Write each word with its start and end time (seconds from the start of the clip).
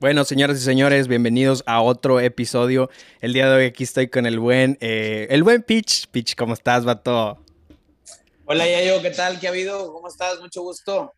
Bueno, 0.00 0.24
señoras 0.24 0.56
y 0.56 0.60
señores, 0.62 1.06
bienvenidos 1.06 1.62
a 1.66 1.80
otro 1.80 2.18
episodio. 2.18 2.90
El 3.20 3.32
día 3.32 3.48
de 3.48 3.56
hoy 3.56 3.64
aquí 3.66 3.84
estoy 3.84 4.08
con 4.08 4.26
el 4.26 4.40
buen, 4.40 4.76
eh, 4.80 5.28
el 5.30 5.44
buen 5.44 5.62
Pitch. 5.62 6.08
Pitch, 6.08 6.34
¿cómo 6.34 6.54
estás, 6.54 6.84
vato? 6.84 7.43
Hola 8.46 8.66
Yayo, 8.68 9.00
¿qué 9.00 9.10
tal? 9.10 9.40
¿Qué 9.40 9.46
ha 9.46 9.50
habido? 9.50 9.92
¿Cómo 9.92 10.08
estás? 10.08 10.38
Mucho 10.40 10.62
gusto. 10.62 11.12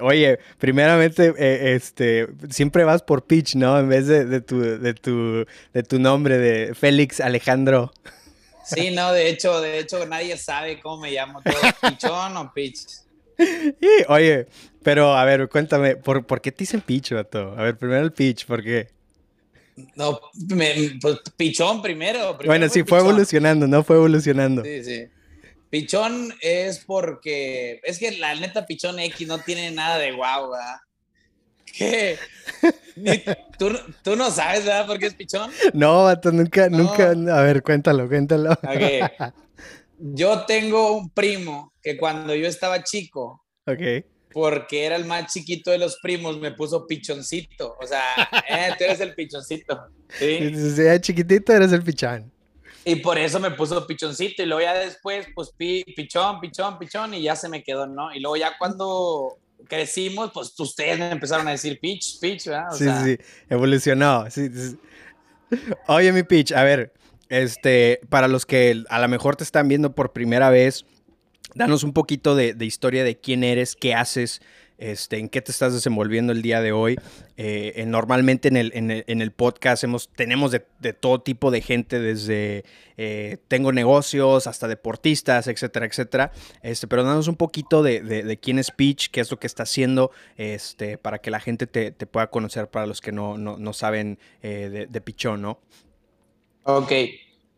Oye, 0.00 0.38
primeramente, 0.58 1.32
eh, 1.38 1.74
este, 1.74 2.26
siempre 2.50 2.84
vas 2.84 3.02
por 3.02 3.24
Pitch, 3.24 3.54
¿no? 3.54 3.78
En 3.78 3.88
vez 3.88 4.06
de, 4.06 4.24
de 4.26 4.40
tu, 4.40 4.60
de, 4.60 4.92
tu, 4.94 5.46
de 5.72 5.82
tu 5.82 5.98
nombre, 5.98 6.38
de 6.38 6.74
Félix 6.74 7.20
Alejandro. 7.20 7.92
Sí, 8.64 8.90
no, 8.90 9.12
de 9.12 9.28
hecho, 9.28 9.60
de 9.60 9.78
hecho 9.78 10.04
nadie 10.06 10.36
sabe 10.36 10.80
cómo 10.80 11.02
me 11.02 11.12
llamo 11.12 11.40
todo, 11.42 11.54
Pichón 11.80 12.36
o 12.36 12.52
Pitch. 12.52 12.80
Y, 13.38 14.04
oye, 14.08 14.46
pero 14.84 15.14
a 15.16 15.24
ver, 15.24 15.48
cuéntame, 15.48 15.96
¿por, 15.96 16.24
por 16.26 16.40
qué 16.40 16.52
te 16.52 16.58
dicen 16.58 16.80
Pitch, 16.80 17.12
vato? 17.12 17.54
A 17.56 17.62
ver, 17.62 17.76
primero 17.76 18.04
el 18.04 18.12
Pitch, 18.12 18.46
¿por 18.46 18.62
qué? 18.62 18.88
No, 19.96 20.20
me- 20.54 20.98
pues, 21.00 21.18
Pichón 21.36 21.80
primero. 21.80 22.36
primero 22.36 22.46
Bueno, 22.46 22.68
sí, 22.68 22.80
fue 22.80 22.98
Pichón. 22.98 23.00
evolucionando, 23.00 23.66
¿no? 23.66 23.82
Fue 23.82 23.96
evolucionando. 23.96 24.62
Sí, 24.62 24.84
sí. 24.84 25.06
Pichón 25.72 26.34
es 26.42 26.80
porque, 26.84 27.80
es 27.84 27.98
que 27.98 28.10
la 28.18 28.34
neta 28.34 28.66
Pichón 28.66 28.98
X 28.98 29.26
no 29.26 29.38
tiene 29.38 29.70
nada 29.70 29.96
de 29.96 30.12
guau, 30.12 30.50
¿verdad? 30.50 30.76
¿Qué? 31.64 32.18
¿Tú, 33.58 33.70
tú 34.04 34.14
no 34.14 34.30
sabes, 34.30 34.66
¿verdad? 34.66 34.86
¿Por 34.86 34.98
qué 34.98 35.06
es 35.06 35.14
Pichón? 35.14 35.50
No, 35.72 36.04
vato, 36.04 36.30
nunca, 36.30 36.68
No. 36.68 36.76
nunca. 36.76 37.12
A 37.34 37.40
ver, 37.40 37.62
cuéntalo, 37.62 38.06
cuéntalo. 38.06 38.52
Ok. 38.52 39.32
Yo 39.98 40.44
tengo 40.44 40.92
un 40.94 41.08
primo 41.08 41.72
que 41.82 41.96
cuando 41.96 42.34
yo 42.34 42.48
estaba 42.48 42.82
chico, 42.82 43.42
Ok. 43.66 44.04
porque 44.30 44.84
era 44.84 44.96
el 44.96 45.06
más 45.06 45.32
chiquito 45.32 45.70
de 45.70 45.78
los 45.78 46.00
primos, 46.02 46.38
me 46.38 46.50
puso 46.52 46.86
pichoncito. 46.86 47.76
O 47.80 47.86
sea, 47.86 48.02
eh, 48.46 48.74
tú 48.76 48.84
eres 48.84 49.00
el 49.00 49.14
pichoncito. 49.14 49.80
¿sí? 50.18 50.52
Si 50.74 50.82
eras 50.82 51.00
chiquitito, 51.00 51.54
eres 51.54 51.72
el 51.72 51.82
pichán. 51.82 52.30
Y 52.84 52.96
por 52.96 53.16
eso 53.18 53.38
me 53.38 53.50
puso 53.52 53.86
pichoncito. 53.86 54.42
Y 54.42 54.46
luego 54.46 54.62
ya 54.62 54.74
después, 54.74 55.26
pues 55.34 55.50
pi- 55.56 55.84
pichón, 55.94 56.40
pichón, 56.40 56.78
pichón, 56.78 57.14
y 57.14 57.22
ya 57.22 57.36
se 57.36 57.48
me 57.48 57.62
quedó, 57.62 57.86
¿no? 57.86 58.12
Y 58.14 58.20
luego 58.20 58.36
ya 58.36 58.58
cuando 58.58 59.38
crecimos, 59.68 60.30
pues 60.34 60.52
ustedes 60.58 60.98
me 60.98 61.10
empezaron 61.12 61.46
a 61.46 61.52
decir 61.52 61.78
pitch, 61.80 62.18
pitch, 62.20 62.46
¿verdad? 62.46 62.72
O 62.72 62.76
Sí, 62.76 62.84
sea, 62.84 63.04
sí, 63.04 63.18
evolucionó. 63.48 64.28
sí, 64.30 64.48
sí. 64.52 64.76
Oye, 65.86 66.12
mi 66.12 66.22
pitch, 66.22 66.52
a 66.52 66.64
ver, 66.64 66.92
este, 67.28 68.00
para 68.08 68.26
los 68.28 68.46
que 68.46 68.82
a 68.88 69.00
lo 69.00 69.08
mejor 69.08 69.36
te 69.36 69.44
están 69.44 69.68
viendo 69.68 69.94
por 69.94 70.12
primera 70.12 70.50
vez, 70.50 70.84
danos 71.54 71.84
un 71.84 71.92
poquito 71.92 72.34
de, 72.34 72.54
de 72.54 72.64
historia 72.64 73.04
de 73.04 73.18
quién 73.20 73.44
eres, 73.44 73.76
qué 73.76 73.94
haces, 73.94 74.40
este, 74.82 75.18
en 75.18 75.28
qué 75.28 75.40
te 75.40 75.52
estás 75.52 75.72
desenvolviendo 75.72 76.32
el 76.32 76.42
día 76.42 76.60
de 76.60 76.72
hoy. 76.72 76.96
Eh, 77.36 77.84
normalmente 77.86 78.48
en 78.48 78.56
el, 78.56 78.72
en 78.74 78.90
el, 78.90 79.04
en 79.06 79.22
el 79.22 79.30
podcast 79.30 79.84
hemos, 79.84 80.08
tenemos 80.08 80.50
de, 80.50 80.66
de 80.80 80.92
todo 80.92 81.20
tipo 81.20 81.50
de 81.50 81.60
gente, 81.60 82.00
desde 82.00 82.64
eh, 82.96 83.38
tengo 83.48 83.72
negocios 83.72 84.46
hasta 84.46 84.66
deportistas, 84.68 85.46
etcétera, 85.46 85.86
etcétera. 85.86 86.32
Este, 86.62 86.86
pero 86.86 87.04
danos 87.04 87.28
un 87.28 87.36
poquito 87.36 87.82
de, 87.82 88.00
de- 88.00 88.36
quién 88.38 88.58
es 88.58 88.70
Pitch, 88.72 89.10
qué 89.10 89.20
es 89.20 89.30
lo 89.30 89.38
que 89.38 89.46
está 89.46 89.62
haciendo, 89.62 90.10
este, 90.36 90.98
para 90.98 91.18
que 91.18 91.30
la 91.30 91.38
gente 91.38 91.66
te, 91.66 91.92
te 91.92 92.06
pueda 92.06 92.28
conocer 92.28 92.68
para 92.68 92.86
los 92.86 93.00
que 93.00 93.12
no, 93.12 93.38
no, 93.38 93.56
no 93.56 93.72
saben 93.72 94.18
eh, 94.42 94.68
de, 94.68 94.86
de 94.86 95.00
Pichón, 95.00 95.42
¿no? 95.42 95.60
Ok. 96.64 96.92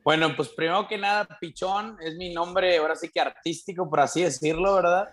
Bueno, 0.05 0.37
pues 0.37 0.51
primero 0.51 0.87
que 0.87 0.99
nada, 0.99 1.27
Pichón 1.41 1.97
es 2.03 2.17
mi 2.17 2.35
nombre, 2.35 2.77
ahora 2.77 2.95
sí 2.95 3.09
que 3.09 3.21
artístico, 3.21 3.89
por 3.89 4.01
así 4.01 4.23
decirlo, 4.23 4.75
¿verdad? 4.75 5.09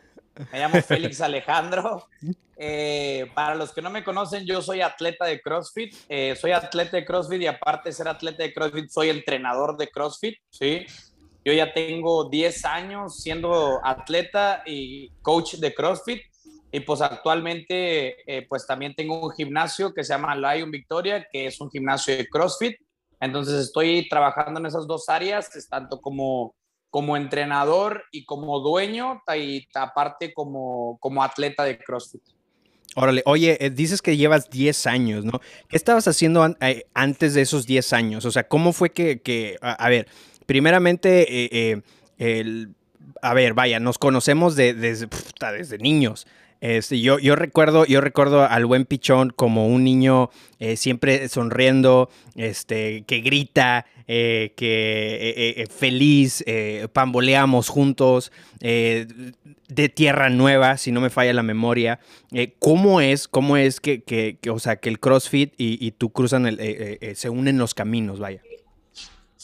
Me 0.52 0.60
llamo 0.60 0.82
Félix 0.82 1.22
Alejandro. 1.22 2.08
Eh, 2.64 3.30
para 3.34 3.56
los 3.56 3.74
que 3.74 3.82
no 3.82 3.90
me 3.90 4.04
conocen, 4.04 4.46
yo 4.46 4.62
soy 4.62 4.82
atleta 4.82 5.26
de 5.26 5.42
CrossFit. 5.42 5.96
Eh, 6.08 6.36
soy 6.36 6.52
atleta 6.52 6.98
de 6.98 7.06
CrossFit 7.06 7.42
y 7.42 7.48
aparte 7.48 7.90
de 7.90 7.94
ser 7.94 8.08
atleta 8.08 8.44
de 8.44 8.54
CrossFit, 8.54 8.90
soy 8.90 9.10
entrenador 9.10 9.78
de 9.78 9.90
CrossFit, 9.90 10.38
¿sí? 10.50 10.86
Yo 11.44 11.54
ya 11.54 11.74
tengo 11.74 12.30
10 12.30 12.66
años 12.66 13.22
siendo 13.22 13.80
atleta 13.84 14.62
y 14.66 15.10
coach 15.22 15.56
de 15.56 15.74
CrossFit. 15.74 16.22
Y 16.72 16.80
pues 16.82 17.02
actualmente, 17.02 18.16
eh, 18.26 18.46
pues 18.48 18.66
también 18.66 18.94
tengo 18.96 19.26
un 19.26 19.32
gimnasio 19.32 19.94
que 19.94 20.04
se 20.04 20.14
llama 20.14 20.36
Lion 20.36 20.72
Victoria, 20.72 21.28
que 21.30 21.48
es 21.48 21.60
un 21.60 21.70
gimnasio 21.70 22.16
de 22.16 22.28
CrossFit. 22.30 22.78
Entonces 23.20 23.56
estoy 23.56 24.08
trabajando 24.08 24.60
en 24.60 24.68
esas 24.68 24.88
dos 24.88 25.10
áreas, 25.10 25.50
tanto 25.70 26.00
como, 26.00 26.56
como 26.92 27.18
entrenador 27.18 28.04
y 28.12 28.26
como 28.26 28.60
dueño, 28.60 29.24
y 29.36 29.66
aparte 29.74 30.34
como, 30.34 30.98
como 31.00 31.24
atleta 31.24 31.64
de 31.64 31.80
CrossFit. 31.80 32.22
Órale, 32.96 33.24
oye, 33.26 33.58
eh, 33.66 33.70
dices 33.70 34.02
que 34.02 34.18
llevas 34.18 34.50
10 34.50 34.86
años, 34.86 35.24
¿no? 35.24 35.40
¿Qué 35.70 35.78
estabas 35.78 36.08
haciendo 36.10 36.46
eh, 36.60 36.86
antes 36.94 37.34
de 37.34 37.42
esos 37.42 37.66
10 37.66 37.94
años? 37.94 38.26
O 38.26 38.32
sea, 38.32 38.48
¿cómo 38.48 38.74
fue 38.74 38.92
que, 38.92 39.22
que- 39.22 39.58
a, 39.62 39.88
ver, 39.90 40.08
primeramente, 40.46 41.26
eh, 41.72 41.82
el- 42.18 42.76
a 43.22 43.34
ver, 43.34 43.54
vaya, 43.54 43.80
nos 43.80 43.98
conocemos 43.98 44.56
de- 44.58 44.74
desde, 44.74 45.08
desde 45.58 45.78
niños. 45.78 46.28
Este, 46.62 47.02
yo, 47.02 47.18
yo, 47.18 47.36
recuerdo, 47.36 47.86
yo 47.86 48.02
recuerdo 48.02 48.44
al 48.44 48.68
buen 48.68 48.86
Pichón 48.86 49.32
como 49.36 49.68
un 49.68 49.84
niño 49.84 50.30
eh, 50.60 50.78
siempre 50.78 51.28
sonriendo, 51.28 52.10
este, 52.36 53.04
que 53.08 53.22
grita, 53.22 53.88
eh, 54.08 54.54
que 54.56 55.16
eh, 55.20 55.54
eh, 55.62 55.68
feliz, 55.68 56.46
pamboleamos 56.94 57.68
juntos, 57.70 58.32
de 58.60 59.90
tierra 59.90 60.30
nueva, 60.30 60.78
si 60.78 60.92
no 60.92 61.02
me 61.02 61.10
falla 61.10 61.34
la 61.34 61.44
memoria. 61.44 62.00
¿Cómo 62.60 63.02
es, 63.02 63.28
cómo 63.28 63.58
es 63.58 63.80
que, 63.80 64.04
que- 64.04 64.38
que, 64.40 64.50
o 64.52 64.60
sea, 64.60 64.76
que 64.76 64.90
el 64.90 65.00
CrossFit 65.00 65.54
y, 65.58 65.84
y 65.86 65.92
tú 65.92 66.12
cruzan, 66.12 66.46
el, 66.46 67.00
se 67.16 67.30
unen 67.30 67.58
los 67.58 67.74
caminos, 67.74 68.20
vaya? 68.20 68.42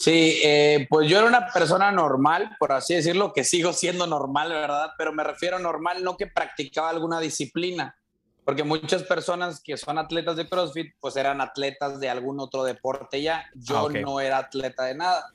Sí, 0.00 0.38
eh, 0.44 0.86
pues 0.88 1.10
yo 1.10 1.18
era 1.18 1.26
una 1.26 1.48
persona 1.48 1.90
normal, 1.90 2.54
por 2.60 2.70
así 2.70 2.94
decirlo, 2.94 3.32
que 3.32 3.42
sigo 3.42 3.72
siendo 3.72 4.06
normal, 4.06 4.50
¿verdad? 4.50 4.92
Pero 4.96 5.12
me 5.12 5.24
refiero 5.24 5.56
a 5.56 5.58
normal, 5.58 6.04
no 6.04 6.16
que 6.16 6.28
practicaba 6.28 6.90
alguna 6.90 7.18
disciplina, 7.18 7.98
porque 8.44 8.62
muchas 8.62 9.02
personas 9.02 9.60
que 9.60 9.76
son 9.76 9.98
atletas 9.98 10.36
de 10.36 10.48
CrossFit, 10.48 10.92
pues 11.00 11.16
eran 11.16 11.40
atletas 11.40 11.98
de 11.98 12.08
algún 12.08 12.38
otro 12.38 12.62
deporte 12.62 13.20
ya. 13.20 13.44
Yo 13.56 13.88
Ah, 13.88 13.92
no 14.00 14.20
era 14.20 14.38
atleta 14.38 14.84
de 14.84 14.94
nada. 14.94 15.34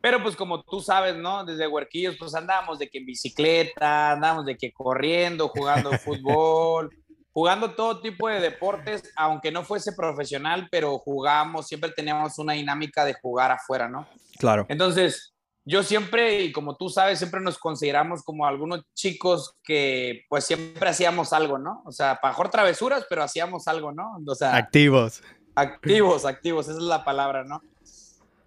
Pero 0.00 0.22
pues 0.22 0.36
como 0.36 0.62
tú 0.62 0.80
sabes, 0.80 1.14
¿no? 1.14 1.44
Desde 1.44 1.68
huerquillos, 1.68 2.16
pues 2.18 2.34
andábamos 2.34 2.78
de 2.78 2.88
que 2.88 2.96
en 2.96 3.04
bicicleta, 3.04 4.12
andábamos 4.12 4.46
de 4.46 4.56
que 4.56 4.72
corriendo, 4.72 5.48
jugando 5.48 5.90
fútbol, 5.98 6.96
jugando 7.34 7.72
todo 7.74 8.00
tipo 8.00 8.28
de 8.28 8.40
deportes, 8.40 9.12
aunque 9.16 9.50
no 9.50 9.64
fuese 9.64 9.92
profesional, 9.92 10.68
pero 10.70 10.98
jugamos, 10.98 11.66
siempre 11.66 11.90
teníamos 11.90 12.38
una 12.38 12.52
dinámica 12.52 13.04
de 13.04 13.14
jugar 13.14 13.50
afuera, 13.50 13.88
¿no? 13.88 14.06
Claro. 14.38 14.64
Entonces, 14.68 15.34
yo 15.64 15.82
siempre, 15.82 16.42
y 16.42 16.52
como 16.52 16.76
tú 16.76 16.88
sabes, 16.88 17.18
siempre 17.18 17.40
nos 17.40 17.58
consideramos 17.58 18.22
como 18.22 18.46
algunos 18.46 18.82
chicos 18.94 19.56
que 19.64 20.22
pues 20.28 20.44
siempre 20.44 20.88
hacíamos 20.88 21.32
algo, 21.32 21.58
¿no? 21.58 21.82
O 21.84 21.90
sea, 21.90 22.20
para 22.20 22.32
mejor 22.32 22.50
travesuras, 22.50 23.04
pero 23.10 23.24
hacíamos 23.24 23.66
algo, 23.66 23.90
¿no? 23.90 24.16
O 24.24 24.34
sea, 24.36 24.54
Activos. 24.54 25.20
activos, 25.56 26.24
activos, 26.24 26.68
esa 26.68 26.78
es 26.78 26.84
la 26.84 27.04
palabra, 27.04 27.42
¿no? 27.42 27.60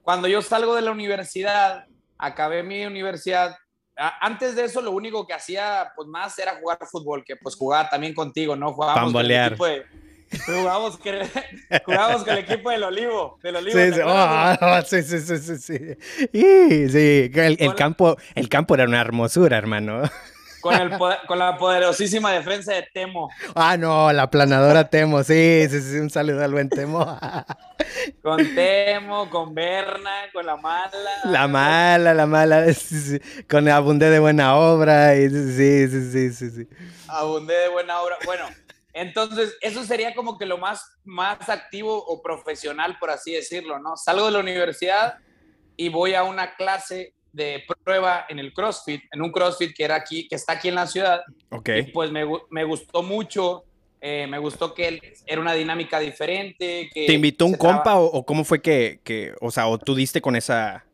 Cuando 0.02 0.30
yo 0.30 0.42
salgo 0.42 0.75
de 0.75 0.81
la 0.84 0.92
universidad, 0.92 1.88
acabé 2.18 2.64
mi 2.64 2.86
universidad, 2.86 3.57
antes 3.97 4.55
de 4.55 4.65
eso 4.65 4.81
lo 4.81 4.91
único 4.91 5.25
que 5.25 5.33
hacía 5.33 5.91
pues 5.95 6.07
más 6.07 6.38
era 6.39 6.55
jugar 6.59 6.77
fútbol, 6.89 7.23
que 7.25 7.35
pues 7.35 7.55
jugaba 7.55 7.89
también 7.89 8.13
contigo, 8.13 8.55
¿no? 8.55 8.73
Jugábamos 8.73 8.99
con 8.99 9.07
el 9.07 9.13
Pambolear. 9.13 9.47
equipo 9.53 9.65
de- 9.65 9.85
jugábamos, 10.45 10.97
que- 10.97 11.27
jugábamos 11.85 12.23
con 12.23 12.33
el 12.33 12.39
equipo 12.39 12.69
del 12.69 12.83
Olivo, 12.83 13.39
del 13.41 13.55
Olivo. 13.55 13.79
Sí, 13.79 13.89
¿te 13.89 13.94
sí, 13.95 14.01
oh, 14.03 14.81
sí, 14.85 15.03
sí, 15.03 15.19
sí, 15.19 15.38
sí, 15.38 15.57
sí. 15.57 15.97
El, 16.33 17.57
el 17.59 17.75
campo, 17.75 18.17
el 18.35 18.49
campo 18.49 18.75
era 18.75 18.83
una 18.85 19.01
hermosura, 19.01 19.57
hermano. 19.57 20.01
Con, 20.62 20.74
el 20.74 20.98
con 21.27 21.39
la 21.39 21.57
poderosísima 21.57 22.31
defensa 22.31 22.74
de 22.74 22.88
Temo. 22.94 23.30
Ah, 23.56 23.77
no, 23.77 24.12
la 24.12 24.30
planadora 24.30 24.89
Temo, 24.89 25.24
sí, 25.24 25.68
sí, 25.69 25.81
sí, 25.81 25.98
un 25.98 26.09
saludo 26.09 26.44
al 26.44 26.51
buen 26.51 26.69
Temo. 26.69 27.06
Con 28.21 28.56
Temo, 28.56 29.30
con 29.30 29.56
Berna, 29.56 30.30
con 30.33 30.45
la 30.45 30.57
mala. 30.57 30.92
La 31.25 31.48
mala, 31.48 32.13
la 32.13 32.25
mala, 32.25 32.65
sí, 32.74 33.00
sí, 33.00 33.19
con 33.50 33.68
abundé 33.69 34.09
de 34.09 34.19
buena 34.19 34.56
obra, 34.56 35.15
y 35.15 35.30
sí, 35.30 35.88
sí, 35.88 36.12
sí, 36.12 36.31
sí, 36.33 36.50
sí. 36.51 36.68
Abundé 37.07 37.54
de 37.54 37.69
buena 37.69 38.01
obra. 38.01 38.18
Bueno, 38.25 38.45
entonces 38.94 39.56
eso 39.62 39.83
sería 39.83 40.15
como 40.15 40.38
que 40.38 40.45
lo 40.45 40.57
más, 40.57 40.92
más 41.06 41.50
activo 41.50 42.04
o 42.04 42.21
profesional, 42.21 42.98
por 43.00 43.09
así 43.09 43.31
decirlo, 43.31 43.80
¿no? 43.80 43.95
Salgo 43.95 44.25
de 44.25 44.31
la 44.31 44.39
universidad 44.39 45.19
y 45.75 45.89
voy 45.89 46.15
a 46.15 46.24
una 46.24 46.56
clase 46.56 47.13
de 47.38 47.63
prueba 47.84 48.25
en 48.28 48.39
el 48.39 48.51
CrossFit, 48.51 49.04
en 49.13 49.22
un 49.22 49.31
CrossFit 49.31 49.74
que 49.75 49.84
era 49.86 49.95
aquí, 49.95 50.28
que 50.28 50.36
está 50.36 50.54
aquí 50.54 50.68
en 50.68 50.75
la 50.75 50.88
ciudad. 50.88 51.22
Ok. 51.51 51.69
Y 51.78 51.84
pues 51.92 52.12
me, 52.12 52.25
me 52.50 52.63
gustó 52.66 53.01
mucho 53.04 53.63
Eh, 54.00 54.28
me 54.28 54.38
gustó 54.38 54.75
que 54.75 55.01
era 55.25 55.42
una 55.42 55.54
dinámica 55.54 56.00
diferente. 56.00 56.88
Que 56.94 57.07
¿Te 57.07 57.13
invitó 57.13 57.48
un 57.48 57.56
compa 57.56 57.84
traba- 57.84 58.00
o, 58.01 58.06
o 58.06 58.24
cómo 58.24 58.44
fue 58.44 58.62
que, 58.62 59.00
que, 59.04 59.34
o 59.42 59.50
sea, 59.50 59.68
o 59.68 59.80
tú 59.80 59.95
diste 59.95 60.22
con 60.22 60.36
esa... 60.36 60.86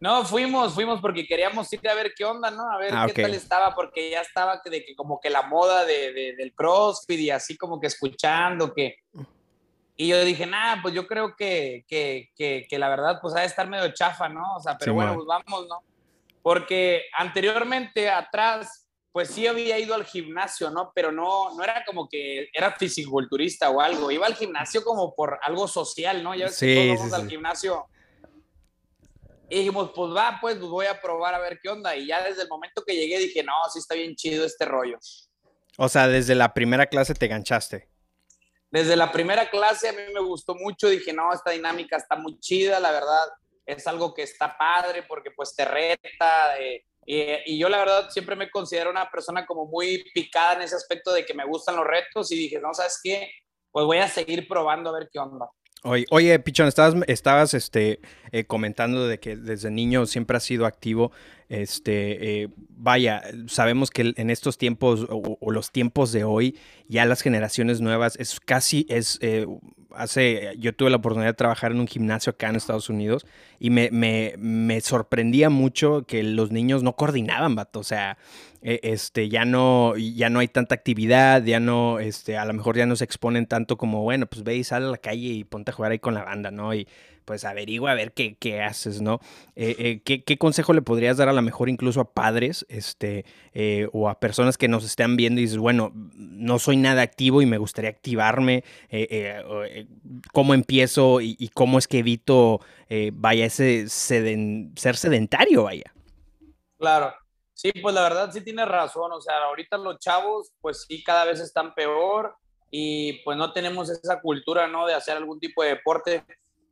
No, 0.00 0.24
fuimos, 0.24 0.72
fuimos 0.72 1.00
porque 1.00 1.26
queríamos 1.26 1.72
ir 1.72 1.88
a 1.88 1.94
ver 1.94 2.12
qué 2.16 2.24
onda, 2.24 2.52
¿no? 2.52 2.62
A 2.70 2.78
ver 2.78 2.90
Ah, 2.94 3.06
qué 3.12 3.22
tal 3.22 3.34
estaba, 3.34 3.74
porque 3.74 4.10
ya 4.10 4.20
estaba 4.20 4.60
de 4.64 4.84
que 4.84 4.94
como 4.94 5.18
que 5.20 5.30
la 5.30 5.42
moda 5.42 5.84
de, 5.84 6.12
de- 6.12 6.36
del 6.36 6.52
CrossFit 6.54 7.18
y 7.18 7.30
así 7.30 7.56
como 7.56 7.80
que 7.80 7.88
escuchando 7.88 8.72
que... 8.72 8.98
Y 10.00 10.06
yo 10.06 10.24
dije, 10.24 10.46
nah, 10.46 10.80
pues 10.80 10.94
yo 10.94 11.08
creo 11.08 11.34
que, 11.34 11.84
que, 11.88 12.30
que, 12.36 12.68
que 12.70 12.78
la 12.78 12.88
verdad, 12.88 13.18
pues 13.20 13.34
ha 13.34 13.40
de 13.40 13.46
estar 13.46 13.68
medio 13.68 13.92
chafa, 13.92 14.28
¿no? 14.28 14.54
O 14.54 14.60
sea, 14.60 14.78
pero 14.78 14.92
Sí, 14.92 14.94
bueno, 14.94 15.10
man. 15.10 15.16
pues 15.16 15.26
vamos, 15.26 15.66
¿no? 15.68 15.82
Porque 16.40 17.02
anteriormente, 17.18 18.08
atrás, 18.08 18.86
pues 19.10 19.28
sí 19.28 19.48
había 19.48 19.76
ido 19.76 19.96
al 19.96 20.04
gimnasio, 20.04 20.70
¿no? 20.70 20.92
Pero 20.94 21.10
no, 21.10 21.52
no 21.56 21.64
era 21.64 21.84
como 21.84 22.08
que 22.08 22.48
era 22.52 22.70
fisiculturista 22.76 23.70
o 23.70 23.80
algo. 23.80 24.12
Iba 24.12 24.26
al 24.26 24.36
gimnasio 24.36 24.84
como 24.84 25.16
por 25.16 25.40
algo 25.42 25.66
social, 25.66 26.22
¿no? 26.22 26.32
Ya 26.32 26.44
ves 26.44 26.60
que 26.60 26.74
todos 26.76 26.86
sí, 26.86 26.96
vamos 26.98 27.12
al 27.14 27.28
gimnasio. 27.28 27.86
Y 29.50 29.58
dijimos, 29.58 29.90
pues 29.96 30.14
va, 30.14 30.38
pues, 30.40 30.58
pues 30.58 30.70
voy 30.70 30.86
a 30.86 31.00
probar 31.00 31.34
a 31.34 31.40
ver 31.40 31.58
qué 31.60 31.70
onda. 31.70 31.96
Y 31.96 32.06
ya 32.06 32.22
desde 32.22 32.42
el 32.42 32.48
momento 32.48 32.84
que 32.86 32.94
llegué 32.94 33.18
dije, 33.18 33.42
no, 33.42 33.52
sí 33.72 33.80
está 33.80 33.96
bien 33.96 34.14
chido 34.14 34.46
este 34.46 34.64
rollo. 34.64 34.98
O 35.76 35.88
sea, 35.88 36.06
desde 36.06 36.36
la 36.36 36.54
primera 36.54 36.86
clase 36.86 37.14
te 37.14 37.26
ganchaste. 37.26 37.87
Desde 38.70 38.96
la 38.96 39.10
primera 39.10 39.48
clase 39.48 39.88
a 39.88 39.92
mí 39.92 40.02
me 40.12 40.20
gustó 40.20 40.54
mucho, 40.54 40.88
dije, 40.88 41.12
no, 41.12 41.32
esta 41.32 41.52
dinámica 41.52 41.96
está 41.96 42.16
muy 42.16 42.38
chida, 42.38 42.78
la 42.80 42.90
verdad, 42.92 43.28
es 43.64 43.86
algo 43.86 44.12
que 44.14 44.22
está 44.22 44.56
padre 44.56 45.02
porque 45.02 45.30
pues 45.30 45.54
te 45.54 45.64
reta. 45.64 46.58
eh, 46.60 46.84
y, 47.06 47.54
y 47.54 47.58
yo 47.58 47.70
la 47.70 47.78
verdad 47.78 48.10
siempre 48.10 48.36
me 48.36 48.50
considero 48.50 48.90
una 48.90 49.10
persona 49.10 49.46
como 49.46 49.64
muy 49.64 50.04
picada 50.12 50.54
en 50.54 50.62
ese 50.62 50.76
aspecto 50.76 51.12
de 51.12 51.24
que 51.24 51.32
me 51.32 51.46
gustan 51.46 51.76
los 51.76 51.86
retos 51.86 52.30
y 52.30 52.36
dije, 52.36 52.60
no, 52.60 52.74
¿sabes 52.74 53.00
qué? 53.02 53.30
Pues 53.70 53.86
voy 53.86 53.98
a 53.98 54.08
seguir 54.08 54.46
probando 54.46 54.90
a 54.90 54.98
ver 54.98 55.08
qué 55.10 55.18
onda. 55.18 55.48
Oye, 55.84 56.06
oye, 56.10 56.38
Pichón, 56.40 56.66
estabas, 56.66 56.94
estabas 57.06 57.54
este, 57.54 58.00
eh, 58.32 58.44
comentando 58.44 59.06
de 59.06 59.20
que 59.20 59.36
desde 59.36 59.70
niño 59.70 60.06
siempre 60.06 60.36
has 60.36 60.42
sido 60.42 60.66
activo. 60.66 61.12
Este, 61.48 62.42
eh, 62.42 62.48
vaya, 62.70 63.22
sabemos 63.46 63.90
que 63.90 64.12
en 64.16 64.30
estos 64.30 64.58
tiempos 64.58 65.06
o, 65.08 65.52
los 65.52 65.70
tiempos 65.70 66.10
de 66.12 66.24
hoy, 66.24 66.58
ya 66.88 67.04
las 67.06 67.22
generaciones 67.22 67.80
nuevas 67.80 68.16
es 68.16 68.40
casi, 68.40 68.86
es, 68.88 69.18
eh, 69.22 69.46
hace, 69.94 70.54
yo 70.58 70.74
tuve 70.74 70.90
la 70.90 70.96
oportunidad 70.96 71.30
de 71.30 71.34
trabajar 71.34 71.72
en 71.72 71.80
un 71.80 71.86
gimnasio 71.86 72.30
acá 72.30 72.48
en 72.48 72.56
Estados 72.56 72.88
Unidos 72.88 73.26
y 73.58 73.70
me, 73.70 73.90
me, 73.90 74.34
me 74.38 74.80
sorprendía 74.80 75.50
mucho 75.50 76.04
que 76.06 76.22
los 76.22 76.50
niños 76.50 76.82
no 76.82 76.94
coordinaban, 76.94 77.54
vato. 77.54 77.80
O 77.80 77.84
sea, 77.84 78.18
eh, 78.62 78.80
este, 78.82 79.28
ya 79.28 79.44
no, 79.44 79.96
ya 79.96 80.30
no 80.30 80.40
hay 80.40 80.48
tanta 80.48 80.74
actividad, 80.74 81.42
ya 81.44 81.60
no, 81.60 82.00
este, 82.00 82.36
a 82.36 82.44
lo 82.44 82.52
mejor 82.52 82.76
ya 82.76 82.86
no 82.86 82.96
se 82.96 83.04
exponen 83.04 83.46
tanto 83.46 83.76
como, 83.76 84.02
bueno, 84.02 84.26
pues 84.26 84.42
ve 84.42 84.56
y 84.56 84.64
sal 84.64 84.84
a 84.84 84.90
la 84.90 84.98
calle 84.98 85.28
y 85.28 85.44
ponte 85.44 85.70
a 85.70 85.74
jugar 85.74 85.92
ahí 85.92 85.98
con 85.98 86.14
la 86.14 86.24
banda, 86.24 86.50
¿no? 86.50 86.74
Y 86.74 86.88
pues 87.28 87.44
averigua 87.44 87.90
a 87.90 87.94
ver 87.94 88.12
qué, 88.12 88.38
qué 88.40 88.62
haces, 88.62 89.02
¿no? 89.02 89.20
Eh, 89.54 89.76
eh, 89.78 90.02
¿qué, 90.02 90.24
qué 90.24 90.38
consejo 90.38 90.72
le 90.72 90.80
podrías 90.80 91.18
dar 91.18 91.28
a 91.28 91.34
lo 91.34 91.42
mejor 91.42 91.68
incluso 91.68 92.00
a 92.00 92.14
padres, 92.14 92.64
este, 92.70 93.26
eh, 93.52 93.86
o 93.92 94.08
a 94.08 94.18
personas 94.18 94.56
que 94.56 94.66
nos 94.66 94.82
estén 94.82 95.14
viendo 95.14 95.38
y 95.38 95.44
dices, 95.44 95.58
bueno, 95.58 95.92
no 95.94 96.58
soy 96.58 96.78
nada 96.78 97.02
activo 97.02 97.42
y 97.42 97.46
me 97.46 97.58
gustaría 97.58 97.90
activarme, 97.90 98.64
¿cómo 100.32 100.54
empiezo 100.54 101.20
y, 101.20 101.50
cómo 101.52 101.78
es 101.78 101.86
que 101.86 101.98
evito, 101.98 102.60
vaya, 103.12 103.44
ese 103.44 103.90
ser 103.90 104.96
sedentario, 104.96 105.64
vaya? 105.64 105.92
Claro. 106.78 107.12
Sí, 107.52 107.72
pues 107.82 107.94
la 107.94 108.04
verdad 108.04 108.30
sí 108.32 108.40
tienes 108.40 108.68
razón. 108.68 109.12
O 109.12 109.20
sea, 109.20 109.36
ahorita 109.44 109.76
los 109.76 109.98
chavos, 109.98 110.50
pues 110.62 110.86
sí, 110.88 111.04
cada 111.04 111.26
vez 111.26 111.40
están 111.40 111.74
peor 111.74 112.36
y 112.70 113.22
pues 113.24 113.36
no 113.36 113.52
tenemos 113.52 113.90
esa 113.90 114.18
cultura, 114.22 114.66
¿no? 114.66 114.86
De 114.86 114.94
hacer 114.94 115.18
algún 115.18 115.38
tipo 115.38 115.62
de 115.62 115.70
deporte. 115.70 116.24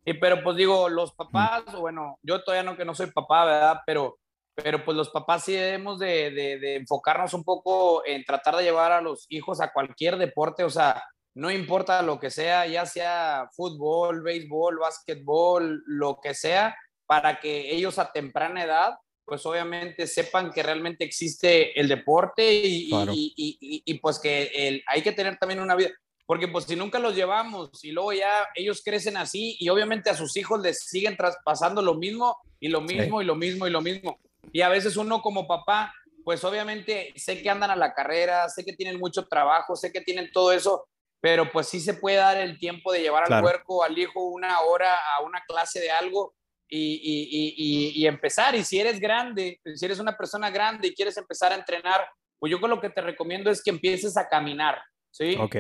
Y 0.08 0.14
pero 0.14 0.42
pues 0.42 0.56
digo, 0.56 0.88
los 0.88 1.12
papás, 1.14 1.64
bueno, 1.80 2.18
yo 2.22 2.42
todavía 2.44 2.62
no 2.62 2.76
que 2.76 2.84
no 2.84 2.94
soy 2.94 3.08
papá, 3.10 3.44
¿verdad? 3.44 3.80
Pero, 3.84 4.18
pero 4.54 4.84
pues 4.84 4.96
los 4.96 5.10
papás 5.10 5.44
sí 5.44 5.52
debemos 5.52 5.98
de, 5.98 6.30
de, 6.30 6.58
de 6.60 6.76
enfocarnos 6.76 7.34
un 7.34 7.42
poco 7.42 8.06
en 8.06 8.24
tratar 8.24 8.54
de 8.56 8.62
llevar 8.62 8.92
a 8.92 9.00
los 9.00 9.26
hijos 9.30 9.60
a 9.60 9.72
cualquier 9.72 10.16
deporte. 10.16 10.62
O 10.62 10.70
sea, 10.70 11.02
no 11.34 11.50
importa 11.50 12.02
lo 12.02 12.20
que 12.20 12.30
sea, 12.30 12.66
ya 12.68 12.86
sea 12.86 13.50
fútbol, 13.52 14.22
béisbol, 14.22 14.78
básquetbol, 14.78 15.82
lo 15.86 16.20
que 16.22 16.34
sea, 16.34 16.76
para 17.06 17.40
que 17.40 17.74
ellos 17.74 17.98
a 17.98 18.12
temprana 18.12 18.62
edad 18.64 18.94
pues 19.26 19.44
obviamente 19.44 20.06
sepan 20.06 20.52
que 20.52 20.62
realmente 20.62 21.04
existe 21.04 21.78
el 21.78 21.88
deporte 21.88 22.48
y, 22.48 22.88
Claro. 22.90 23.12
y, 23.12 23.34
y, 23.36 23.58
y, 23.60 23.82
y, 23.84 23.98
pues 23.98 24.20
que 24.20 24.52
el, 24.54 24.84
hay 24.86 25.02
que 25.02 25.10
tener 25.10 25.36
también 25.36 25.60
una 25.60 25.74
vida, 25.74 25.90
porque 26.26 26.48
pues 26.48 26.64
si 26.64 26.74
nunca 26.74 26.98
los 26.98 27.14
llevamos 27.14 27.84
y 27.84 27.92
luego 27.92 28.12
ya 28.12 28.48
ellos 28.54 28.82
crecen 28.84 29.16
así 29.16 29.56
y 29.60 29.68
obviamente 29.68 30.10
a 30.10 30.14
sus 30.14 30.36
hijos 30.36 30.60
les 30.60 30.80
siguen 30.80 31.16
traspasando 31.16 31.80
lo 31.80 31.94
mismo 31.94 32.36
y 32.58 32.68
lo 32.68 32.80
mismo 32.80 33.18
sí. 33.20 33.24
y 33.24 33.26
lo 33.26 33.36
mismo 33.36 33.66
y 33.66 33.70
lo 33.70 33.80
mismo. 33.80 34.18
Y 34.52 34.60
a 34.60 34.68
veces 34.68 34.96
uno 34.96 35.22
como 35.22 35.46
papá, 35.46 35.92
pues 36.24 36.42
obviamente 36.42 37.12
sé 37.16 37.40
que 37.42 37.48
andan 37.48 37.70
a 37.70 37.76
la 37.76 37.94
carrera, 37.94 38.48
sé 38.48 38.64
que 38.64 38.72
tienen 38.72 38.98
mucho 38.98 39.26
trabajo, 39.26 39.76
sé 39.76 39.92
que 39.92 40.00
tienen 40.00 40.30
todo 40.32 40.50
eso, 40.52 40.88
pero 41.20 41.50
pues 41.52 41.68
sí 41.68 41.78
se 41.80 41.94
puede 41.94 42.16
dar 42.16 42.36
el 42.36 42.58
tiempo 42.58 42.92
de 42.92 43.02
llevar 43.02 43.24
Claro. 43.26 43.46
al 43.46 43.52
huerco, 43.52 43.84
al 43.84 43.96
hijo, 43.96 44.24
una 44.24 44.60
hora 44.62 44.94
a 45.16 45.22
una 45.22 45.42
clase 45.46 45.78
de 45.80 45.90
algo 45.90 46.34
y, 46.68 46.94
y, 46.94 47.28
y, 47.56 48.02
y, 48.02 48.06
empezar. 48.08 48.56
Y 48.56 48.64
si 48.64 48.80
eres 48.80 48.98
grande, 48.98 49.60
si 49.76 49.84
eres 49.84 50.00
una 50.00 50.16
persona 50.16 50.50
grande 50.50 50.88
y 50.88 50.94
quieres 50.94 51.16
empezar 51.16 51.52
a 51.52 51.56
entrenar, 51.56 52.08
pues 52.38 52.50
yo 52.50 52.60
con 52.60 52.70
lo 52.70 52.80
que 52.80 52.90
te 52.90 53.00
recomiendo 53.00 53.50
es 53.50 53.62
que 53.62 53.70
empieces 53.70 54.16
a 54.16 54.28
caminar, 54.28 54.82
¿sí? 55.12 55.36
Ok. 55.38 55.56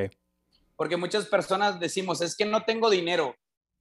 Porque 0.76 0.96
muchas 0.96 1.26
personas 1.26 1.80
decimos, 1.80 2.20
es 2.20 2.36
que 2.36 2.44
no 2.44 2.64
tengo 2.64 2.90
dinero, 2.90 3.34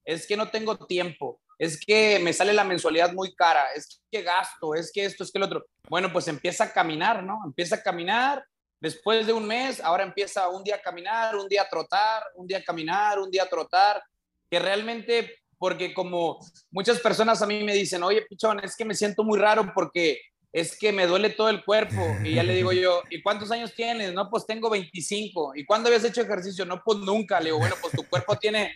es 0.04 0.26
que 0.26 0.38
no 0.38 0.50
tengo 0.50 0.78
tiempo, 0.78 1.42
es 1.58 1.80
que 1.80 2.20
me 2.20 2.34
sale 2.34 2.54
la 2.54 2.64
mensualidad 2.64 3.14
muy 3.14 3.34
cara, 3.36 3.66
es 3.76 4.02
que 4.12 4.22
gasto, 4.22 4.76
es 4.76 4.92
que 4.94 5.06
esto, 5.06 5.24
es 5.24 5.32
que 5.32 5.38
el 5.38 5.44
otro. 5.44 5.66
Bueno, 5.90 6.12
pues 6.12 6.28
empieza 6.28 6.66
a 6.66 6.74
caminar, 6.74 7.24
¿no? 7.24 7.40
Empieza 7.46 7.76
a 7.76 7.84
caminar. 7.84 8.46
Después 8.80 9.26
de 9.26 9.34
un 9.34 9.48
mes, 9.48 9.80
ahora 9.80 10.04
empieza 10.04 10.50
un 10.50 10.64
día 10.64 10.76
a 10.76 10.82
caminar, 10.82 11.36
un 11.36 11.48
día 11.48 11.64
a 11.64 11.70
trotar, 11.70 12.24
un 12.36 12.46
día 12.46 12.60
a 12.60 12.64
caminar, 12.64 13.20
un 13.20 13.32
día 13.32 13.44
a 13.44 13.50
trotar, 13.50 14.04
que 14.50 14.60
realmente 14.60 15.40
porque 15.58 15.94
como 15.94 16.40
muchas 16.70 17.00
personas 17.00 17.42
a 17.42 17.48
mí 17.48 17.64
me 17.64 17.74
dicen, 17.74 18.04
oye, 18.04 18.24
pichón, 18.24 18.60
es 18.64 18.76
que 18.76 18.86
me 18.86 18.94
siento 18.94 19.24
muy 19.24 19.40
raro 19.40 19.72
porque 19.74 20.20
es 20.56 20.78
que 20.78 20.94
me 20.94 21.06
duele 21.06 21.32
todo 21.32 21.50
el 21.50 21.66
cuerpo. 21.66 22.16
Y 22.24 22.36
ya 22.36 22.44
le 22.44 22.56
digo 22.56 22.72
yo, 22.72 23.04
¿y 23.10 23.22
cuántos 23.22 23.52
años 23.52 23.74
tienes? 23.76 24.14
No, 24.14 24.30
pues 24.30 24.46
tengo 24.46 24.70
25. 24.70 25.52
¿Y 25.54 25.66
cuándo 25.66 25.90
habías 25.90 26.06
hecho 26.06 26.22
ejercicio? 26.22 26.66
No, 26.66 26.82
pues 26.82 27.00
nunca. 27.00 27.42
Le 27.42 27.48
digo, 27.48 27.58
bueno, 27.58 27.76
pues 27.82 27.92
tu 27.94 28.08
cuerpo 28.08 28.38
tiene 28.40 28.74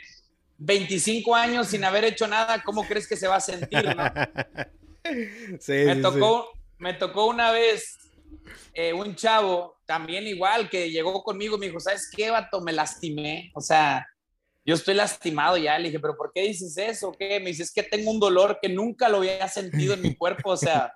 25 0.58 1.34
años 1.34 1.68
sin 1.68 1.86
haber 1.86 2.04
hecho 2.04 2.28
nada, 2.28 2.62
¿cómo 2.64 2.86
crees 2.86 3.08
que 3.08 3.16
se 3.16 3.30
va 3.30 3.38
a 3.38 3.40
sentir? 3.40 3.96
No? 3.96 4.04
sí, 5.62 5.72
me, 5.72 5.96
sí, 5.96 6.02
tocó, 6.02 6.50
sí. 6.52 6.60
me 6.80 6.94
tocó 6.96 7.28
una 7.28 7.52
vez 7.52 7.98
eh, 8.74 8.92
un 8.92 9.16
chavo, 9.16 9.78
también 9.86 10.28
igual, 10.28 10.70
que 10.70 10.92
llegó 10.92 11.24
conmigo 11.24 11.56
y 11.56 11.60
me 11.60 11.66
dijo, 11.68 11.80
¿sabes 11.80 12.12
qué, 12.14 12.30
vato? 12.30 12.60
Me 12.60 12.74
lastimé. 12.74 13.52
O 13.56 13.62
sea, 13.62 14.06
yo 14.66 14.76
estoy 14.76 14.96
lastimado 14.96 15.56
ya. 15.56 15.80
Le 15.80 15.86
dije, 15.88 16.00
¿pero 16.00 16.18
por 16.18 16.32
qué 16.34 16.42
dices 16.42 16.78
eso? 16.78 17.14
¿Qué? 17.18 17.40
Me 17.40 17.52
dice, 17.52 17.64
es 17.64 17.72
que 17.72 17.84
tengo 17.84 18.12
un 18.12 18.20
dolor 18.20 18.60
que 18.62 18.68
nunca 18.68 19.08
lo 19.08 19.18
había 19.18 19.48
sentido 19.48 19.94
en 19.94 20.02
mi 20.02 20.14
cuerpo. 20.16 20.52
O 20.52 20.58
sea, 20.58 20.94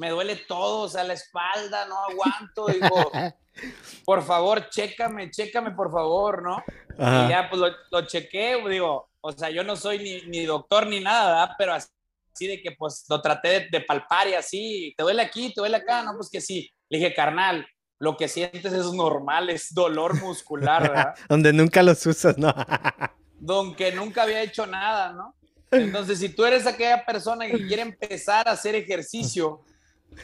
me 0.00 0.08
duele 0.08 0.34
todo, 0.36 0.84
o 0.84 0.88
sea, 0.88 1.04
la 1.04 1.12
espalda, 1.12 1.84
no 1.84 2.02
aguanto. 2.04 2.68
Digo, 2.68 3.12
por 4.06 4.22
favor, 4.22 4.70
chécame, 4.70 5.30
chécame, 5.30 5.72
por 5.72 5.92
favor, 5.92 6.42
¿no? 6.42 6.64
Ajá. 6.98 7.26
Y 7.26 7.28
ya, 7.28 7.50
pues 7.50 7.60
lo, 7.60 7.68
lo, 7.90 8.06
chequé, 8.06 8.64
digo, 8.66 9.10
o 9.20 9.32
sea, 9.32 9.50
yo 9.50 9.62
no 9.62 9.76
soy 9.76 9.98
ni, 9.98 10.22
ni 10.22 10.46
doctor 10.46 10.86
ni 10.86 11.00
nada, 11.00 11.26
¿verdad? 11.32 11.54
Pero 11.58 11.74
así, 11.74 11.90
así, 12.32 12.46
de 12.46 12.62
que, 12.62 12.70
pues, 12.72 13.04
lo 13.10 13.20
traté 13.20 13.48
de, 13.48 13.68
de 13.70 13.80
palpar 13.82 14.26
y 14.26 14.32
así, 14.32 14.94
¿te 14.96 15.02
duele 15.02 15.20
aquí? 15.20 15.52
¿Te 15.52 15.60
duele 15.60 15.76
acá? 15.76 16.02
No, 16.02 16.14
pues 16.14 16.30
que 16.30 16.40
sí. 16.40 16.70
Le 16.88 16.96
dije, 16.96 17.12
carnal, 17.12 17.66
lo 17.98 18.16
que 18.16 18.26
sientes 18.26 18.72
es 18.72 18.86
normal, 18.94 19.50
es 19.50 19.74
dolor 19.74 20.18
muscular, 20.18 20.82
¿verdad? 20.82 21.14
Donde 21.28 21.52
nunca 21.52 21.82
los 21.82 22.06
usas, 22.06 22.38
¿no? 22.38 22.54
Donde 23.38 23.92
nunca 23.92 24.22
había 24.22 24.40
hecho 24.40 24.66
nada, 24.66 25.12
¿no? 25.12 25.36
Entonces, 25.70 26.20
si 26.20 26.30
tú 26.30 26.46
eres 26.46 26.66
aquella 26.66 27.04
persona 27.04 27.46
que 27.46 27.66
quiere 27.66 27.82
empezar 27.82 28.48
a 28.48 28.52
hacer 28.52 28.74
ejercicio, 28.74 29.62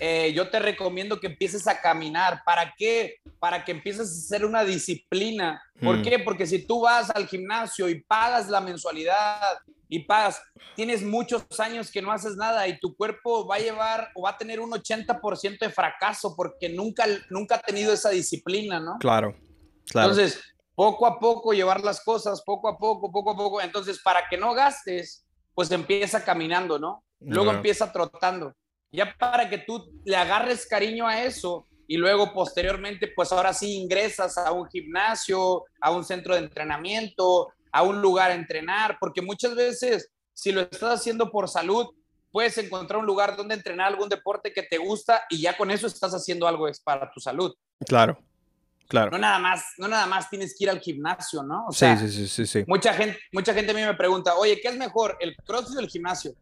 eh, 0.01 0.33
yo 0.35 0.51
te 0.51 0.59
recomiendo 0.59 1.21
que 1.21 1.29
empieces 1.29 1.67
a 1.67 1.81
caminar. 1.81 2.43
¿Para 2.45 2.75
qué? 2.77 3.17
Para 3.39 3.65
que 3.65 3.73
empieces 3.73 4.09
a 4.09 4.25
hacer 4.27 4.45
una 4.45 4.65
disciplina. 4.65 5.63
¿Por 5.81 5.99
mm. 5.99 6.03
qué? 6.03 6.19
Porque 6.19 6.47
si 6.47 6.67
tú 6.67 6.83
vas 6.83 7.11
al 7.11 7.27
gimnasio 7.27 7.89
y 7.89 8.03
pagas 8.03 8.49
la 8.49 8.61
mensualidad 8.61 9.41
y 9.89 10.01
pagas, 10.01 10.43
tienes 10.75 11.03
muchos 11.03 11.45
años 11.59 11.91
que 11.91 12.03
no 12.03 12.13
haces 12.13 12.37
nada 12.37 12.67
y 12.69 12.79
tu 12.79 12.97
cuerpo 12.97 13.47
va 13.47 13.57
a 13.57 13.61
llevar 13.61 14.11
o 14.15 14.23
va 14.23 14.31
a 14.31 14.39
tener 14.39 14.61
un 14.61 14.71
80% 14.71 15.59
de 15.59 15.71
fracaso 15.71 16.35
porque 16.37 16.69
nunca, 16.69 17.05
nunca 17.31 17.57
ha 17.57 17.61
tenido 17.61 17.93
esa 17.93 18.11
disciplina, 18.11 18.81
¿no? 18.81 18.97
Claro, 18.99 19.35
claro. 19.87 20.11
Entonces, 20.11 20.41
poco 20.75 21.07
a 21.07 21.19
poco 21.19 21.53
llevar 21.53 21.83
las 21.83 22.03
cosas, 22.05 22.43
poco 22.43 22.69
a 22.69 22.77
poco, 22.77 23.11
poco 23.11 23.31
a 23.31 23.37
poco. 23.37 23.61
Entonces, 23.61 24.01
para 24.03 24.29
que 24.29 24.37
no 24.37 24.53
gastes, 24.53 25.25
pues 25.55 25.71
empieza 25.71 26.23
caminando, 26.23 26.79
¿no? 26.79 27.03
Luego 27.21 27.51
Yeah. 27.51 27.57
empieza 27.57 27.93
trotando. 27.93 28.55
Ya 28.97 29.15
para 29.17 29.49
que 29.49 29.59
tú 29.59 29.85
le 30.05 30.17
agarres 30.17 30.67
cariño 30.67 31.07
a 31.07 31.23
eso, 31.23 31.67
y 31.87 31.97
luego 31.97 32.33
posteriormente, 32.33 33.13
pues 33.15 33.31
ahora 33.33 33.53
sí 33.53 33.77
ingresas 33.77 34.37
a 34.39 34.53
un 34.53 34.69
gimnasio, 34.69 35.65
a 35.81 35.91
un 35.91 36.05
centro 36.05 36.35
de 36.35 36.41
entrenamiento, 36.41 37.49
a 37.71 37.83
un 37.83 38.01
lugar 38.01 38.31
a 38.31 38.35
entrenar, 38.35 38.97
porque 38.99 39.23
muchas 39.23 39.55
veces 39.55 40.11
si 40.35 40.53
lo 40.53 40.63
estás 40.63 41.01
haciendo 41.01 41.31
por 41.31 41.49
salud, 41.49 41.87
puedes 42.31 42.59
encontrar 42.59 43.01
un 43.01 43.07
lugar 43.07 43.37
donde 43.37 43.55
entrenar 43.55 43.87
algún 43.89 44.09
deporte 44.09 44.53
que 44.53 44.63
te 44.63 44.79
gusta 44.79 45.23
y 45.31 45.41
ya 45.41 45.57
con 45.57 45.71
eso 45.71 45.87
estás 45.87 46.13
haciendo 46.13 46.47
algo 46.47 46.69
es 46.69 46.81
para 46.81 47.11
tu 47.11 47.21
salud. 47.21 47.55
Claro. 47.87 48.19
Claro. 48.89 49.11
No 49.11 49.19
nada 49.19 49.41
más, 49.41 49.65
no 49.79 49.89
nada 49.89 50.07
más 50.07 50.31
tienes 50.31 50.55
que 50.57 50.65
ir 50.65 50.71
al 50.71 50.79
gimnasio, 50.79 51.43
¿no? 51.43 51.67
O 51.67 51.73
sea, 51.73 51.97
sí, 51.97 52.09
sí, 52.09 52.29
sí, 52.29 52.47
sí, 52.47 52.65
Mucha 52.69 52.95
gente, 52.95 53.19
mucha 53.33 53.53
gente 53.53 53.73
a 53.73 53.75
mí 53.75 53.81
me 53.81 53.95
pregunta, 53.95 54.37
oye, 54.37 54.61
¿qué 54.61 54.69
es 54.69 54.77
mejor, 54.77 55.17
el 55.19 55.35
crossfit 55.45 55.77
o 55.77 55.81
el 55.81 55.89
gimnasio? 55.89 56.35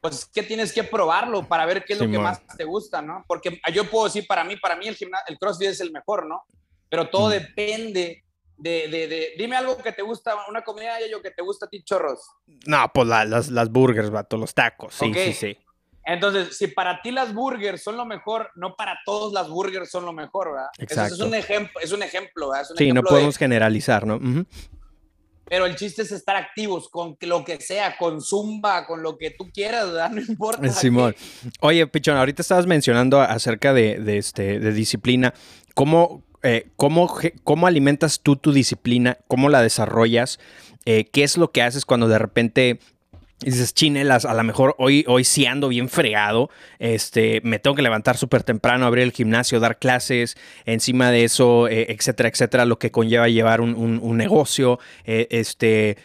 Pues 0.00 0.26
que 0.26 0.42
tienes 0.42 0.72
que 0.72 0.84
probarlo 0.84 1.46
para 1.46 1.66
ver 1.66 1.84
qué 1.84 1.92
es 1.92 2.00
lo 2.00 2.10
que 2.10 2.18
más 2.18 2.40
te 2.56 2.64
gusta, 2.64 3.02
¿no? 3.02 3.24
Porque 3.26 3.60
yo 3.72 3.88
puedo 3.88 4.06
decir, 4.06 4.26
para 4.26 4.44
mí, 4.44 4.56
para 4.56 4.76
mí 4.76 4.88
el, 4.88 4.96
el 5.26 5.38
crossfit 5.38 5.68
es 5.68 5.80
el 5.80 5.92
mejor, 5.92 6.26
¿no? 6.26 6.42
Pero 6.88 7.08
todo 7.08 7.28
mm. 7.28 7.32
depende 7.32 8.24
de, 8.56 8.88
de, 8.88 9.08
de, 9.08 9.32
dime 9.38 9.56
algo 9.56 9.78
que 9.78 9.92
te 9.92 10.02
gusta, 10.02 10.34
una 10.48 10.62
comida 10.62 10.94
yo 11.10 11.22
que 11.22 11.30
te 11.30 11.42
gusta 11.42 11.66
a 11.66 11.68
ti, 11.68 11.82
chorros. 11.82 12.20
No, 12.66 12.90
pues 12.92 13.08
las, 13.08 13.48
las 13.48 13.70
burgers, 13.70 14.10
vato, 14.10 14.36
los 14.36 14.54
tacos, 14.54 14.94
sí, 14.94 15.12
sí, 15.14 15.32
sí. 15.32 15.58
Entonces, 16.04 16.56
si 16.56 16.66
para 16.66 17.00
ti 17.02 17.10
las 17.10 17.32
burgers 17.32 17.82
son 17.82 17.96
lo 17.96 18.04
mejor, 18.04 18.50
no 18.54 18.74
para 18.74 18.98
todos 19.04 19.32
las 19.32 19.48
burgers 19.48 19.90
son 19.90 20.04
lo 20.04 20.12
mejor, 20.12 20.52
¿verdad? 20.52 20.70
Exacto. 20.78 21.14
es 21.14 21.20
un 21.20 21.34
ejemplo, 21.34 21.80
es 21.80 21.92
un 21.92 22.02
ejemplo, 22.02 22.50
¿verdad? 22.50 22.68
sí, 22.76 22.92
no 22.92 23.02
podemos 23.02 23.36
generalizar, 23.36 24.06
¿no? 24.06 24.18
Pero 25.50 25.66
el 25.66 25.74
chiste 25.74 26.02
es 26.02 26.12
estar 26.12 26.36
activos 26.36 26.88
con 26.88 27.16
lo 27.22 27.44
que 27.44 27.60
sea, 27.60 27.96
con 27.98 28.20
zumba, 28.20 28.86
con 28.86 29.02
lo 29.02 29.18
que 29.18 29.32
tú 29.32 29.50
quieras, 29.52 29.86
¿verdad? 29.86 30.10
No 30.14 30.20
importa. 30.20 30.68
Simón. 30.68 31.16
Oye, 31.58 31.84
Pichón, 31.88 32.16
ahorita 32.16 32.40
estabas 32.40 32.66
mencionando 32.66 33.20
acerca 33.20 33.74
de, 33.74 34.16
este, 34.16 34.60
de 34.60 34.72
disciplina. 34.72 35.34
¿Cómo, 35.74 36.22
eh, 36.44 36.68
¿cómo, 36.76 37.12
¿cómo, 37.42 37.66
alimentas 37.66 38.20
tú 38.20 38.36
tu 38.36 38.52
disciplina? 38.52 39.18
¿Cómo 39.26 39.48
la 39.48 39.60
desarrollas? 39.60 40.38
Eh, 40.84 41.06
¿Qué 41.10 41.24
es 41.24 41.36
lo 41.36 41.50
que 41.50 41.62
haces 41.62 41.84
cuando 41.84 42.06
de 42.06 42.20
repente 42.20 42.78
dices, 43.44 43.74
chinelas, 43.74 44.24
a 44.24 44.34
lo 44.34 44.42
mejor 44.44 44.74
hoy, 44.78 45.04
hoy 45.08 45.24
sí 45.24 45.46
ando 45.46 45.68
bien 45.68 45.88
fregado, 45.88 46.50
este, 46.78 47.40
me 47.42 47.58
tengo 47.58 47.74
que 47.74 47.82
levantar 47.82 48.16
súper 48.16 48.42
temprano, 48.42 48.86
abrir 48.86 49.04
el 49.04 49.12
gimnasio, 49.12 49.60
dar 49.60 49.78
clases, 49.78 50.36
encima 50.64 51.10
de 51.10 51.24
eso, 51.24 51.68
eh, 51.68 51.86
etcétera, 51.90 52.28
etcétera, 52.28 52.64
lo 52.64 52.78
que 52.78 52.90
conlleva 52.90 53.28
llevar 53.28 53.60
un, 53.60 54.16
negocio, 54.16 54.78
este, 55.04 55.96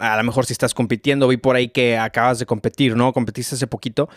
a 0.00 0.16
lo 0.16 0.24
mejor 0.24 0.46
si 0.46 0.52
estás 0.52 0.74
compitiendo, 0.74 1.28
vi 1.28 1.36
por 1.36 1.56
ahí 1.56 1.68
que 1.68 1.96
acabas 1.96 2.38
de 2.38 2.46
competir, 2.46 2.96
¿no? 2.96 3.12
Competiste 3.12 3.54
hace 3.54 3.66
poquito. 3.66 4.08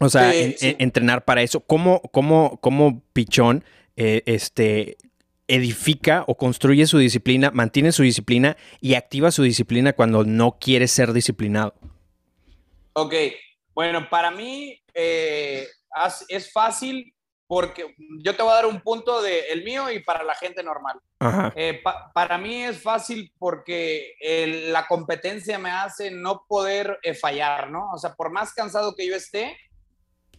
O 0.00 0.08
sea, 0.08 0.32
entrenar 0.34 1.24
para 1.24 1.42
eso. 1.42 1.60
¿Cómo, 1.60 2.00
cómo, 2.12 2.58
cómo 2.60 3.02
pichón 3.12 3.64
eh, 4.00 4.22
este, 4.26 4.96
edifica 5.48 6.24
o 6.26 6.36
construye 6.36 6.86
su 6.86 6.98
disciplina, 6.98 7.50
mantiene 7.50 7.90
su 7.90 8.02
disciplina 8.02 8.56
y 8.80 8.94
activa 8.94 9.30
su 9.30 9.42
disciplina 9.42 9.94
cuando 9.94 10.24
no 10.24 10.58
quiere 10.60 10.86
ser 10.86 11.12
disciplinado? 11.12 11.74
Ok, 12.92 13.14
bueno, 13.74 14.08
para 14.10 14.30
mí 14.30 14.80
eh, 14.94 15.66
es 16.28 16.52
fácil 16.52 17.14
porque 17.46 17.94
yo 18.22 18.36
te 18.36 18.42
voy 18.42 18.52
a 18.52 18.56
dar 18.56 18.66
un 18.66 18.82
punto 18.82 19.22
de 19.22 19.40
el 19.50 19.64
mío 19.64 19.90
y 19.90 20.00
para 20.00 20.22
la 20.22 20.34
gente 20.34 20.62
normal. 20.62 21.00
Eh, 21.56 21.82
para 22.12 22.36
mí 22.36 22.62
es 22.62 22.82
fácil 22.82 23.32
porque 23.38 24.14
la 24.68 24.86
competencia 24.86 25.58
me 25.58 25.70
hace 25.70 26.10
no 26.10 26.44
poder 26.46 26.98
fallar, 27.18 27.70
¿no? 27.70 27.90
O 27.94 27.98
sea, 27.98 28.14
por 28.14 28.30
más 28.30 28.52
cansado 28.52 28.94
que 28.94 29.06
yo 29.06 29.16
esté, 29.16 29.56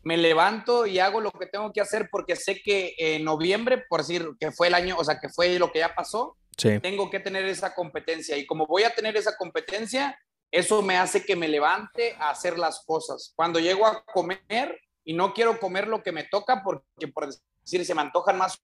me 0.04 0.18
levanto 0.18 0.86
y 0.86 1.00
hago 1.00 1.22
lo 1.22 1.32
que 1.32 1.46
tengo 1.46 1.72
que 1.72 1.82
hacer 1.82 2.10
porque 2.12 2.36
sé 2.36 2.62
que 2.62 2.96
en 2.98 3.24
noviembre, 3.24 3.84
por 3.90 4.02
decir 4.02 4.30
que 4.40 4.52
fue 4.52 4.68
el 4.68 4.74
año, 4.74 4.96
o 4.98 5.04
sea, 5.04 5.20
que 5.20 5.30
fue 5.30 5.60
lo 5.60 5.72
que 5.72 5.80
ya 5.80 5.94
pasó, 5.94 6.38
tengo 6.82 7.10
que 7.10 7.20
tener 7.20 7.46
esa 7.46 7.74
competencia. 7.74 8.38
Y 8.38 8.46
como 8.46 8.66
voy 8.68 8.84
a 8.84 8.94
tener 8.94 9.16
esa 9.16 9.38
competencia, 9.38 10.20
eso 10.52 10.82
me 10.82 10.98
hace 10.98 11.26
que 11.26 11.36
me 11.36 11.48
levante 11.48 12.16
a 12.20 12.32
hacer 12.32 12.58
las 12.58 12.84
cosas. 12.86 13.34
Cuando 13.36 13.60
llego 13.60 13.86
a 13.86 14.04
comer 14.04 14.80
y 15.04 15.14
no 15.14 15.34
quiero 15.34 15.60
comer 15.60 15.88
lo 15.88 16.04
que 16.04 16.12
me 16.12 16.24
toca 16.24 16.62
porque, 16.64 17.08
por 17.08 17.30
decir, 17.30 17.86
se 17.86 17.96
me 17.96 18.02
antojan 18.02 18.38
más 18.38 18.60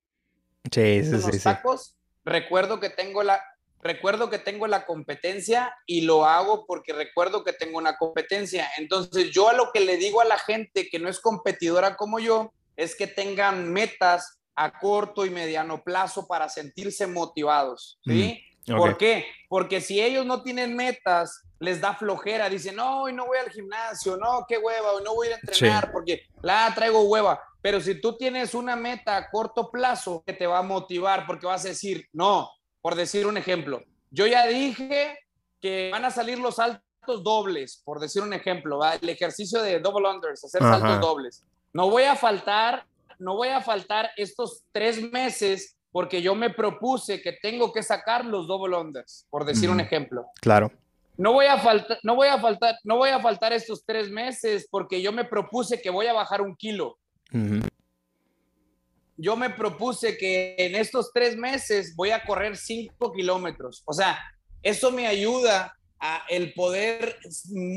los 0.76 1.44
tacos, 1.44 1.96
recuerdo 2.24 2.80
que 2.80 2.90
tengo 2.90 3.24
la, 3.24 3.42
recuerdo 3.86 4.32
que 4.32 4.40
tengo 4.40 4.66
la 4.66 4.88
competencia 4.88 5.78
y 5.86 6.02
lo 6.02 6.26
hago 6.26 6.66
porque 6.66 6.92
recuerdo 6.92 7.44
que 7.44 7.54
tengo 7.54 7.78
una 7.78 7.98
competencia. 7.98 8.68
Entonces 8.78 9.30
yo 9.30 9.48
a 9.48 9.54
lo 9.54 9.72
que 9.72 9.80
le 9.80 9.98
digo 9.98 10.22
a 10.22 10.26
la 10.26 10.40
gente 10.40 10.90
que 10.90 10.98
no 10.98 11.08
es 11.08 11.20
competidora 11.20 11.96
como 11.96 12.20
yo 12.20 12.52
es 12.76 12.96
que 12.96 13.06
tengan 13.06 13.72
metas 13.72 14.40
a 14.56 14.80
corto 14.80 15.24
y 15.24 15.30
mediano 15.30 15.84
plazo 15.84 16.26
para 16.28 16.50
sentirse 16.50 17.06
motivados, 17.06 18.00
¿sí? 18.04 18.44
Mm, 18.66 18.76
¿Por 18.76 18.98
qué? 18.98 19.28
Porque 19.48 19.80
si 19.80 20.02
ellos 20.02 20.26
no 20.26 20.42
tienen 20.42 20.76
metas, 20.76 21.44
les 21.60 21.80
da 21.80 21.94
flojera, 21.94 22.50
dicen, 22.50 22.78
no, 22.78 23.04
hoy 23.04 23.14
no 23.14 23.28
voy 23.28 23.38
al 23.38 23.52
gimnasio, 23.52 24.18
no, 24.18 24.46
qué 24.48 24.58
hueva, 24.58 24.94
hoy 24.94 25.04
no 25.04 25.14
voy 25.14 25.28
a 25.28 25.30
ir 25.30 25.36
a 25.36 25.40
entrenar 25.40 25.92
porque 25.92 26.24
la 26.42 26.74
traigo 26.74 27.02
hueva. 27.02 27.40
Pero 27.62 27.80
si 27.80 28.02
tú 28.02 28.18
tienes 28.18 28.56
una 28.56 28.76
meta 28.76 29.16
a 29.16 29.30
corto 29.30 29.70
plazo 29.70 30.24
que 30.26 30.34
te 30.34 30.48
va 30.48 30.60
a 30.60 30.64
motivar 30.64 31.28
porque 31.28 31.46
vas 31.46 31.66
a 31.66 31.70
decir, 31.70 32.08
no, 32.14 32.50
por 32.86 32.94
decir 32.94 33.26
un 33.26 33.36
ejemplo. 33.36 33.84
Yo 34.12 34.28
ya 34.28 34.46
dije 34.46 35.18
que 35.60 35.90
van 35.92 36.06
a 36.06 36.12
salir 36.12 36.38
los 36.38 36.58
saltos 36.58 37.24
dobles, 37.24 37.82
por 37.84 38.00
decir 38.00 38.22
un 38.22 38.32
ejemplo, 38.32 38.80
el 38.84 39.10
ejercicio 39.10 39.60
de 39.64 39.80
double 39.80 40.08
unders, 40.08 40.46
hacer 40.46 40.62
saltos 40.62 41.02
dobles. 41.02 41.44
No 41.74 41.90
voy 41.90 42.04
a 42.04 42.16
faltar, 42.16 42.86
no 43.18 43.36
voy 43.38 43.48
a 43.48 43.60
faltar 43.62 44.12
estos 44.18 44.66
tres 44.72 45.02
meses 45.12 45.76
porque 45.92 46.22
yo 46.22 46.36
me 46.36 46.52
propuse 46.52 47.24
que 47.24 47.32
tengo 47.32 47.74
que 47.74 47.82
sacar 47.82 48.24
los 48.24 48.46
double 48.46 48.78
unders, 48.78 49.26
por 49.32 49.46
decir 49.46 49.72
un 49.72 49.80
ejemplo. 49.80 50.28
Claro. 50.40 50.72
No 51.18 51.34
voy 51.34 51.48
a 51.48 51.58
faltar, 51.58 51.98
no 52.04 52.14
voy 52.14 52.28
a 52.28 52.38
faltar, 52.38 52.76
no 52.84 52.98
voy 52.98 53.10
a 53.10 53.20
faltar 53.20 53.52
estos 53.52 53.84
tres 53.84 54.12
meses 54.12 54.68
porque 54.70 55.02
yo 55.02 55.12
me 55.12 55.26
propuse 55.26 55.82
que 55.82 55.90
voy 55.90 56.06
a 56.06 56.14
bajar 56.14 56.44
un 56.44 56.56
kilo 56.56 57.00
yo 59.18 59.36
me 59.36 59.50
propuse 59.50 60.18
que 60.18 60.56
en 60.58 60.76
estos 60.76 61.12
tres 61.14 61.38
meses 61.38 61.96
voy 61.96 62.12
a 62.12 62.24
correr 62.24 62.58
cinco 62.58 63.14
kilómetros. 63.14 63.84
O 63.86 63.94
sea, 63.94 64.20
eso 64.62 64.92
me 64.92 65.08
ayuda 65.08 65.78
a 66.00 66.24
el 66.30 66.54
poder 66.54 67.18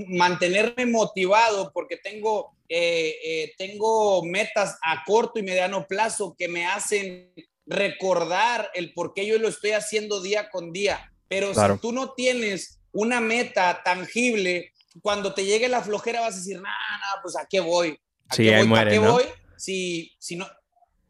mantenerme 0.09 0.87
motivado 0.87 1.71
porque 1.73 1.97
tengo, 1.97 2.57
eh, 2.69 3.17
eh, 3.25 3.53
tengo 3.57 4.25
metas 4.25 4.79
a 4.83 5.05
corto 5.05 5.39
y 5.39 5.43
mediano 5.43 5.87
plazo 5.87 6.35
que 6.37 6.49
me 6.49 6.67
hacen 6.67 7.33
recordar 7.67 8.71
el 8.75 8.93
por 8.95 9.15
qué 9.15 9.27
yo 9.27 9.39
lo 9.39 9.49
estoy 9.49 9.73
haciendo 9.73 10.21
día 10.21 10.51
con 10.51 10.73
día. 10.73 11.13
Pero 11.29 11.55
si 11.55 11.79
tú 11.81 11.93
no 11.93 12.15
tienes 12.15 12.81
una 12.93 13.21
meta 13.21 13.83
tangible, 13.85 14.73
cuando 15.03 15.35
te 15.35 15.45
llegue 15.45 15.69
la 15.69 15.83
flojera 15.83 16.21
vas 16.23 16.35
a 16.35 16.39
decir, 16.39 16.57
no, 16.57 16.63
no, 16.63 17.23
pues 17.23 17.37
a 17.37 17.47
qué 17.49 17.61
voy. 17.61 17.99
¿A 18.29 18.37
qué 18.37 18.65
voy? 18.65 18.79
¿A 18.79 18.89
qué 18.89 18.99
voy? 18.99 19.25
Si, 19.57 20.15
si, 20.19 20.37
no, 20.37 20.47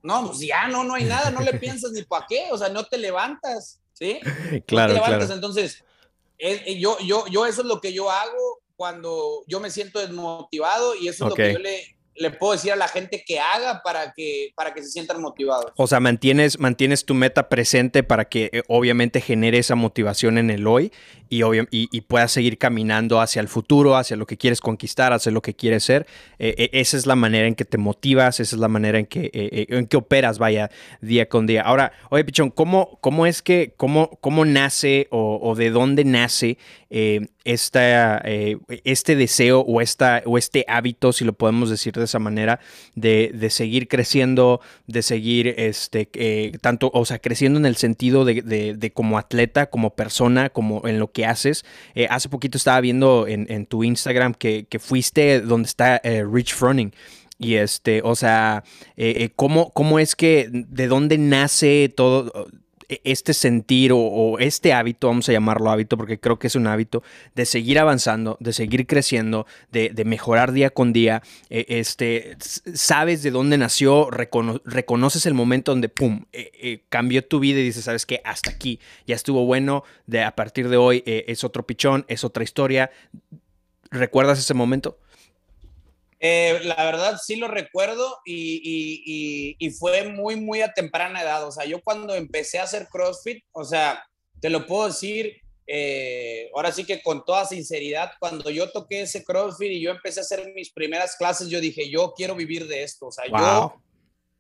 no, 0.08 0.28
pues 0.28 0.38
ya 0.38 0.68
no, 0.68 0.84
no 0.84 0.94
hay 0.94 1.04
nada, 1.04 1.30
no 1.30 1.42
le 1.42 1.52
piensas 1.58 1.92
ni 1.92 2.02
para 2.02 2.24
qué, 2.26 2.48
o 2.50 2.56
sea, 2.56 2.70
no 2.70 2.82
te 2.84 2.96
levantas, 2.96 3.78
¿sí? 3.92 4.18
Claro, 4.66 4.94
no 4.94 5.00
te 5.00 5.06
levantas, 5.06 5.30
entonces, 5.30 5.84
eh, 6.38 6.78
yo, 6.80 6.96
yo, 7.00 7.26
yo 7.26 7.44
eso 7.44 7.60
es 7.60 7.66
lo 7.66 7.78
que 7.78 7.92
yo 7.92 8.10
hago 8.10 8.62
cuando 8.74 9.44
yo 9.46 9.60
me 9.60 9.70
siento 9.70 9.98
desmotivado 9.98 10.94
y 10.94 11.08
eso 11.08 11.24
es 11.24 11.28
lo 11.28 11.36
que 11.36 11.52
yo 11.52 11.58
le, 11.58 11.97
le 12.18 12.30
puedo 12.30 12.52
decir 12.52 12.72
a 12.72 12.76
la 12.76 12.88
gente 12.88 13.22
que 13.26 13.38
haga 13.38 13.82
para 13.82 14.12
que, 14.12 14.52
para 14.54 14.74
que 14.74 14.82
se 14.82 14.90
sientan 14.90 15.20
motivados. 15.20 15.72
O 15.76 15.86
sea, 15.86 16.00
mantienes, 16.00 16.58
mantienes 16.58 17.04
tu 17.04 17.14
meta 17.14 17.48
presente 17.48 18.02
para 18.02 18.26
que 18.26 18.50
eh, 18.52 18.62
obviamente 18.68 19.20
genere 19.20 19.58
esa 19.58 19.74
motivación 19.74 20.38
en 20.38 20.50
el 20.50 20.66
hoy 20.66 20.92
y, 21.30 21.42
y, 21.70 22.00
puedas 22.02 22.32
seguir 22.32 22.56
caminando 22.56 23.20
hacia 23.20 23.40
el 23.40 23.48
futuro, 23.48 23.96
hacia 23.96 24.16
lo 24.16 24.26
que 24.26 24.38
quieres 24.38 24.60
conquistar, 24.60 25.12
hacia 25.12 25.30
lo 25.30 25.42
que 25.42 25.54
quieres 25.54 25.84
ser. 25.84 26.06
Eh, 26.38 26.54
eh, 26.56 26.70
esa 26.72 26.96
es 26.96 27.06
la 27.06 27.16
manera 27.16 27.46
en 27.46 27.54
que 27.54 27.66
te 27.66 27.76
motivas, 27.76 28.40
esa 28.40 28.56
es 28.56 28.60
la 28.60 28.68
manera 28.68 28.98
en 28.98 29.06
que, 29.06 29.30
en 29.32 29.86
que 29.86 29.96
operas, 29.98 30.38
vaya, 30.38 30.70
día 31.02 31.28
con 31.28 31.46
día. 31.46 31.62
Ahora, 31.62 31.92
oye, 32.10 32.24
Pichón, 32.24 32.50
¿cómo, 32.50 32.98
cómo 33.02 33.26
es 33.26 33.42
que, 33.42 33.74
cómo, 33.76 34.18
cómo 34.22 34.46
nace 34.46 35.06
o, 35.10 35.38
o 35.42 35.54
de 35.54 35.70
dónde 35.70 36.04
nace 36.04 36.56
esta, 37.52 38.18
este 38.84 39.16
deseo 39.16 39.60
o, 39.60 39.80
esta, 39.80 40.22
o 40.26 40.38
este 40.38 40.64
hábito, 40.68 41.12
si 41.12 41.24
lo 41.24 41.32
podemos 41.32 41.70
decir 41.70 41.94
de 41.94 42.04
esa 42.04 42.18
manera, 42.18 42.60
de, 42.94 43.48
seguir 43.50 43.88
creciendo, 43.88 44.60
de 44.86 45.02
seguir, 45.02 45.54
este, 45.56 46.08
eh, 46.14 46.52
tanto, 46.60 46.90
o 46.92 47.04
sea, 47.04 47.18
creciendo 47.18 47.58
en 47.58 47.66
el 47.66 47.76
sentido 47.76 48.24
de, 48.24 48.92
como 48.94 49.18
atleta, 49.18 49.66
como 49.66 49.94
persona, 49.94 50.50
como 50.50 50.86
en 50.86 50.98
lo 50.98 51.10
que 51.12 51.26
haces. 51.26 51.64
Eh, 51.94 52.06
hace 52.10 52.28
poquito 52.28 52.58
estaba 52.58 52.80
viendo 52.80 53.26
en, 53.26 53.66
tu 53.66 53.84
Instagram 53.84 54.34
que, 54.34 54.66
fuiste 54.78 55.40
donde 55.40 55.66
está 55.66 56.00
eh, 56.04 56.24
Rich 56.24 56.54
Froning. 56.54 56.92
Y 57.40 57.54
este, 57.54 58.00
o 58.02 58.16
sea, 58.16 58.64
¿cómo, 59.36 59.70
¿cómo, 59.70 59.98
es 59.98 60.16
que, 60.16 60.48
de 60.50 60.88
dónde 60.88 61.18
nace 61.18 61.92
todo 61.94 62.48
este 62.88 63.34
sentir 63.34 63.92
o, 63.94 64.38
este 64.38 64.72
hábito, 64.72 65.08
vamos 65.08 65.28
a 65.28 65.32
llamarlo 65.32 65.70
hábito 65.70 65.96
porque 65.96 66.18
creo 66.18 66.38
que 66.38 66.46
es 66.46 66.54
un 66.54 66.66
hábito, 66.66 67.02
de 67.34 67.44
seguir 67.44 67.78
avanzando, 67.78 68.36
de 68.40 68.52
seguir 68.52 68.86
creciendo, 68.86 69.46
de, 69.70 69.92
mejorar 70.04 70.52
día 70.52 70.70
con 70.70 70.92
día. 70.92 71.22
E, 71.50 71.66
este, 71.68 72.36
sabes 72.40 73.22
de 73.22 73.30
dónde 73.30 73.58
nació, 73.58 74.08
reconoces 74.10 75.26
el 75.26 75.34
momento 75.34 75.72
donde, 75.72 75.88
¡pum!, 75.88 76.24
e, 76.32 76.82
cambió 76.88 77.24
tu 77.24 77.40
vida 77.40 77.60
y 77.60 77.64
dices, 77.64 77.84
¿sabes 77.84 78.06
qué? 78.06 78.20
Hasta 78.24 78.50
aquí, 78.50 78.80
ya 79.06 79.14
estuvo 79.14 79.44
bueno, 79.44 79.84
de, 80.06 80.22
a 80.22 80.34
partir 80.34 80.68
de 80.68 80.76
hoy 80.76 81.02
es 81.06 81.44
otro 81.44 81.66
pichón, 81.66 82.04
es 82.08 82.24
otra 82.24 82.42
historia. 82.44 82.90
¿Recuerdas 83.90 84.38
ese 84.38 84.54
momento? 84.54 84.98
Eh, 86.20 86.60
la 86.64 86.74
verdad 86.84 87.16
sí 87.24 87.36
lo 87.36 87.46
recuerdo 87.46 88.18
y, 88.24 89.56
fue 89.78 90.08
muy, 90.08 90.36
muy 90.36 90.62
a 90.62 90.72
temprana 90.72 91.22
edad. 91.22 91.46
O 91.46 91.52
sea, 91.52 91.64
yo 91.64 91.80
cuando 91.82 92.14
empecé 92.14 92.58
a 92.58 92.64
hacer 92.64 92.88
CrossFit, 92.90 93.44
o 93.52 93.64
sea, 93.64 94.04
te 94.40 94.50
lo 94.50 94.66
puedo 94.66 94.88
decir, 94.88 95.40
eh, 95.66 96.50
ahora 96.54 96.72
sí 96.72 96.84
que 96.84 97.02
con 97.02 97.24
toda 97.24 97.44
sinceridad, 97.44 98.12
cuando 98.18 98.50
yo 98.50 98.70
toqué 98.70 99.02
ese 99.02 99.24
CrossFit 99.24 99.72
y 99.72 99.80
yo 99.80 99.90
empecé 99.90 100.20
a 100.20 100.22
hacer 100.22 100.52
mis 100.54 100.72
primeras 100.72 101.16
clases, 101.16 101.48
yo 101.48 101.60
dije, 101.60 101.88
yo 101.88 102.14
quiero 102.16 102.34
vivir 102.34 102.66
de 102.66 102.82
esto. 102.82 103.06
O 103.06 103.12
sea, 103.12 103.26
yo 103.26 103.80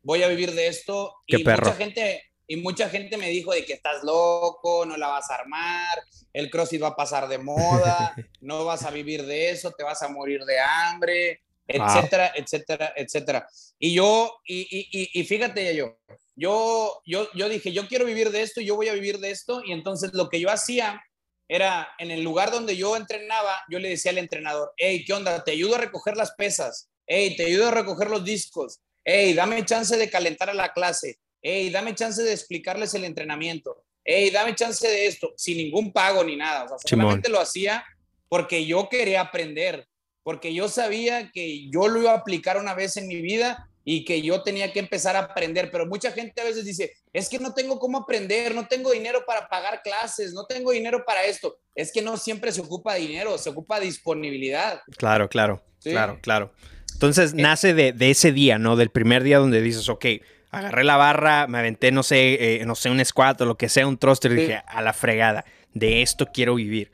voy 0.02 0.22
a 0.22 0.28
vivir 0.28 0.52
de 0.52 0.66
esto. 0.66 1.14
y 1.26 1.44
mucha 1.44 1.74
gente, 1.74 2.22
y 2.48 2.56
mucha 2.56 2.88
gente 2.88 3.16
me 3.16 3.28
dijo 3.28 3.52
de 3.52 3.64
que 3.64 3.74
estás 3.74 4.02
loco, 4.02 4.84
no 4.84 4.96
la 4.96 5.08
vas 5.08 5.30
a 5.30 5.36
armar, 5.36 5.98
el 6.32 6.50
CrossFit 6.50 6.82
va 6.82 6.88
a 6.88 6.96
pasar 6.96 7.28
de 7.28 7.38
moda, 7.38 8.16
no 8.40 8.64
vas 8.64 8.84
a 8.84 8.90
vivir 8.90 9.24
de 9.26 9.50
eso, 9.50 9.70
te 9.70 9.84
vas 9.84 10.02
a 10.02 10.08
morir 10.08 10.44
de 10.44 10.58
hambre 10.58 11.42
etcétera, 11.68 12.32
etcétera, 12.34 12.92
etcétera. 12.96 13.48
Y 13.78 13.94
yo, 13.94 14.40
y, 14.46 14.88
y, 14.90 15.20
y, 15.20 15.24
fíjate 15.24 15.76
yo, 15.76 15.98
yo, 16.34 17.02
yo, 17.04 17.28
yo 17.34 17.48
dije, 17.48 17.72
yo 17.72 17.86
quiero 17.86 18.06
vivir 18.06 18.30
de 18.30 18.42
esto, 18.42 18.60
yo 18.60 18.74
voy 18.74 18.88
a 18.88 18.94
vivir 18.94 19.18
de 19.18 19.30
esto, 19.30 19.62
y 19.64 19.72
entonces 19.72 20.14
lo 20.14 20.28
que 20.28 20.40
yo 20.40 20.50
hacía 20.50 21.02
era, 21.46 21.88
en 21.98 22.10
el 22.10 22.22
lugar 22.22 22.50
donde 22.50 22.76
yo 22.76 22.96
entrenaba, 22.96 23.62
yo 23.70 23.78
le 23.78 23.88
decía 23.90 24.10
al 24.10 24.18
entrenador, 24.18 24.72
hey, 24.76 25.04
¿qué 25.06 25.12
onda? 25.12 25.44
Te 25.44 25.52
ayudo 25.52 25.76
a 25.76 25.78
recoger 25.78 26.16
las 26.16 26.32
pesas, 26.32 26.88
hey, 27.06 27.36
te 27.36 27.46
ayudo 27.46 27.68
a 27.68 27.72
recoger 27.72 28.08
los 28.10 28.24
discos, 28.24 28.80
hey, 29.04 29.34
dame 29.34 29.64
chance 29.64 29.96
de 29.96 30.10
calentar 30.10 30.50
a 30.50 30.54
la 30.54 30.72
clase, 30.72 31.18
hey, 31.42 31.70
dame 31.70 31.94
chance 31.94 32.22
de 32.22 32.32
explicarles 32.32 32.94
el 32.94 33.04
entrenamiento, 33.04 33.84
hey, 34.04 34.30
dame 34.30 34.54
chance 34.54 34.86
de 34.86 35.06
esto, 35.06 35.34
sin 35.36 35.58
ningún 35.58 35.92
pago 35.92 36.24
ni 36.24 36.36
nada, 36.36 36.64
o 36.64 36.68
sea, 36.68 36.78
solamente 36.84 37.28
lo 37.28 37.40
hacía 37.40 37.84
porque 38.28 38.66
yo 38.66 38.88
quería 38.88 39.22
aprender, 39.22 39.88
porque 40.28 40.52
yo 40.52 40.68
sabía 40.68 41.30
que 41.32 41.70
yo 41.70 41.88
lo 41.88 42.02
iba 42.02 42.12
a 42.12 42.16
aplicar 42.16 42.58
una 42.58 42.74
vez 42.74 42.98
en 42.98 43.08
mi 43.08 43.16
vida 43.22 43.66
y 43.82 44.04
que 44.04 44.20
yo 44.20 44.42
tenía 44.42 44.74
que 44.74 44.78
empezar 44.78 45.16
a 45.16 45.20
aprender, 45.20 45.70
pero 45.72 45.86
mucha 45.86 46.12
gente 46.12 46.42
a 46.42 46.44
veces 46.44 46.66
dice, 46.66 46.92
es 47.14 47.30
que 47.30 47.38
no 47.38 47.54
tengo 47.54 47.78
cómo 47.78 47.96
aprender, 47.96 48.54
no 48.54 48.68
tengo 48.68 48.90
dinero 48.90 49.24
para 49.26 49.48
pagar 49.48 49.80
clases, 49.80 50.34
no 50.34 50.44
tengo 50.44 50.72
dinero 50.72 51.02
para 51.06 51.24
esto. 51.24 51.56
Es 51.74 51.90
que 51.90 52.02
no 52.02 52.18
siempre 52.18 52.52
se 52.52 52.60
ocupa 52.60 52.96
dinero, 52.96 53.38
se 53.38 53.48
ocupa 53.48 53.80
disponibilidad. 53.80 54.82
Claro, 54.98 55.30
claro, 55.30 55.62
claro, 55.82 56.18
claro. 56.20 56.52
Entonces 56.92 57.32
eh, 57.32 57.36
nace 57.36 57.72
de, 57.72 57.94
ese 58.10 58.30
día, 58.30 58.58
¿no? 58.58 58.76
Del 58.76 58.90
primer 58.90 59.22
día 59.22 59.38
donde 59.38 59.62
dices, 59.62 59.88
ok, 59.88 60.04
agarré 60.50 60.84
la 60.84 60.98
barra, 60.98 61.46
me 61.46 61.56
aventé, 61.56 61.90
no 61.90 62.02
sé, 62.02 62.58
eh, 62.60 62.66
no 62.66 62.74
sé, 62.74 62.90
un 62.90 63.02
squat 63.02 63.40
o 63.40 63.46
lo 63.46 63.56
que 63.56 63.70
sea, 63.70 63.86
un 63.86 63.96
thruster, 63.96 64.32
y 64.32 64.34
dije, 64.34 64.62
a 64.66 64.82
la 64.82 64.92
fregada, 64.92 65.46
de 65.72 66.02
esto 66.02 66.26
quiero 66.34 66.56
vivir 66.56 66.90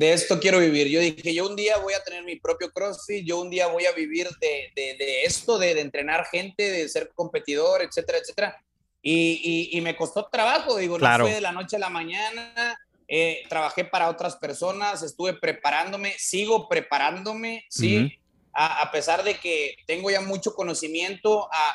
de 0.00 0.14
esto 0.14 0.40
quiero 0.40 0.60
vivir. 0.60 0.88
Yo 0.88 0.98
dije, 0.98 1.34
yo 1.34 1.46
un 1.46 1.54
día 1.54 1.76
voy 1.76 1.92
a 1.92 2.02
tener 2.02 2.24
mi 2.24 2.36
propio 2.36 2.72
CrossFit, 2.72 3.22
yo 3.22 3.38
un 3.38 3.50
día 3.50 3.66
voy 3.66 3.84
a 3.84 3.92
vivir 3.92 4.30
de, 4.40 4.72
de, 4.74 5.24
esto, 5.24 5.58
de, 5.58 5.74
de, 5.74 5.82
entrenar 5.82 6.24
gente, 6.24 6.70
de 6.70 6.88
ser 6.88 7.12
competidor, 7.14 7.82
etcétera, 7.82 8.16
etcétera. 8.16 8.64
Y, 9.02 9.68
y, 9.70 9.80
me 9.82 9.94
costó 9.96 10.26
trabajo, 10.32 10.78
digo, 10.78 10.98
no 10.98 11.18
fue 11.18 11.34
de 11.34 11.42
la 11.42 11.52
noche 11.52 11.76
a 11.76 11.80
la 11.80 11.90
mañana. 11.90 12.78
Eh, 13.08 13.42
trabajé 13.50 13.84
para 13.84 14.08
otras 14.08 14.36
personas, 14.36 15.02
estuve 15.02 15.34
preparándome, 15.34 16.14
sigo 16.16 16.66
preparándome, 16.66 17.66
sí, 17.68 18.18
a, 18.54 18.80
a, 18.80 18.90
pesar 18.92 19.22
de 19.22 19.34
que 19.34 19.74
tengo 19.86 20.10
ya 20.10 20.22
mucho 20.22 20.54
conocimiento. 20.54 21.46
A, 21.52 21.74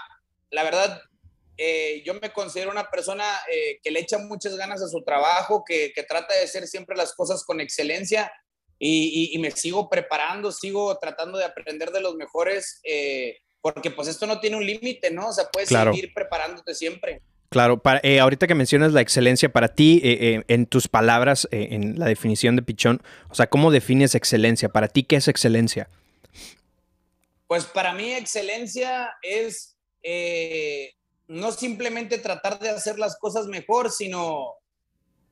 la 0.49 0.63
verdad, 0.63 0.99
eh, 1.57 2.03
yo 2.05 2.13
me 2.15 2.33
considero 2.33 2.71
una 2.71 2.89
persona 2.89 3.23
eh, 3.51 3.79
que 3.81 3.91
le 3.91 4.01
echa 4.01 4.17
muchas 4.17 4.57
ganas 4.57 4.81
a 4.81 4.87
su 4.87 5.03
trabajo, 5.03 5.63
que, 5.65 5.93
trata 6.07 6.33
de 6.35 6.43
hacer 6.43 6.67
siempre 6.67 6.97
las 6.97 7.13
cosas 7.13 7.43
con 7.43 7.61
excelencia 7.61 8.31
y, 8.77 9.37
me 9.39 9.51
sigo 9.51 9.89
preparando, 9.89 10.51
sigo 10.51 10.97
tratando 10.97 11.37
de 11.37 11.45
aprender 11.45 11.91
de 11.91 12.01
los 12.01 12.15
mejores, 12.15 12.81
eh, 12.83 13.37
porque 13.61 13.89
pues 13.89 14.07
esto 14.09 14.27
no 14.27 14.39
tiene 14.39 14.57
un 14.57 14.65
límite, 14.65 15.11
¿no? 15.11 15.29
O 15.29 15.33
sea, 15.33 15.45
puedes 15.51 15.69
seguir 15.69 16.13
preparándote 16.13 16.75
siempre. 16.75 17.21
Claro, 17.49 17.81
para, 17.81 18.01
ahorita 18.21 18.47
que 18.47 18.55
mencionas 18.55 18.91
la 18.91 19.01
excelencia, 19.01 19.47
para 19.47 19.69
ti, 19.69 20.01
en 20.03 20.65
tus 20.65 20.89
palabras, 20.89 21.47
en 21.51 21.97
la 21.97 22.07
definición 22.07 22.57
de 22.57 22.63
Pichón, 22.63 23.01
o 23.29 23.35
sea, 23.35 23.47
¿cómo 23.47 23.71
defines 23.71 24.13
excelencia? 24.13 24.67
Para 24.69 24.89
ti, 24.89 25.03
¿qué 25.03 25.15
es 25.15 25.27
excelencia? 25.29 25.89
Pues 27.47 27.63
para 27.65 27.93
mí, 27.93 28.11
excelencia 28.11 29.13
es 29.21 29.77
no 31.27 31.51
simplemente 31.51 32.17
tratar 32.17 32.59
de 32.59 32.69
hacer 32.69 32.99
las 32.99 33.17
cosas 33.17 33.47
mejor, 33.47 33.91
sino 33.91 34.55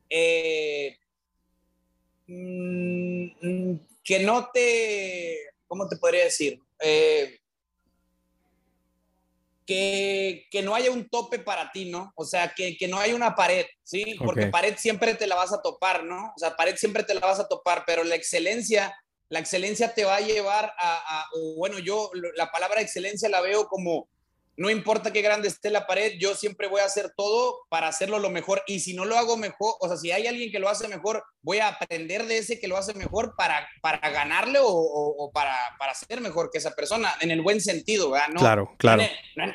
eh, 0.09 0.97
mm, 2.27 3.75
que 4.03 4.19
no 4.19 4.49
te, 4.51 5.37
¿cómo 5.67 5.87
te 5.87 5.97
podría 5.97 6.25
decir? 6.25 6.59
Eh, 6.79 7.39
que, 9.65 10.61
no 10.63 10.75
haya 10.75 10.91
un 10.91 11.07
tope 11.09 11.39
para 11.39 11.71
ti, 11.71 11.89
¿no? 11.89 12.11
O 12.15 12.25
sea, 12.25 12.53
que, 12.53 12.77
no 12.87 12.99
haya 12.99 13.15
una 13.15 13.35
pared, 13.35 13.65
¿sí? 13.83 14.15
Porque 14.23 14.47
pared 14.47 14.75
siempre 14.77 15.15
te 15.15 15.27
la 15.27 15.35
vas 15.35 15.53
a 15.53 15.61
topar, 15.61 16.03
¿no? 16.03 16.33
O 16.35 16.39
sea, 16.39 16.55
pared 16.55 16.75
siempre 16.75 17.03
te 17.03 17.13
la 17.13 17.21
vas 17.21 17.39
a 17.39 17.47
topar, 17.47 17.83
pero 17.85 18.03
la 18.03 18.15
excelencia, 18.15 18.95
la 19.29 19.39
excelencia 19.39 19.93
te 19.93 20.05
va 20.05 20.17
a 20.17 20.21
llevar 20.21 20.73
a, 20.77 21.21
a 21.21 21.29
bueno, 21.55 21.79
yo 21.79 22.11
la 22.35 22.51
palabra 22.51 22.81
excelencia 22.81 23.29
la 23.29 23.41
veo 23.41 23.67
como 23.67 24.09
no 24.55 24.69
importa 24.69 25.11
qué 25.11 25.21
grande 25.21 25.47
esté 25.47 25.69
la 25.71 25.87
pared, 25.87 26.13
yo 26.19 26.35
siempre 26.35 26.67
voy 26.67 26.81
a 26.81 26.85
hacer 26.85 27.11
todo 27.15 27.61
para 27.69 27.87
hacerlo 27.87 28.19
lo 28.19 28.29
mejor. 28.29 28.61
Y 28.67 28.79
si 28.79 28.93
no 28.93 29.05
lo 29.05 29.17
hago 29.17 29.35
mejor, 29.35 29.73
o 29.79 29.87
sea, 29.87 29.97
si 29.97 30.11
hay 30.11 30.27
alguien 30.27 30.51
que 30.51 30.59
lo 30.59 30.69
hace 30.69 30.87
mejor, 30.87 31.23
voy 31.41 31.57
a 31.57 31.69
aprender 31.69 32.25
de 32.25 32.37
ese 32.37 32.59
que 32.59 32.67
lo 32.67 32.77
hace 32.77 32.93
mejor 32.93 33.35
para, 33.35 33.67
para 33.81 33.97
ganarle 34.09 34.59
o, 34.61 35.31
para, 35.33 35.55
para, 35.79 35.93
ser 35.93 36.21
mejor 36.21 36.49
que 36.51 36.57
esa 36.57 36.71
persona, 36.71 37.13
en 37.21 37.31
el 37.31 37.41
buen 37.41 37.61
sentido, 37.61 38.11
¿verdad? 38.11 38.29
No, 38.29 38.39
claro, 38.39 38.75
claro. 38.77 39.03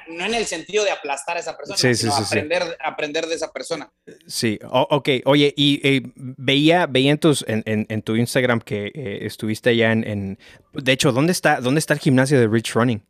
No 0.09 0.25
en, 0.25 0.35
el 0.35 0.47
sentido 0.47 0.85
de 0.85 0.91
aplastar 0.91 1.37
a 1.37 1.41
esa 1.41 1.57
persona, 1.57 1.95
sino 1.95 2.15
aprender, 2.15 2.77
aprender 2.81 3.27
de 3.27 3.35
esa 3.35 3.53
persona. 3.53 3.91
Sí, 4.27 4.59
ok. 4.63 5.09
Oye, 5.25 5.55
y 5.57 5.81
eh, 5.87 6.03
veía, 6.15 6.87
veía 6.87 7.13
en, 7.13 7.19
tus, 7.19 7.45
en, 7.47 8.03
tu 8.03 8.17
Instagram 8.17 8.61
que 8.61 8.87
eh, 8.95 9.19
estuviste 9.23 9.71
allá 9.71 9.93
en, 9.93 10.39
De 10.73 10.93
hecho, 10.93 11.13
¿dónde 11.13 11.33
está, 11.33 11.61
¿dónde 11.61 11.79
está 11.79 11.95
el 11.95 12.01
gimnasio 12.01 12.39
de 12.39 12.49
Rich 12.49 12.75
Running? 12.75 13.03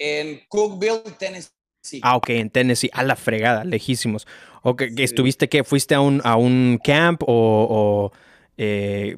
En 0.00 0.40
Cookville, 0.48 1.02
Tennessee. 1.18 2.00
Ah, 2.02 2.16
ok, 2.16 2.30
en 2.30 2.50
Tennessee, 2.50 2.90
a 2.92 3.02
la 3.04 3.16
fregada, 3.16 3.64
lejísimos. 3.64 4.26
Ok, 4.62 4.82
¿estuviste 4.96 5.48
qué? 5.48 5.62
¿Fuiste 5.62 5.94
a 5.94 6.00
un, 6.00 6.20
a 6.24 6.36
un 6.36 6.80
camp 6.82 7.22
o, 7.26 8.10
eh, 8.56 9.16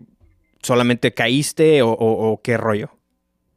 solamente 0.63 1.15
caíste 1.15 1.81
o, 1.83 2.41
qué 2.43 2.57
rollo? 2.57 2.91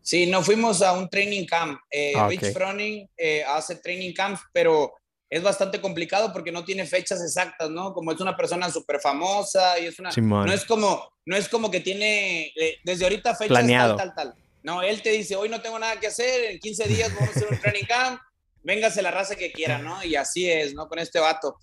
Sí, 0.01 0.27
no 0.27 0.43
fuimos 0.43 0.81
a 0.83 0.93
un 0.93 1.09
training 1.09 1.45
camp. 1.45 1.79
Eh, 1.89 2.13
ah, 2.15 2.27
Rich 2.27 2.53
Froning 2.53 3.09
eh, 3.17 3.43
hace 3.43 3.75
training 3.77 4.13
camps, 4.13 4.41
pero 4.53 4.93
es 5.27 5.41
bastante 5.41 5.81
complicado 5.81 6.31
porque 6.31 6.51
no 6.51 6.63
tiene 6.63 6.85
fechas 6.85 7.21
exactas, 7.23 7.71
¿no? 7.71 7.91
Como 7.91 8.11
es 8.11 8.21
una 8.21 8.37
persona 8.37 8.69
súper 8.69 8.99
famosa 8.99 9.79
y 9.79 9.87
es 9.87 9.97
una... 9.97 10.11
no, 10.15 10.53
es 10.53 10.63
como, 10.65 11.11
no 11.25 11.35
es 11.35 11.49
como 11.49 11.71
que 11.71 11.79
tiene 11.79 12.53
desde 12.83 13.05
ahorita 13.05 13.33
fechas 13.33 13.49
Planeado. 13.49 13.95
tal, 13.95 14.13
tal, 14.13 14.33
tal. 14.33 14.44
No, 14.65 14.81
él 14.81 15.03
te 15.03 15.11
dice, 15.11 15.35
hoy 15.35 15.47
no 15.47 15.61
tengo 15.61 15.77
nada 15.77 15.99
que 15.99 16.07
hacer, 16.07 16.45
en 16.45 16.57
15 16.57 16.87
días 16.87 17.13
vamos 17.13 17.29
a 17.29 17.37
hacer 17.37 17.47
un 17.51 17.59
training 17.59 17.85
camp, 17.87 18.19
véngase 18.63 19.03
la 19.03 19.11
raza 19.11 19.35
que 19.35 19.51
quiera, 19.51 19.77
¿no? 19.77 20.03
Y 20.03 20.15
así 20.15 20.49
es, 20.49 20.73
¿no? 20.73 20.87
Con 20.87 20.97
este 20.97 21.19
vato. 21.19 21.59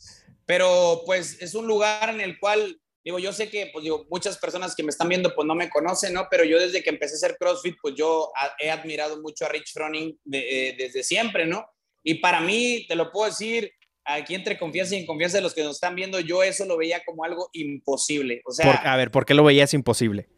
Pero 0.47 1.03
pues 1.05 1.43
es 1.43 1.57
un 1.57 1.67
lugar 1.67 2.11
en 2.11 2.21
el 2.21 2.39
cual, 2.39 2.81
digo, 3.05 3.19
yo 3.19 3.33
sé 3.33 3.51
que, 3.51 3.71
pues 3.73 3.83
digo, 3.83 4.07
muchas 4.09 4.39
personas 4.39 4.77
que 4.77 4.85
me 4.85 4.91
están 4.91 5.09
viendo, 5.09 5.35
pues 5.35 5.49
no 5.49 5.57
me 5.57 5.69
conocen, 5.69 6.13
¿no? 6.13 6.29
Pero 6.31 6.45
yo 6.45 6.61
desde 6.61 6.81
que 6.81 6.91
empecé 6.91 7.15
a 7.15 7.17
hacer 7.17 7.37
CrossFit, 7.41 7.75
pues 7.83 7.97
yo 7.97 8.31
he 8.61 8.71
admirado 8.71 9.21
mucho 9.21 9.47
a 9.47 9.49
Rich 9.49 9.73
Froning 9.73 10.17
eh, 10.33 10.77
desde 10.79 11.03
siempre, 11.03 11.45
¿no? 11.45 11.67
Y 12.05 12.15
para 12.21 12.41
mí, 12.41 12.87
te 12.87 12.95
lo 12.95 13.11
puedo 13.11 13.29
decir, 13.29 13.73
aquí 14.05 14.37
entre 14.37 14.57
confianza 14.61 14.95
y 14.95 15.01
en 15.01 15.07
confianza 15.07 15.39
de 15.39 15.43
los 15.43 15.55
que 15.55 15.65
nos 15.65 15.75
están 15.75 15.97
viendo, 15.97 16.21
yo 16.21 16.45
eso 16.45 16.67
lo 16.67 16.77
veía 16.77 17.03
como 17.05 17.25
algo 17.25 17.51
imposible. 17.53 18.43
O 18.45 18.53
sea, 18.53 18.73
a 18.73 18.97
ver, 18.97 19.11
¿por 19.11 19.27
qué 19.27 19.35
lo 19.35 19.43
veías 19.43 19.75
imposible? 19.75 20.29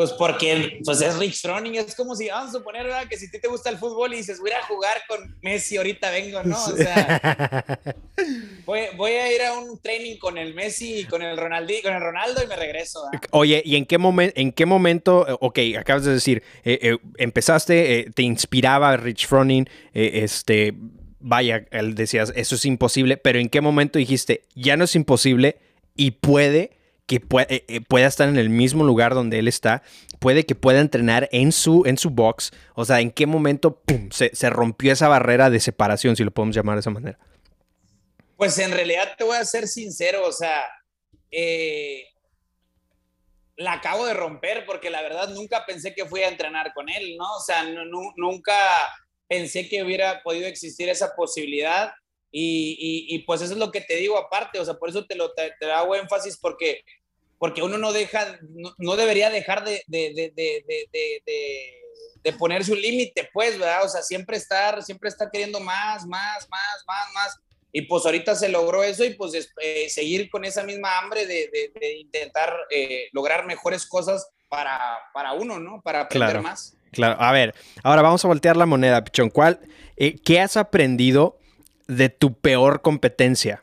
Pues 0.00 0.12
porque 0.12 0.80
pues 0.82 1.02
es 1.02 1.18
Rich 1.18 1.42
Froning, 1.42 1.74
es 1.74 1.94
como 1.94 2.16
si, 2.16 2.28
vamos 2.28 2.48
a 2.48 2.58
suponer, 2.58 2.84
¿verdad? 2.84 3.06
Que 3.06 3.18
si 3.18 3.26
a 3.26 3.30
ti 3.32 3.38
te 3.38 3.48
gusta 3.48 3.68
el 3.68 3.76
fútbol 3.76 4.14
y 4.14 4.16
dices, 4.16 4.40
voy 4.40 4.52
a 4.52 4.62
jugar 4.62 4.96
con 5.06 5.36
Messi, 5.42 5.76
ahorita 5.76 6.10
vengo, 6.10 6.42
¿no? 6.42 6.56
O 6.56 6.74
sea, 6.74 7.78
voy, 8.64 9.12
a 9.12 9.30
ir 9.30 9.42
a 9.42 9.58
un 9.58 9.78
training 9.78 10.16
con 10.16 10.38
el 10.38 10.54
Messi 10.54 11.00
y 11.00 11.04
con 11.04 11.20
el, 11.20 11.36
Ronaldo, 11.36 11.74
con 11.82 11.92
el 11.92 12.00
Ronaldo 12.00 12.42
y 12.42 12.46
me 12.46 12.56
regreso. 12.56 13.02
Oye, 13.32 13.60
¿y 13.62 13.76
en 13.76 13.84
qué, 13.84 13.98
momento 13.98 14.32
en 14.40 14.52
qué 14.52 14.64
momento, 14.64 15.26
ok, 15.38 15.58
acabas 15.78 16.06
de 16.06 16.14
decir, 16.14 16.42
eh, 16.64 16.78
eh, 16.80 16.96
empezaste, 17.18 17.98
eh, 17.98 18.10
te 18.14 18.22
inspiraba 18.22 18.96
Rich 18.96 19.26
Froning, 19.26 19.68
este, 19.92 20.72
vaya, 21.18 21.66
él 21.72 21.94
decías, 21.94 22.32
eso 22.36 22.54
es 22.54 22.64
imposible, 22.64 23.18
pero 23.18 23.38
¿en 23.38 23.50
qué 23.50 23.60
momento 23.60 23.98
dijiste, 23.98 24.44
ya 24.54 24.78
no 24.78 24.84
es 24.84 24.96
imposible 24.96 25.58
y 25.94 26.12
puede 26.12 26.79
que 27.10 27.16
eh, 27.48 27.64
eh, 27.66 27.80
pueda 27.80 28.06
estar 28.06 28.28
en 28.28 28.38
el 28.38 28.50
mismo 28.50 28.84
lugar 28.84 29.14
donde 29.14 29.40
él 29.40 29.48
está, 29.48 29.82
puede 30.20 30.46
que 30.46 30.54
pueda 30.54 30.78
entrenar 30.78 31.28
en 31.32 31.50
su, 31.50 31.82
en 31.84 31.98
su 31.98 32.10
box, 32.10 32.52
o 32.76 32.84
sea, 32.84 33.00
en 33.00 33.10
qué 33.10 33.26
momento 33.26 33.82
Se, 34.12 34.30
se 34.32 34.48
rompió 34.48 34.92
esa 34.92 35.08
barrera 35.08 35.50
de 35.50 35.58
separación, 35.58 36.14
si 36.14 36.22
lo 36.22 36.30
podemos 36.30 36.54
llamar 36.54 36.76
de 36.76 36.80
esa 36.80 36.90
manera. 36.90 37.18
Pues 38.36 38.56
en 38.58 38.70
realidad 38.70 39.14
te 39.18 39.24
voy 39.24 39.36
a 39.36 39.44
ser 39.44 39.66
sincero, 39.66 40.24
o 40.24 40.30
sea, 40.30 40.62
eh, 41.32 42.04
la 43.56 43.72
acabo 43.72 44.06
de 44.06 44.14
romper 44.14 44.64
porque 44.64 44.88
la 44.88 45.02
verdad 45.02 45.30
nunca 45.30 45.66
pensé 45.66 45.92
que 45.94 46.06
fui 46.06 46.22
a 46.22 46.28
entrenar 46.28 46.72
con 46.74 46.88
él, 46.88 47.16
¿no? 47.16 47.24
O 47.34 47.40
sea, 47.40 47.64
nunca 48.16 48.54
pensé 49.26 49.68
que 49.68 49.82
hubiera 49.82 50.22
podido 50.22 50.46
existir 50.46 50.88
esa 50.88 51.14
posibilidad 51.16 51.92
y, 52.32 53.06
y, 53.08 53.18
pues 53.20 53.40
eso 53.42 53.54
es 53.54 53.58
lo 53.58 53.72
que 53.72 53.80
te 53.80 53.96
digo 53.96 54.16
aparte, 54.16 54.60
o 54.60 54.64
sea, 54.64 54.74
por 54.74 54.88
eso 54.88 55.04
te 55.04 55.16
lo 55.16 55.32
te, 55.32 55.52
hago 55.72 55.96
énfasis 55.96 56.38
porque, 56.40 56.82
porque 57.40 57.62
uno 57.62 57.76
no 57.78 57.92
deja, 57.92 58.38
no, 58.78 58.94
debería 58.94 59.30
dejar 59.30 59.64
de, 59.64 59.82
de, 59.88 60.32
de, 60.36 60.64
de 62.22 62.32
ponerse 62.34 62.72
un 62.72 62.80
límite, 62.80 63.28
pues, 63.32 63.58
¿verdad? 63.58 63.84
O 63.84 63.88
sea, 63.88 64.02
siempre 64.02 64.36
estar, 64.36 64.82
siempre 64.82 65.08
estar 65.08 65.30
queriendo 65.30 65.60
más, 65.60 66.06
más, 66.06 66.48
más, 66.50 66.84
más, 66.86 67.12
más. 67.14 67.40
Y 67.72 67.82
pues 67.82 68.04
ahorita 68.04 68.34
se 68.34 68.48
logró 68.48 68.82
eso 68.82 69.04
y 69.04 69.14
pues 69.14 69.52
eh, 69.62 69.88
seguir 69.88 70.28
con 70.28 70.44
esa 70.44 70.64
misma 70.64 70.98
hambre 70.98 71.26
de, 71.26 71.70
intentar 71.98 72.52
eh, 72.70 73.08
lograr 73.12 73.46
mejores 73.46 73.86
cosas 73.86 74.28
para, 74.48 74.98
para 75.14 75.32
uno, 75.32 75.60
¿no? 75.60 75.80
Para 75.80 76.02
aprender 76.02 76.40
más. 76.40 76.76
Claro, 76.90 77.20
a 77.20 77.30
ver, 77.30 77.54
ahora 77.84 78.02
vamos 78.02 78.24
a 78.24 78.28
voltear 78.28 78.56
la 78.56 78.66
moneda, 78.66 79.04
Pichón. 79.04 79.30
¿Cuál, 79.30 79.60
eh, 79.96 80.16
¿Qué 80.24 80.40
has 80.40 80.56
aprendido 80.56 81.38
de 81.86 82.08
tu 82.08 82.34
peor 82.34 82.82
competencia? 82.82 83.62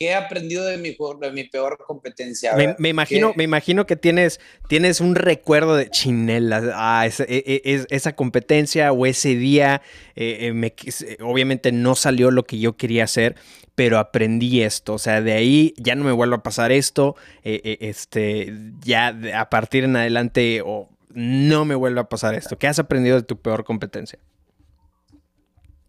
¿Qué 0.00 0.06
he 0.06 0.14
aprendido 0.14 0.64
de 0.64 0.78
mi, 0.78 0.96
de 1.20 1.30
mi 1.30 1.44
peor 1.44 1.76
competencia? 1.86 2.54
me, 2.78 2.88
imagino, 2.88 3.34
me 3.36 3.44
imagino 3.44 3.84
que 3.84 3.96
tienes, 3.96 4.40
tienes 4.66 5.02
un 5.02 5.14
recuerdo 5.14 5.76
de 5.76 5.90
chinelas, 5.90 6.64
ah, 6.74 7.04
esa, 7.04 7.24
e, 7.24 7.60
e, 7.62 7.86
esa 7.90 8.16
competencia 8.16 8.92
o 8.92 9.04
ese 9.04 9.34
día, 9.34 9.82
eh, 10.16 10.52
eh, 10.54 11.16
obviamente 11.20 11.70
no 11.70 11.94
salió 11.96 12.30
lo 12.30 12.44
que 12.44 12.58
yo 12.58 12.78
quería 12.78 13.04
hacer, 13.04 13.36
pero 13.74 13.98
aprendí 13.98 14.62
esto, 14.62 14.94
o 14.94 14.98
sea, 14.98 15.20
de 15.20 15.34
ahí 15.34 15.74
ya 15.76 15.94
no 15.96 16.04
me 16.04 16.12
vuelvo 16.12 16.36
a 16.36 16.42
pasar 16.42 16.72
esto, 16.72 17.14
eh, 17.44 17.76
este, 17.82 18.54
ya 18.82 19.14
a 19.34 19.50
partir 19.50 19.84
en 19.84 19.96
adelante 19.96 20.62
o 20.64 20.88
no 21.10 21.66
me 21.66 21.74
vuelve 21.74 22.00
a 22.00 22.08
pasar 22.08 22.34
esto. 22.34 22.56
¿Qué 22.56 22.68
has 22.68 22.78
aprendido 22.78 23.16
de 23.16 23.22
tu 23.24 23.38
peor 23.38 23.64
competencia? 23.64 24.18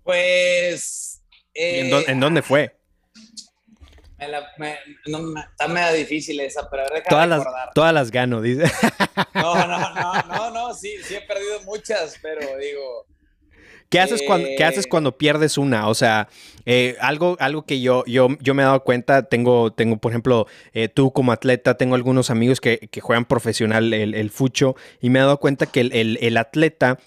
Pues... 0.04 1.22
¿En, 1.54 2.20
dónde 2.20 2.42
fue? 2.42 2.81
Me 4.58 4.78
no, 5.08 5.40
está 5.40 5.68
medio 5.68 5.94
difícil 5.94 6.40
esa, 6.42 6.70
pero 6.70 6.84
todas 7.10 7.28
las, 7.28 7.44
todas 7.74 7.92
las 7.92 8.12
gano, 8.12 8.40
dice. 8.40 8.72
No, 9.34 9.56
no, 9.66 9.80
no, 9.96 10.14
no, 10.28 10.52
no, 10.52 10.74
sí, 10.76 10.94
sí 11.04 11.16
he 11.16 11.22
perdido 11.22 11.62
muchas, 11.64 12.18
pero 12.22 12.40
digo. 12.58 13.08
¿Qué 13.90 14.00
haces, 14.00 14.22
cuando, 14.26 14.48
¿Qué 14.56 14.64
haces 14.64 14.86
eh, 14.86 14.90
cuando 14.90 15.18
pierdes 15.18 15.58
una? 15.58 15.90
O 15.90 15.96
sea, 15.96 16.30
eh, 16.66 16.96
algo, 17.02 17.36
algo 17.42 17.66
que 17.66 17.82
yo, 17.82 18.06
yo, 18.06 18.30
yo 18.40 18.54
me 18.54 18.62
he 18.62 18.66
dado 18.66 18.84
cuenta, 18.86 19.24
tengo, 19.24 19.74
tengo 19.74 19.98
por 19.98 20.14
ejemplo, 20.14 20.48
eh, 20.72 20.88
tú 20.88 21.12
como 21.12 21.34
atleta, 21.34 21.76
tengo 21.76 21.96
algunos 21.96 22.30
amigos 22.30 22.62
que, 22.62 22.78
que 22.78 23.02
juegan 23.02 23.26
profesional 23.26 23.94
el, 23.94 24.14
el, 24.16 24.30
fucho, 24.30 24.78
y 25.02 25.10
me 25.10 25.20
he 25.20 25.24
dado 25.24 25.40
cuenta 25.40 25.66
que 25.66 25.82
el, 25.82 25.92
el, 25.92 26.20
el 26.22 26.38
atleta 26.38 27.00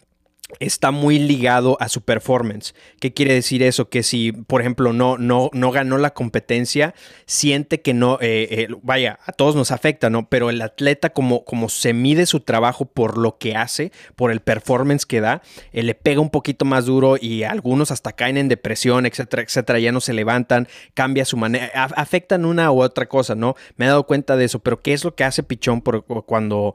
está 0.60 0.90
muy 0.90 1.18
ligado 1.18 1.76
a 1.80 1.88
su 1.88 2.02
performance. 2.02 2.74
¿Qué 3.00 3.12
quiere 3.12 3.34
decir 3.34 3.62
eso? 3.62 3.88
Que 3.88 4.02
si, 4.02 4.32
por 4.32 4.60
ejemplo, 4.60 4.92
no, 4.92 5.16
no, 5.16 5.50
no 5.52 5.70
ganó 5.70 5.98
la 5.98 6.12
competencia, 6.12 6.94
siente 7.26 7.80
que 7.80 7.94
no, 7.94 8.18
eh, 8.20 8.48
eh, 8.50 8.68
vaya, 8.82 9.18
a 9.26 9.32
todos 9.32 9.56
nos 9.56 9.70
afecta, 9.70 10.10
¿no? 10.10 10.28
Pero 10.28 10.50
el 10.50 10.60
atleta, 10.60 11.10
como, 11.10 11.44
como 11.44 11.68
se 11.68 11.92
mide 11.94 12.26
su 12.26 12.40
trabajo 12.40 12.84
por 12.84 13.16
lo 13.16 13.38
que 13.38 13.56
hace, 13.56 13.90
por 14.16 14.30
el 14.30 14.40
performance 14.40 15.06
que 15.06 15.20
da, 15.20 15.42
eh, 15.72 15.82
le 15.82 15.94
pega 15.94 16.20
un 16.20 16.30
poquito 16.30 16.64
más 16.64 16.84
duro 16.84 17.16
y 17.20 17.44
algunos 17.44 17.90
hasta 17.90 18.12
caen 18.12 18.36
en 18.36 18.48
depresión, 18.48 19.06
etcétera, 19.06 19.42
etcétera, 19.42 19.78
ya 19.78 19.92
no 19.92 20.00
se 20.00 20.12
levantan, 20.12 20.68
cambia 20.92 21.24
su 21.24 21.36
manera, 21.36 21.70
afectan 21.74 22.44
una 22.44 22.70
u 22.70 22.82
otra 22.82 23.06
cosa, 23.06 23.34
¿no? 23.34 23.54
Me 23.76 23.86
he 23.86 23.88
dado 23.88 24.06
cuenta 24.06 24.36
de 24.36 24.44
eso, 24.44 24.58
pero 24.58 24.82
¿qué 24.82 24.92
es 24.92 25.04
lo 25.04 25.14
que 25.14 25.24
hace 25.24 25.42
Pichón 25.42 25.80
por, 25.80 26.04
cuando 26.26 26.74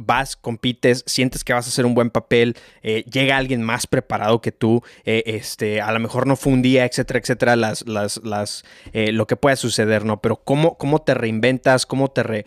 vas, 0.00 0.34
compites, 0.34 1.04
sientes 1.06 1.44
que 1.44 1.52
vas 1.52 1.66
a 1.66 1.68
hacer 1.68 1.84
un 1.84 1.94
buen 1.94 2.10
papel, 2.10 2.56
eh, 2.82 3.04
llega 3.04 3.36
alguien 3.36 3.62
más 3.62 3.86
preparado 3.86 4.40
que 4.40 4.50
tú, 4.50 4.82
eh, 5.04 5.22
este, 5.26 5.80
a 5.80 5.92
lo 5.92 6.00
mejor 6.00 6.26
no 6.26 6.36
fue 6.36 6.52
un 6.52 6.62
día, 6.62 6.86
etcétera, 6.86 7.20
etcétera, 7.20 7.56
las, 7.56 7.86
las, 7.86 8.16
las, 8.24 8.64
eh, 8.92 9.12
lo 9.12 9.26
que 9.26 9.36
pueda 9.36 9.56
suceder, 9.56 10.04
¿no? 10.04 10.20
Pero 10.20 10.36
¿cómo, 10.42 10.78
cómo 10.78 11.02
te 11.02 11.14
reinventas, 11.14 11.86
cómo 11.86 12.10
te 12.10 12.44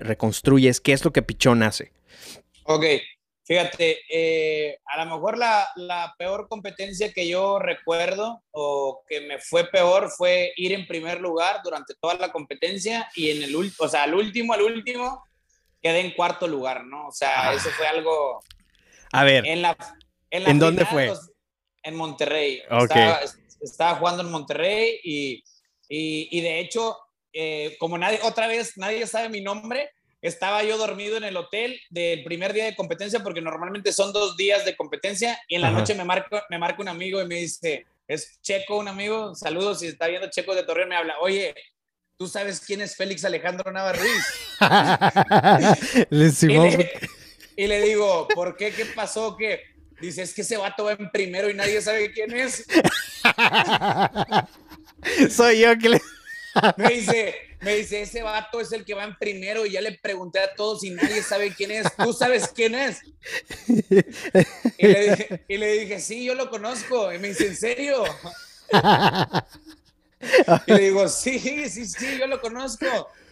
reconstruyes, 0.00 0.80
qué 0.80 0.92
es 0.92 1.04
lo 1.04 1.12
que 1.12 1.22
Pichón 1.22 1.62
hace? 1.62 1.92
Ok, 2.64 2.84
fíjate, 3.44 4.78
a 4.86 5.04
lo 5.04 5.10
mejor 5.10 5.36
la, 5.36 5.68
la, 5.76 6.14
peor 6.18 6.48
competencia 6.48 7.12
que 7.12 7.28
yo 7.28 7.58
recuerdo 7.58 8.42
o 8.52 9.02
que 9.06 9.20
me 9.20 9.38
fue 9.38 9.68
peor 9.68 10.10
fue 10.10 10.52
ir 10.56 10.72
en 10.72 10.86
primer 10.86 11.20
lugar 11.20 11.60
durante 11.62 11.94
toda 12.00 12.14
la 12.14 12.32
competencia 12.32 13.08
y 13.14 13.30
en 13.30 13.42
el 13.42 13.54
último, 13.54 13.86
o 13.86 13.88
sea, 13.88 14.04
al 14.04 14.14
último, 14.14 14.54
al 14.54 14.62
último, 14.62 15.25
quedé 15.86 16.00
en 16.00 16.10
cuarto 16.10 16.48
lugar, 16.48 16.84
¿no? 16.84 17.06
O 17.06 17.12
sea, 17.12 17.50
ah. 17.50 17.54
eso 17.54 17.70
fue 17.70 17.86
algo... 17.86 18.42
A 19.12 19.22
ver. 19.22 19.46
En, 19.46 19.62
la, 19.62 19.76
en, 20.30 20.58
dónde 20.58 20.84
fue? 20.84 21.06
Pues, 21.06 21.30
en 21.84 21.94
Monterrey. 21.94 22.60
Okay. 22.68 23.10
Estaba, 23.60 23.94
jugando 23.94 24.22
en 24.22 24.30
Monterrey 24.30 24.98
y, 25.04 25.44
y, 25.88 26.40
de 26.40 26.58
hecho, 26.58 26.98
eh, 27.32 27.76
como 27.78 27.96
nadie, 27.98 28.18
otra 28.24 28.48
vez, 28.48 28.76
nadie 28.76 29.06
sabe 29.06 29.28
mi 29.28 29.40
nombre, 29.40 29.90
estaba 30.20 30.64
yo 30.64 30.76
dormido 30.76 31.16
en 31.16 31.24
el 31.24 31.36
hotel 31.36 31.80
del 31.88 32.24
primer 32.24 32.52
día 32.52 32.64
de 32.64 32.74
competencia 32.74 33.20
porque 33.20 33.40
normalmente 33.40 33.92
son 33.92 34.12
dos 34.12 34.36
días 34.36 34.64
de 34.64 34.76
competencia 34.76 35.40
y 35.46 35.54
en 35.54 35.62
la 35.62 35.70
noche 35.70 35.94
me 35.94 36.04
marca, 36.04 36.44
me 36.50 36.58
marca 36.58 36.82
un 36.82 36.88
amigo 36.88 37.22
y 37.22 37.26
me 37.26 37.36
dice, 37.36 37.86
es 38.08 38.40
Checo, 38.42 38.78
un 38.78 38.88
amigo, 38.88 39.34
saludos, 39.36 39.80
si 39.80 39.86
está 39.86 40.08
viendo 40.08 40.30
Checo 40.30 40.54
de 40.54 40.64
Torreón, 40.64 40.88
me 40.88 40.96
habla, 40.96 41.14
oye, 41.20 41.54
¿tú 42.16 42.26
sabes 42.28 42.60
quién 42.60 42.80
es 42.80 42.96
Félix 42.96 43.24
Alejandro 43.24 43.70
Navarriz? 43.70 44.24
y, 47.56 47.66
le, 47.66 47.80
digo, 47.82 48.28
¿por 48.34 48.56
qué? 48.56 48.72
¿Qué 48.72 48.86
pasó? 48.86 49.36
¿Qué? 49.36 49.60
Dice, 50.00 50.22
es 50.22 50.32
que 50.34 50.42
ese 50.42 50.56
vato 50.56 50.84
va 50.84 50.92
en 50.92 51.10
primero 51.10 51.50
y 51.50 51.54
nadie 51.54 51.80
sabe 51.80 52.12
quién 52.12 52.34
es. 52.36 52.66
Soy 55.34 55.60
yo 55.60 55.78
que 55.78 55.88
le... 55.88 56.00
me 56.76 56.88
dice, 56.90 57.34
me 57.60 57.76
dice, 57.76 58.02
ese 58.02 58.22
vato 58.22 58.60
es 58.60 58.72
el 58.72 58.84
que 58.84 58.94
va 58.94 59.04
en 59.04 59.16
primero 59.16 59.64
y 59.64 59.72
ya 59.72 59.80
le 59.80 59.92
pregunté 59.92 60.38
a 60.40 60.54
todos 60.54 60.84
y 60.84 60.90
nadie 60.90 61.22
sabe 61.22 61.54
quién 61.54 61.70
es. 61.70 61.86
¿Tú 61.96 62.12
sabes 62.12 62.48
quién 62.48 62.74
es? 62.74 63.00
Y 64.78 64.86
le 64.86 65.10
dije, 65.10 65.44
y 65.48 65.56
le 65.56 65.72
dije 65.78 66.00
sí, 66.00 66.24
yo 66.24 66.34
lo 66.34 66.50
conozco. 66.50 67.12
Y 67.12 67.18
me 67.18 67.28
dice, 67.28 67.46
¿en 67.46 67.56
serio? 67.56 68.04
Y 70.66 70.72
le 70.72 70.78
digo, 70.80 71.08
sí, 71.08 71.38
sí, 71.68 71.86
sí, 71.86 72.18
yo 72.18 72.26
lo 72.26 72.40
conozco. 72.40 72.86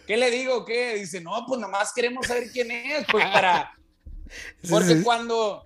¿Qué 0.05 0.17
le 0.17 0.29
digo? 0.29 0.65
¿Qué? 0.65 0.95
Dice, 0.95 1.21
no, 1.21 1.45
pues 1.47 1.59
nomás 1.59 1.91
queremos 1.93 2.27
saber 2.27 2.51
quién 2.51 2.71
es, 2.71 3.05
pues 3.11 3.25
para... 3.25 3.73
Porque 4.69 5.01
cuando, 5.03 5.65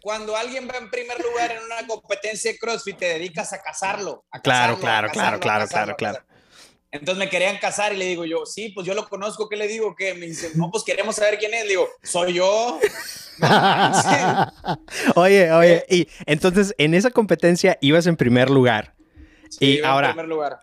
cuando 0.00 0.36
alguien 0.36 0.68
va 0.68 0.76
en 0.78 0.90
primer 0.90 1.18
lugar 1.20 1.52
en 1.52 1.62
una 1.62 1.86
competencia 1.86 2.52
de 2.52 2.58
CrossFit, 2.58 2.98
te 2.98 3.06
dedicas 3.06 3.52
a 3.52 3.62
cazarlo. 3.62 4.24
claro, 4.42 4.78
claro, 4.78 5.08
claro, 5.10 5.40
claro, 5.40 5.66
claro, 5.66 5.96
claro. 5.96 6.18
Entonces 6.94 7.18
me 7.18 7.28
querían 7.28 7.58
casar 7.58 7.92
y 7.92 7.96
le 7.96 8.04
digo 8.04 8.24
yo, 8.24 8.46
sí, 8.46 8.68
pues 8.68 8.86
yo 8.86 8.94
lo 8.94 9.08
conozco, 9.08 9.48
¿qué 9.48 9.56
le 9.56 9.66
digo? 9.66 9.96
¿Qué? 9.96 10.14
Me 10.14 10.26
dice, 10.26 10.52
no, 10.54 10.70
pues 10.70 10.84
queremos 10.84 11.16
saber 11.16 11.38
quién 11.38 11.52
es. 11.52 11.64
Le 11.64 11.70
digo, 11.70 11.88
soy 12.04 12.34
yo. 12.34 12.78
oye, 15.16 15.50
oye, 15.50 15.74
eh. 15.74 15.86
y 15.88 16.08
entonces 16.24 16.72
en 16.78 16.94
esa 16.94 17.10
competencia 17.10 17.78
ibas 17.80 18.06
en 18.06 18.16
primer 18.16 18.48
lugar 18.48 18.93
y 19.60 19.82
ahora, 19.82 20.14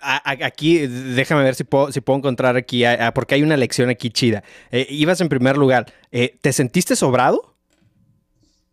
aquí, 0.02 0.88
déjame 0.88 1.44
ver 1.44 1.56
si 1.56 1.64
puedo, 1.64 1.92
si 1.92 2.02
puedo 2.02 2.18
encontrar 2.18 2.58
aquí, 2.58 2.84
porque 3.14 3.36
hay 3.36 3.44
una 3.44 3.58
lección 3.58 3.90
aquí 3.90 4.10
chida. 4.10 4.44
Eh, 4.72 4.88
ibas 4.90 5.22
en 5.22 5.30
primer 5.30 5.58
lugar, 5.58 5.92
eh, 6.12 6.38
¿te 6.42 6.54
sentiste 6.54 6.96
sobrado? 6.96 7.56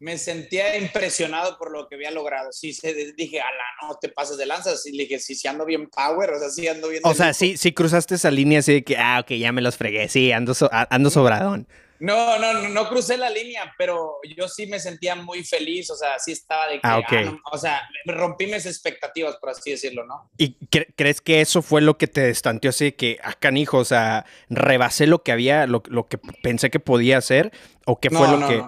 Me 0.00 0.16
sentía 0.16 0.76
impresionado 0.76 1.58
por 1.58 1.72
lo 1.72 1.88
que 1.88 1.96
había 1.96 2.12
logrado. 2.12 2.52
Sí, 2.52 2.76
dije, 3.16 3.40
ala, 3.40 3.88
no 3.88 3.98
te 4.00 4.08
pases 4.08 4.36
de 4.36 4.46
lanzas. 4.46 4.86
Y 4.86 4.92
le 4.92 5.04
dije, 5.04 5.18
sí, 5.18 5.34
sí 5.34 5.48
ando 5.48 5.64
bien 5.64 5.88
power, 5.88 6.30
o 6.30 6.38
sea, 6.38 6.50
sí 6.50 6.68
ando 6.68 6.88
bien. 6.88 7.02
O 7.04 7.14
sea, 7.14 7.34
sí, 7.34 7.56
sí 7.56 7.72
cruzaste 7.72 8.14
esa 8.14 8.30
línea 8.30 8.60
así 8.60 8.74
de 8.74 8.84
que, 8.84 8.96
ah, 8.96 9.18
ok, 9.20 9.32
ya 9.32 9.50
me 9.50 9.60
los 9.60 9.76
fregué, 9.76 10.08
sí, 10.08 10.30
ando, 10.30 10.54
ando 10.70 11.10
sobradón. 11.10 11.66
No, 12.00 12.38
no, 12.38 12.68
no, 12.68 12.88
crucé 12.88 13.16
la 13.16 13.28
línea, 13.28 13.74
pero 13.76 14.18
yo 14.36 14.48
sí 14.48 14.66
me 14.66 14.78
sentía 14.78 15.16
muy 15.16 15.44
feliz, 15.44 15.90
o 15.90 15.96
sea, 15.96 16.18
sí 16.18 16.32
estaba 16.32 16.68
de 16.68 16.74
que, 16.74 16.80
ah, 16.84 17.00
ah, 17.08 17.36
o 17.50 17.58
sea, 17.58 17.88
rompí 18.06 18.46
mis 18.46 18.66
expectativas, 18.66 19.36
por 19.36 19.50
así 19.50 19.72
decirlo, 19.72 20.04
¿no? 20.04 20.30
¿Y 20.36 20.54
crees 20.94 21.20
que 21.20 21.40
eso 21.40 21.60
fue 21.60 21.80
lo 21.80 21.98
que 21.98 22.06
te 22.06 22.20
destanteó 22.20 22.70
así 22.70 22.92
que, 22.92 23.18
ah, 23.22 23.34
canijo, 23.34 23.78
o 23.78 23.84
sea, 23.84 24.26
rebasé 24.48 25.06
lo 25.06 25.22
que 25.22 25.32
había, 25.32 25.66
lo, 25.66 25.82
que 25.82 26.18
pensé 26.42 26.70
que 26.70 26.80
podía 26.80 27.18
hacer, 27.18 27.52
o 27.84 27.98
qué 27.98 28.10
fue 28.10 28.28
lo 28.28 28.48
que... 28.48 28.64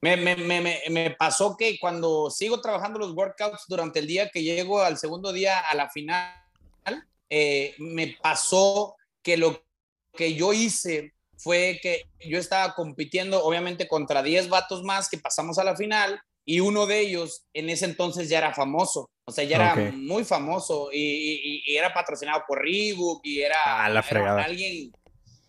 Me, 0.00 0.16
me, 0.16 0.36
me, 0.36 0.82
me, 0.90 1.10
pasó 1.12 1.56
que 1.56 1.78
cuando 1.80 2.30
sigo 2.30 2.60
trabajando 2.60 2.98
los 2.98 3.12
workouts 3.12 3.64
durante 3.66 3.98
el 3.98 4.06
día 4.06 4.28
que 4.30 4.42
llego 4.42 4.80
al 4.82 4.98
segundo 4.98 5.32
día 5.32 5.58
a 5.58 5.74
la 5.74 5.88
final, 5.88 6.32
eh, 7.28 7.74
me 7.78 8.16
pasó 8.22 8.94
que 9.22 9.36
lo 9.36 9.64
que 10.12 10.34
yo 10.34 10.52
hice 10.52 11.15
fue 11.36 11.78
que 11.82 12.04
yo 12.20 12.38
estaba 12.38 12.74
compitiendo 12.74 13.44
obviamente 13.44 13.88
contra 13.88 14.22
10 14.22 14.48
vatos 14.48 14.82
más 14.82 15.08
que 15.08 15.18
pasamos 15.18 15.58
a 15.58 15.64
la 15.64 15.76
final 15.76 16.20
y 16.44 16.60
uno 16.60 16.86
de 16.86 17.00
ellos 17.00 17.44
en 17.52 17.68
ese 17.68 17.84
entonces 17.86 18.28
ya 18.28 18.38
era 18.38 18.54
famoso, 18.54 19.10
o 19.24 19.32
sea, 19.32 19.44
ya 19.44 19.56
era 19.56 19.92
muy 19.92 20.24
famoso 20.24 20.90
y, 20.92 21.62
era 21.66 21.92
patrocinado 21.92 22.44
por 22.46 22.62
Reebok 22.62 23.20
y 23.24 23.40
era, 23.40 23.56
ah, 23.64 23.88
la 23.88 24.00
alguien, 24.44 24.92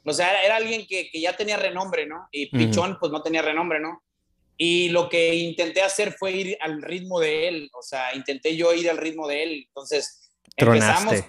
o 0.03 0.11
sea, 0.11 0.43
era, 0.43 0.55
alguien 0.55 0.87
que, 0.87 1.09
que, 1.11 1.21
ya 1.21 1.37
tenía 1.37 1.57
renombre, 1.57 2.07
¿no? 2.07 2.27
Y 2.31 2.47
Pichón 2.47 2.97
pues 2.99 3.11
no 3.11 3.21
tenía 3.21 3.43
renombre, 3.43 3.79
¿no? 3.79 4.01
Y 4.57 4.89
lo 4.89 5.07
que 5.07 5.35
intenté 5.35 5.83
hacer 5.83 6.13
fue 6.13 6.31
ir 6.31 6.57
al 6.61 6.81
ritmo 6.81 7.19
de 7.19 7.47
él, 7.47 7.69
o 7.73 7.83
sea, 7.83 8.15
intenté 8.15 8.55
yo 8.55 8.73
ir 8.73 8.89
al 8.89 8.97
ritmo 8.97 9.27
de 9.27 9.43
él, 9.43 9.65
entonces 9.67 10.31
empezamos 10.55 11.23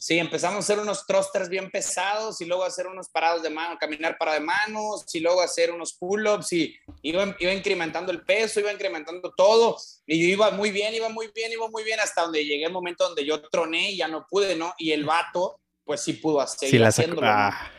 Sí, 0.00 0.16
empezamos 0.16 0.58
a 0.58 0.60
hacer 0.60 0.78
unos 0.78 1.04
thrusters 1.04 1.48
bien 1.48 1.72
pesados 1.72 2.40
y 2.40 2.44
luego 2.44 2.62
a 2.62 2.68
hacer 2.68 2.86
unos 2.86 3.08
parados 3.08 3.42
de 3.42 3.50
mano, 3.50 3.76
caminar 3.80 4.16
para 4.16 4.34
de 4.34 4.40
manos 4.40 5.04
y 5.12 5.18
luego 5.18 5.40
hacer 5.40 5.72
unos 5.72 5.94
pull-ups 5.94 6.52
y 6.52 6.76
iba, 7.02 7.34
iba 7.40 7.52
incrementando 7.52 8.12
el 8.12 8.22
peso, 8.22 8.60
iba 8.60 8.72
incrementando 8.72 9.34
todo 9.36 9.76
y 10.06 10.22
yo 10.22 10.28
iba 10.28 10.52
muy 10.52 10.70
bien, 10.70 10.94
iba 10.94 11.08
muy 11.08 11.32
bien, 11.34 11.50
iba 11.50 11.68
muy 11.68 11.82
bien 11.82 11.98
hasta 11.98 12.22
donde 12.22 12.44
llegué 12.44 12.66
el 12.66 12.72
momento 12.72 13.08
donde 13.08 13.26
yo 13.26 13.42
troné 13.48 13.90
y 13.90 13.96
ya 13.96 14.06
no 14.06 14.24
pude, 14.30 14.54
¿no? 14.54 14.72
Y 14.78 14.92
el 14.92 15.04
vato, 15.04 15.58
pues 15.82 16.00
sí 16.00 16.12
pudo 16.12 16.40
hacer, 16.40 16.70
sí, 16.70 16.80
haciéndolo. 16.80 17.26
Ah. 17.26 17.72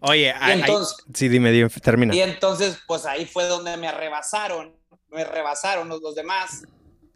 Oye, 0.00 0.34
entonces, 0.48 0.98
sí, 1.14 1.28
dime, 1.28 1.50
dime, 1.50 1.70
termina. 1.70 2.14
Y 2.14 2.20
entonces, 2.20 2.78
pues 2.86 3.06
ahí 3.06 3.24
fue 3.24 3.46
donde 3.46 3.78
me 3.78 3.90
rebasaron, 3.90 4.76
me 5.08 5.24
rebasaron 5.24 5.88
los, 5.88 6.02
los 6.02 6.14
demás 6.14 6.62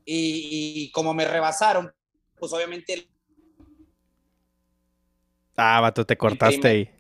y, 0.07 0.85
y 0.85 0.91
como 0.91 1.13
me 1.13 1.27
rebasaron, 1.27 1.93
pues 2.39 2.51
obviamente 2.55 3.11
Ah, 5.61 5.81
vato, 5.81 6.07
te 6.07 6.17
cortaste 6.17 6.69
ahí. 6.69 6.91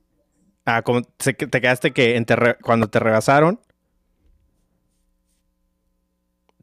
Ah, 0.64 0.82
como 0.82 1.02
te 1.02 1.34
quedaste 1.34 1.92
que 1.92 2.22
cuando 2.60 2.90
te 2.90 2.98
rebasaron, 2.98 3.60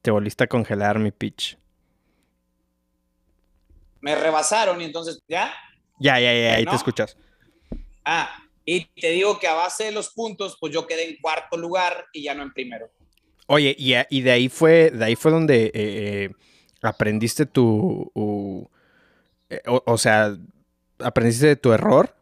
te 0.02 0.12
volviste 0.12 0.44
a 0.44 0.48
congelar 0.48 1.00
mi 1.00 1.12
pitch. 1.12 1.58
Me 4.02 4.14
rebasaron 4.14 4.82
y 4.82 4.84
entonces, 4.84 5.24
¿ya? 5.28 5.54
Ya, 5.98 6.20
ya, 6.20 6.34
ya, 6.34 6.56
ahí 6.56 6.66
te 6.66 6.76
escuchas. 6.76 7.18
Ah, 8.04 8.30
y 8.66 8.86
te 8.86 9.12
digo 9.12 9.40
que 9.40 9.48
a 9.48 9.54
base 9.54 9.86
de 9.86 9.92
los 9.94 10.10
puntos, 10.10 10.58
pues 10.60 10.74
yo 10.74 10.86
quedé 10.86 11.10
en 11.10 11.18
cuarto 11.22 11.56
lugar 11.56 12.06
y 12.12 12.24
ya 12.24 12.36
no 12.36 12.44
en 12.44 12.52
primero. 12.52 12.92
Oye, 13.48 13.74
y, 13.78 14.22
de 14.22 14.32
ahí 14.32 14.50
fue, 14.50 14.92
de 14.92 15.06
ahí 15.06 15.16
fue 15.16 15.32
donde 15.32 15.68
eh, 15.68 15.72
eh, 15.74 16.30
aprendiste 16.82 17.46
tu, 17.46 18.12
eh, 19.50 19.62
o, 19.66 19.98
sea, 19.98 20.36
aprendiste 21.00 21.48
de 21.48 21.56
tu 21.56 21.74
error. 21.74 22.16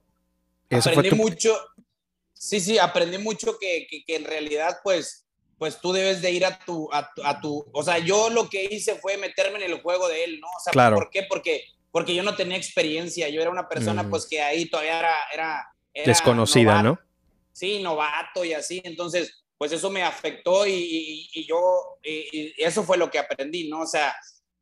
aprendí 0.69 1.11
mucho, 1.11 1.57
sí, 2.33 2.59
sí, 2.59 2.77
aprendí 2.77 3.17
mucho 3.17 3.57
que, 3.59 3.87
que, 3.87 4.15
en 4.15 4.25
realidad, 4.25 4.79
pues, 4.83 5.25
pues 5.57 5.79
tú 5.79 5.93
debes 5.93 6.21
de 6.21 6.31
ir 6.31 6.45
a 6.45 6.59
tu, 6.59 6.89
a 6.91 7.39
tu, 7.41 7.65
o 7.71 7.83
sea, 7.83 7.99
yo 7.99 8.29
lo 8.29 8.49
que 8.49 8.65
hice 8.65 8.95
fue 8.95 9.17
meterme 9.17 9.63
en 9.63 9.71
el 9.71 9.81
juego 9.81 10.07
de 10.07 10.23
él, 10.23 10.39
¿no? 10.39 10.47
O 10.47 10.59
sea, 10.63 10.71
claro. 10.71 10.95
¿por 10.95 11.09
qué? 11.09 11.23
Porque, 11.23 11.65
porque 11.91 12.15
yo 12.15 12.23
no 12.23 12.35
tenía 12.35 12.57
experiencia, 12.57 13.29
yo 13.29 13.41
era 13.41 13.51
una 13.51 13.69
persona, 13.69 14.03
mm. 14.03 14.09
pues, 14.09 14.25
que 14.25 14.41
ahí 14.41 14.69
todavía 14.69 14.99
era... 14.99 15.15
era, 15.33 15.67
Desconocida, 16.05 16.81
¿no? 16.81 16.99
Sí, 17.51 17.81
novato 17.83 18.43
y 18.43 18.53
así, 18.53 18.81
entonces, 18.83 19.43
pues 19.59 19.71
eso 19.71 19.91
me 19.91 20.01
afectó 20.01 20.65
y, 20.65 21.29
y, 21.31 21.45
yo, 21.45 21.99
y 22.03 22.51
eso 22.57 22.83
fue 22.83 22.97
lo 22.97 23.11
que 23.11 23.19
aprendí, 23.19 23.69
¿no? 23.69 23.81
O 23.81 23.87
sea, 23.87 24.13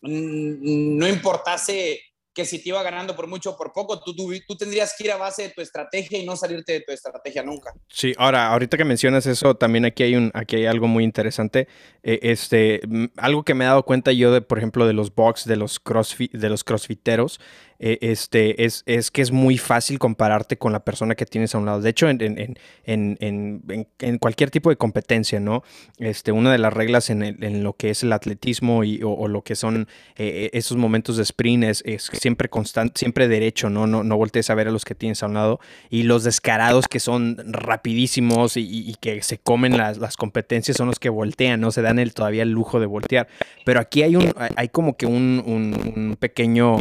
no 0.02 1.08
importase 1.08 2.02
que 2.34 2.46
si 2.46 2.60
te 2.60 2.70
iba 2.70 2.82
ganando 2.82 3.15
por 3.15 3.28
mucho 3.28 3.52
o 3.52 3.58
por 3.58 3.74
poco, 3.74 4.02
tú, 4.02 4.15
tú, 4.15 4.56
tendrías 4.56 4.96
que 4.98 5.06
ir 5.06 5.12
a 5.12 5.17
base 5.17 5.44
de 5.44 5.50
tu 5.50 5.62
estrategia 5.62 6.17
y 6.17 6.26
no 6.26 6.36
salirte 6.36 6.74
de 6.74 6.82
tu 6.82 6.91
estrategia 6.91 7.44
nunca. 7.44 7.74
Sí, 7.89 8.13
ahora, 8.17 8.48
ahorita 8.48 8.78
que 8.78 8.86
mencionas 8.86 9.26
eso, 9.26 9.56
también 9.56 9.86
aquí 9.86 10.04
hay, 10.04 10.15
un, 10.15 10.32
aquí 10.34 10.56
hay 10.56 10.65
algo 10.65 10.88
muy 10.88 11.04
interesante. 11.04 11.67
Eh, 12.04 12.20
este, 12.24 12.82
algo 13.17 13.44
que 13.44 13.54
me 13.54 13.65
he 13.65 13.67
dado 13.67 13.84
cuenta 13.84 14.12
yo, 14.12 14.32
de, 14.32 14.41
por 14.41 14.58
ejemplo, 14.58 14.88
de 14.88 14.94
los 14.94 15.13
box, 15.13 15.46
de 15.46 15.58
los, 15.58 15.80
crossfit, 15.80 16.32
de 16.32 16.50
los 16.50 16.63
crossfiteros, 16.63 17.39
eh, 17.84 17.98
este, 18.02 18.63
es, 18.63 18.84
es, 18.86 19.10
que 19.10 19.24
es 19.24 19.32
muy 19.32 19.58
fácil 19.58 19.98
compararte 19.98 20.58
con 20.58 20.72
la 20.72 20.86
persona 20.86 21.15
que 21.15 21.26
tienes 21.26 21.56
a 21.56 21.58
un 21.58 21.65
lado. 21.65 21.82
De 21.82 21.89
hecho, 21.89 22.10
en, 22.10 22.22
en, 22.22 22.58
en, 22.86 23.76
en 24.00 24.17
cualquier 24.20 24.52
tipo 24.52 24.70
de 24.70 24.76
competencia, 24.76 25.39
¿no? 25.39 25.63
Este, 25.98 26.32
una 26.32 26.52
de 26.52 26.60
las 26.60 26.72
reglas 26.74 27.10
en, 27.10 27.63
lo 27.63 27.74
que 27.74 27.89
es 27.89 28.04
el 28.04 28.13
atletismo 28.13 28.84
y, 28.84 29.02
o, 29.04 29.28
lo 29.28 29.44
que 29.44 29.56
son 29.56 29.88
eh, 30.15 30.52
esos 30.54 30.78
momentos 30.78 31.17
de 31.17 31.24
sprint 31.24 31.63
es, 31.63 31.84
siempre 32.22 32.50
constante, 32.50 33.00
siempre 33.00 33.28
derecho, 33.28 33.70
¿no? 33.70 33.88
¿no? 33.88 34.04
No 34.04 34.18
voltees 34.18 34.50
a 34.50 34.56
ver 34.56 34.68
a 34.68 34.72
los 34.72 34.86
que 34.86 34.96
tienes 34.96 35.24
a 35.24 35.28
un 35.28 35.34
lado. 35.34 35.60
Y 35.90 36.04
los 36.04 36.24
descarados 36.24 36.88
que 36.88 37.00
son 37.00 37.38
rapidísimos 37.46 38.58
y, 38.58 38.96
que 39.02 39.24
se 39.24 39.40
comen 39.40 39.78
las, 39.78 39.98
las, 39.98 40.18
competencias 40.18 40.78
son 40.78 40.88
los 40.88 41.00
que 41.00 41.10
voltean, 41.10 41.62
¿no? 41.62 41.72
Se 41.72 41.82
dan 41.82 42.00
el, 42.00 42.14
todavía 42.14 42.44
el 42.44 42.52
lujo 42.52 42.80
de 42.80 42.86
voltear. 42.86 43.28
Pero 43.66 43.80
aquí 43.80 44.04
hay 44.04 44.16
un, 44.16 44.32
hay 44.56 44.70
como 44.70 44.96
que 44.96 45.06
un, 45.06 45.44
un 45.46 46.16
pequeño 46.20 46.78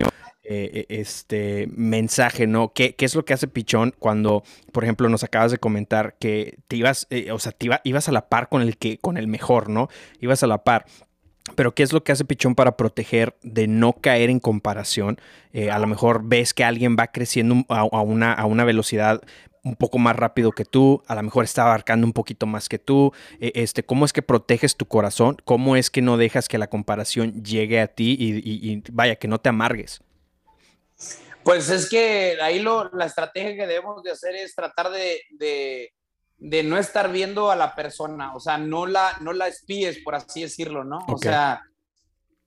eh, 0.52 0.86
e, 0.88 1.00
este 1.00 1.68
mensaje, 1.76 2.48
¿no? 2.48 2.72
¿Qué, 2.72 2.96
¿Qué, 2.96 3.04
es 3.04 3.14
lo 3.14 3.24
que 3.24 3.34
hace 3.34 3.46
Pichón 3.46 3.94
cuando, 3.98 4.42
por 4.72 4.82
ejemplo, 4.82 5.08
nos 5.08 5.22
acabas 5.22 5.52
de 5.52 5.58
comentar 5.58 6.16
que 6.18 6.58
te 6.66 6.74
ibas, 6.74 7.06
eh, 7.10 7.30
o 7.30 7.38
sea, 7.38 7.52
te 7.52 7.68
ibas 7.84 8.08
a 8.08 8.12
la 8.12 8.28
par 8.28 8.48
con 8.48 8.60
el 8.60 8.76
que, 8.76 8.98
con 8.98 9.16
el 9.16 9.28
mejor, 9.28 9.68
¿no? 9.68 9.88
Ibas 10.20 10.42
a 10.42 10.48
la 10.48 10.64
par. 10.64 10.86
Pero 11.54 11.74
¿qué 11.74 11.82
es 11.82 11.92
lo 11.92 12.02
que 12.02 12.12
hace 12.12 12.24
Pichón 12.24 12.54
para 12.54 12.76
proteger 12.76 13.36
de 13.42 13.66
no 13.66 13.92
caer 13.94 14.30
en 14.30 14.40
comparación? 14.40 15.20
Eh, 15.52 15.70
a 15.70 15.78
lo 15.78 15.86
mejor 15.86 16.22
ves 16.24 16.54
que 16.54 16.64
alguien 16.64 16.96
va 16.98 17.08
creciendo 17.08 17.64
a, 17.68 17.84
una, 17.84 18.32
a 18.32 18.46
una 18.46 18.64
velocidad 18.64 19.20
un 19.62 19.76
poco 19.76 19.98
más 19.98 20.16
rápido 20.16 20.52
que 20.52 20.64
tú, 20.64 21.02
a 21.06 21.14
lo 21.14 21.22
mejor 21.22 21.44
está 21.44 21.64
abarcando 21.64 22.06
un 22.06 22.14
poquito 22.14 22.46
más 22.46 22.68
que 22.68 22.78
tú, 22.78 23.12
este, 23.40 23.82
¿cómo 23.82 24.06
es 24.06 24.12
que 24.14 24.22
proteges 24.22 24.74
tu 24.74 24.86
corazón? 24.86 25.36
¿Cómo 25.44 25.76
es 25.76 25.90
que 25.90 26.00
no 26.00 26.16
dejas 26.16 26.48
que 26.48 26.56
la 26.56 26.68
comparación 26.68 27.44
llegue 27.44 27.78
a 27.78 27.86
ti 27.86 28.16
y 28.18 28.82
vaya, 28.90 29.16
que 29.16 29.28
no 29.28 29.38
te 29.38 29.50
amargues? 29.50 30.00
Pues 31.42 31.70
es 31.70 31.88
que 31.88 32.36
ahí 32.42 32.58
lo, 32.60 32.90
la 32.90 33.06
estrategia 33.06 33.56
que 33.56 33.66
debemos 33.66 34.02
de 34.02 34.10
hacer 34.10 34.34
es 34.34 34.54
tratar 34.54 34.90
de, 34.90 35.22
de, 35.30 35.92
de, 36.40 36.62
no 36.62 36.78
estar 36.78 37.12
viendo 37.12 37.50
a 37.50 37.56
la 37.56 37.74
persona, 37.74 38.34
o 38.34 38.40
sea, 38.40 38.58
no 38.58 38.86
la, 38.86 39.16
no 39.20 39.32
la 39.32 39.48
espíes, 39.48 39.98
por 40.04 40.14
así 40.14 40.42
decirlo, 40.42 40.84
¿no? 40.84 40.98
O 41.08 41.18
sea, 41.18 41.62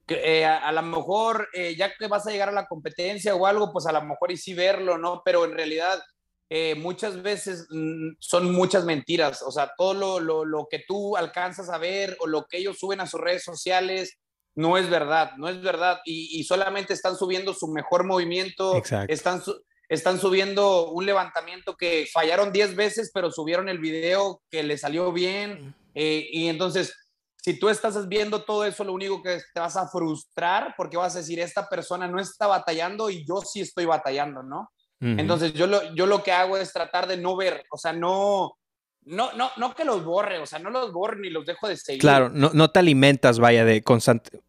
eh, 0.08 0.44
a, 0.44 0.70
lo 0.72 0.82
mejor 0.82 1.48
eh, 1.54 1.74
ya 1.76 1.94
que 1.96 2.08
vas 2.08 2.26
a 2.26 2.30
llegar 2.30 2.50
a 2.50 2.52
la 2.52 2.66
competencia 2.66 3.34
o 3.34 3.46
algo, 3.46 3.72
pues 3.72 3.86
a 3.86 3.92
lo 3.92 4.02
mejor 4.02 4.32
y 4.32 4.36
sí 4.36 4.52
verlo, 4.52 4.98
¿no? 4.98 5.22
Pero 5.24 5.44
en 5.44 5.52
realidad 5.52 6.02
eh, 6.50 6.74
muchas 6.74 7.22
veces 7.22 7.66
mm, 7.70 8.16
son 8.18 8.52
muchas 8.52 8.84
mentiras, 8.84 9.42
o 9.42 9.50
sea, 9.50 9.72
todo 9.78 9.94
lo, 9.94 10.20
lo, 10.20 10.44
lo 10.44 10.66
que 10.70 10.84
tú 10.86 11.16
alcanzas 11.16 11.70
a 11.70 11.78
ver 11.78 12.16
o 12.20 12.26
lo 12.26 12.44
que 12.44 12.58
ellos 12.58 12.78
suben 12.78 13.00
a 13.00 13.06
sus 13.06 13.20
redes 13.20 13.44
sociales 13.44 14.18
no 14.54 14.78
es 14.78 14.88
verdad, 14.88 15.32
no 15.36 15.48
es 15.48 15.60
verdad. 15.60 16.00
Y, 16.04 16.42
solamente 16.44 16.92
están 16.92 17.16
subiendo 17.16 17.54
su 17.54 17.68
mejor 17.68 18.04
movimiento, 18.04 18.80
están, 19.08 19.42
están 19.88 20.18
subiendo 20.18 20.90
un 20.90 21.06
levantamiento 21.06 21.76
que 21.76 22.06
fallaron 22.12 22.52
10 22.52 22.76
veces, 22.76 23.10
pero 23.12 23.30
subieron 23.30 23.68
el 23.68 23.78
video 23.78 24.42
que 24.50 24.62
le 24.62 24.78
salió 24.78 25.12
bien. 25.12 25.74
Eh, 25.94 26.26
y 26.30 26.48
entonces, 26.48 26.94
si 27.36 27.58
tú 27.58 27.68
estás 27.68 28.08
viendo 28.08 28.44
todo 28.44 28.64
eso, 28.64 28.84
lo 28.84 28.92
único 28.92 29.22
que 29.22 29.38
te 29.52 29.60
vas 29.60 29.76
a 29.76 29.88
frustrar 29.88 30.74
porque 30.76 30.96
vas 30.96 31.14
a 31.14 31.18
decir, 31.18 31.40
esta 31.40 31.68
persona 31.68 32.08
no 32.08 32.18
está 32.18 32.46
batallando 32.46 33.10
y 33.10 33.26
yo 33.26 33.42
sí 33.42 33.60
estoy 33.60 33.84
batallando, 33.84 34.42
¿no? 34.42 34.70
Entonces, 35.00 35.52
yo 35.52 35.66
lo, 35.66 35.94
yo 35.94 36.06
lo 36.06 36.22
que 36.22 36.32
hago 36.32 36.56
es 36.56 36.72
tratar 36.72 37.06
de 37.06 37.18
no 37.18 37.36
ver, 37.36 37.66
o 37.70 37.76
sea, 37.76 37.92
no, 37.92 38.56
no, 39.02 39.34
no, 39.34 39.50
no 39.58 39.74
que 39.74 39.84
los 39.84 40.02
borre, 40.02 40.38
o 40.38 40.46
sea, 40.46 40.58
no 40.58 40.70
los 40.70 40.94
borre 40.94 41.20
ni 41.20 41.28
los 41.28 41.44
dejo 41.44 41.68
de 41.68 41.76
seguir. 41.76 42.00
Claro, 42.00 42.30
no, 42.30 42.52
no 42.54 42.70
te 42.70 42.78
alimentas, 42.78 43.38
vaya, 43.38 43.66
de 43.66 43.82
constante. 43.82 44.40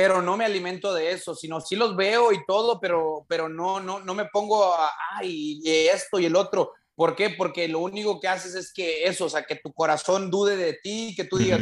Pero 0.00 0.22
no 0.22 0.34
me 0.38 0.46
alimento 0.46 0.94
de 0.94 1.10
eso, 1.10 1.34
sino 1.34 1.60
sí 1.60 1.76
los 1.76 1.94
veo 1.94 2.32
y 2.32 2.42
todo, 2.46 2.80
pero, 2.80 3.26
pero 3.28 3.50
no, 3.50 3.80
no, 3.80 4.00
no 4.00 4.14
me 4.14 4.24
pongo 4.24 4.72
a, 4.72 4.90
ay, 5.14 5.60
esto 5.62 6.18
y 6.18 6.24
el 6.24 6.36
otro. 6.36 6.72
¿Por 6.94 7.14
qué? 7.14 7.28
Porque 7.28 7.68
lo 7.68 7.80
único 7.80 8.18
que 8.18 8.26
haces 8.26 8.54
es 8.54 8.72
que 8.72 9.04
eso, 9.04 9.26
o 9.26 9.28
sea, 9.28 9.42
que 9.42 9.56
tu 9.56 9.74
corazón 9.74 10.30
dude 10.30 10.56
de 10.56 10.78
ti, 10.82 11.12
que 11.14 11.24
tú 11.24 11.36
digas, 11.36 11.60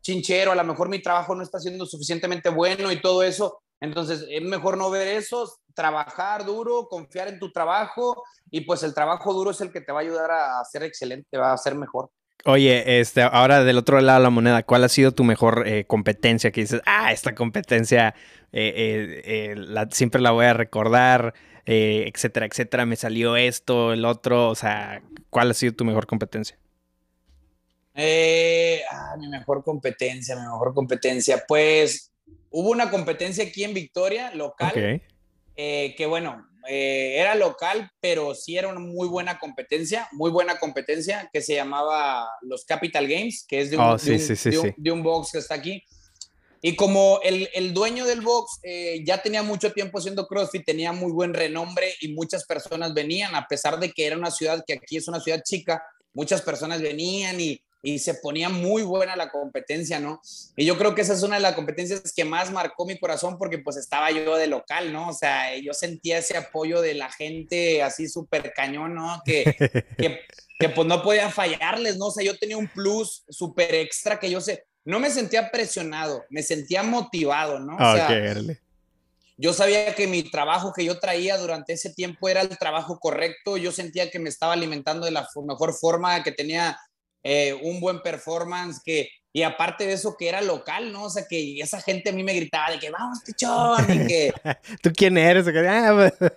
chinchero, 0.00 0.52
a 0.52 0.54
lo 0.54 0.64
mejor 0.64 0.88
mi 0.88 1.02
trabajo 1.02 1.34
no 1.34 1.42
está 1.42 1.58
siendo 1.58 1.84
suficientemente 1.84 2.48
bueno 2.48 2.90
y 2.90 3.02
todo 3.02 3.22
eso. 3.22 3.60
Entonces, 3.82 4.24
es 4.30 4.42
mejor 4.42 4.78
no 4.78 4.88
ver 4.88 5.08
eso, 5.08 5.54
trabajar 5.74 6.46
duro, 6.46 6.88
confiar 6.88 7.28
en 7.28 7.38
tu 7.38 7.52
trabajo 7.52 8.24
y 8.50 8.62
pues 8.62 8.82
el 8.82 8.94
trabajo 8.94 9.34
duro 9.34 9.50
es 9.50 9.60
el 9.60 9.70
que 9.70 9.82
te 9.82 9.92
va 9.92 9.98
a 9.98 10.04
ayudar 10.04 10.30
a 10.30 10.64
ser 10.64 10.84
excelente, 10.84 11.36
va 11.36 11.52
a 11.52 11.58
ser 11.58 11.74
mejor. 11.74 12.10
Oye, 12.44 13.00
este, 13.00 13.22
ahora 13.22 13.62
del 13.62 13.78
otro 13.78 14.00
lado 14.00 14.18
de 14.18 14.24
la 14.24 14.30
moneda, 14.30 14.62
¿cuál 14.64 14.84
ha 14.84 14.88
sido 14.88 15.12
tu 15.12 15.24
mejor 15.24 15.66
eh, 15.66 15.84
competencia? 15.84 16.50
Que 16.50 16.62
dices, 16.62 16.82
ah, 16.86 17.12
esta 17.12 17.34
competencia 17.34 18.14
eh, 18.52 19.22
eh, 19.24 19.54
la, 19.56 19.88
siempre 19.90 20.20
la 20.20 20.32
voy 20.32 20.46
a 20.46 20.54
recordar, 20.54 21.34
etcétera, 21.64 22.46
etcétera, 22.46 22.86
me 22.86 22.96
salió 22.96 23.36
esto, 23.36 23.92
el 23.92 24.04
otro, 24.04 24.48
o 24.48 24.54
sea, 24.56 25.02
¿cuál 25.30 25.50
ha 25.52 25.54
sido 25.54 25.74
tu 25.74 25.84
mejor 25.84 26.06
competencia? 26.06 26.58
Eh, 27.94 28.82
ah, 28.90 29.16
mi 29.18 29.28
mejor 29.28 29.62
competencia, 29.64 30.34
mi 30.36 30.42
mejor 30.42 30.74
competencia. 30.74 31.44
Pues 31.46 32.12
hubo 32.50 32.70
una 32.70 32.90
competencia 32.90 33.44
aquí 33.44 33.64
en 33.64 33.74
Victoria, 33.74 34.34
local, 34.34 35.02
eh, 35.56 35.94
que 35.96 36.06
bueno, 36.06 36.46
eh, 36.68 37.16
era 37.18 37.34
local, 37.34 37.90
pero 38.00 38.34
sí 38.34 38.56
era 38.56 38.68
una 38.68 38.80
muy 38.80 39.08
buena 39.08 39.38
competencia, 39.38 40.08
muy 40.12 40.30
buena 40.30 40.58
competencia, 40.58 41.28
que 41.32 41.40
se 41.42 41.54
llamaba 41.54 42.28
los 42.42 42.64
Capital 42.64 43.08
Games, 43.08 43.44
que 43.46 43.60
es 43.60 43.70
de 43.70 43.76
un, 43.76 43.82
Oh, 43.84 43.92
de 43.92 43.98
sí, 43.98 44.10
un- 44.12 44.18
sí, 44.20 44.36
sí, 44.36 44.50
de 44.50 44.58
un- 44.58 44.66
sí. 44.68 44.74
de 44.76 44.90
un 44.90 45.02
box 45.02 45.32
que 45.32 45.38
está 45.38 45.54
aquí. 45.54 45.82
Y 46.64 46.76
como 46.76 47.18
el, 47.24 47.48
el 47.54 47.74
dueño 47.74 48.06
del 48.06 48.20
box 48.20 48.60
eh, 48.62 49.02
ya 49.04 49.20
tenía 49.20 49.42
mucho 49.42 49.72
tiempo 49.72 49.98
haciendo 49.98 50.28
CrossFit, 50.28 50.64
tenía 50.64 50.92
muy 50.92 51.10
buen 51.10 51.34
renombre 51.34 51.92
y 52.00 52.12
muchas 52.14 52.44
personas 52.44 52.94
venían, 52.94 53.34
a 53.34 53.46
pesar 53.48 53.80
de 53.80 53.90
que 53.90 54.06
era 54.06 54.16
una 54.16 54.30
ciudad 54.30 54.62
que 54.64 54.74
aquí 54.74 54.96
es 54.96 55.08
una 55.08 55.18
ciudad 55.20 55.42
chica, 55.44 55.82
muchas 56.14 56.40
personas 56.42 56.80
venían 56.80 57.40
y, 57.40 57.60
y 57.82 57.98
se 57.98 58.14
ponía 58.14 58.48
muy 58.48 58.82
buena 58.82 59.16
la 59.16 59.30
competencia, 59.30 59.98
¿no? 59.98 60.20
Y 60.56 60.64
yo 60.64 60.78
creo 60.78 60.94
que 60.94 61.02
esa 61.02 61.14
es 61.14 61.22
una 61.24 61.36
de 61.36 61.42
las 61.42 61.54
competencias 61.54 62.12
que 62.14 62.24
más 62.24 62.52
marcó 62.52 62.86
mi 62.86 62.98
corazón 62.98 63.36
porque 63.38 63.58
pues 63.58 63.76
estaba 63.76 64.10
yo 64.12 64.36
de 64.36 64.46
local, 64.46 64.92
¿no? 64.92 65.08
O 65.08 65.12
sea, 65.12 65.56
yo 65.58 65.74
sentía 65.74 66.18
ese 66.18 66.36
apoyo 66.36 66.80
de 66.80 66.94
la 66.94 67.10
gente 67.10 67.82
así 67.82 68.08
súper 68.08 68.52
cañón, 68.54 68.94
¿no? 68.94 69.20
Que, 69.24 69.44
que, 69.98 70.20
que, 70.58 70.68
pues 70.68 70.86
no 70.86 71.02
podía 71.02 71.28
fallarles, 71.28 71.96
¿no? 71.96 72.06
O 72.06 72.10
sea, 72.12 72.24
yo 72.24 72.38
tenía 72.38 72.56
un 72.56 72.68
plus 72.68 73.24
súper 73.28 73.74
extra 73.74 74.20
que 74.20 74.30
yo 74.30 74.40
sé, 74.40 74.64
no 74.84 75.00
me 75.00 75.10
sentía 75.10 75.50
presionado, 75.50 76.24
me 76.30 76.42
sentía 76.42 76.84
motivado, 76.84 77.58
¿no? 77.58 77.74
O 77.74 77.96
sea, 77.96 78.06
Ok, 78.06 78.10
órale. 78.10 78.60
yo 79.36 79.52
sabía 79.52 79.94
que 79.96 80.06
mi 80.06 80.22
trabajo 80.22 80.72
que 80.72 80.84
yo 80.84 81.00
traía 81.00 81.36
durante 81.36 81.72
ese 81.72 81.92
tiempo 81.92 82.28
era 82.28 82.42
el 82.42 82.56
trabajo 82.58 83.00
correcto, 83.00 83.56
yo 83.56 83.72
sentía 83.72 84.08
que 84.10 84.20
me 84.20 84.28
estaba 84.28 84.52
alimentando 84.52 85.04
de 85.04 85.12
la 85.12 85.28
mejor 85.44 85.74
forma, 85.74 86.22
que 86.22 86.30
tenía 86.30 86.78
eh, 87.22 87.54
un 87.62 87.80
buen 87.80 88.02
performance, 88.02 88.80
que, 88.84 89.08
y 89.32 89.42
aparte 89.42 89.86
de 89.86 89.92
eso 89.94 90.16
que 90.18 90.28
era 90.28 90.42
local, 90.42 90.92
¿no? 90.92 91.04
O 91.04 91.10
sea, 91.10 91.24
que 91.28 91.58
esa 91.60 91.80
gente 91.80 92.10
a 92.10 92.12
mí 92.12 92.22
me 92.22 92.34
gritaba 92.34 92.72
de 92.72 92.78
que 92.78 92.90
vamos, 92.90 93.20
pichón, 93.24 93.84
y 93.88 94.06
que 94.06 94.32
¿Tú 94.82 94.90
quién 94.94 95.16
eres? 95.16 95.46
Ah, 95.48 96.10
pues, 96.18 96.32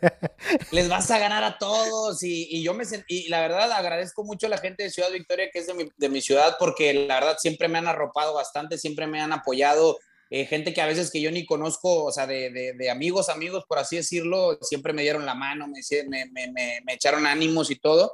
les 0.71 0.87
vas 0.87 1.09
a 1.11 1.19
ganar 1.19 1.43
a 1.43 1.57
todos, 1.57 2.21
y, 2.23 2.47
y 2.49 2.63
yo 2.63 2.73
me 2.73 2.83
y 3.07 3.27
la 3.29 3.41
verdad 3.41 3.71
agradezco 3.71 4.23
mucho 4.23 4.45
a 4.45 4.49
la 4.49 4.59
gente 4.59 4.83
de 4.83 4.91
Ciudad 4.91 5.11
Victoria, 5.11 5.49
que 5.51 5.59
es 5.59 5.67
de 5.67 5.73
mi, 5.73 5.89
de 5.97 6.09
mi 6.09 6.21
ciudad, 6.21 6.55
porque 6.59 6.93
la 6.93 7.15
verdad 7.15 7.37
siempre 7.39 7.67
me 7.67 7.79
han 7.79 7.87
arropado 7.87 8.33
bastante, 8.33 8.77
siempre 8.77 9.07
me 9.07 9.19
han 9.19 9.33
apoyado, 9.33 9.97
eh, 10.29 10.45
gente 10.45 10.73
que 10.73 10.81
a 10.81 10.87
veces 10.87 11.11
que 11.11 11.21
yo 11.21 11.31
ni 11.31 11.45
conozco, 11.45 12.05
o 12.05 12.11
sea, 12.11 12.27
de, 12.27 12.49
de, 12.51 12.73
de 12.73 12.89
amigos, 12.89 13.29
amigos, 13.29 13.63
por 13.67 13.79
así 13.79 13.95
decirlo, 13.95 14.57
siempre 14.61 14.93
me 14.93 15.01
dieron 15.01 15.25
la 15.25 15.35
mano, 15.35 15.67
me, 15.67 15.81
me, 16.07 16.25
me, 16.31 16.81
me 16.83 16.93
echaron 16.93 17.25
ánimos 17.25 17.71
y 17.71 17.75
todo. 17.75 18.13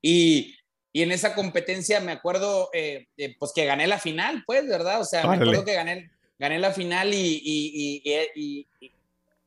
Y, 0.00 0.56
y 0.92 1.02
en 1.02 1.10
esa 1.12 1.34
competencia 1.34 2.00
me 2.00 2.12
acuerdo, 2.12 2.68
eh, 2.74 3.06
eh, 3.16 3.34
pues 3.38 3.52
que 3.54 3.64
gané 3.64 3.86
la 3.86 3.98
final, 3.98 4.42
pues, 4.46 4.66
¿verdad? 4.68 5.00
O 5.00 5.04
sea, 5.04 5.22
me 5.22 5.36
acuerdo 5.42 5.64
que 5.64 5.74
gané, 5.74 6.10
gané 6.38 6.58
la 6.58 6.72
final 6.72 7.12
y, 7.14 7.40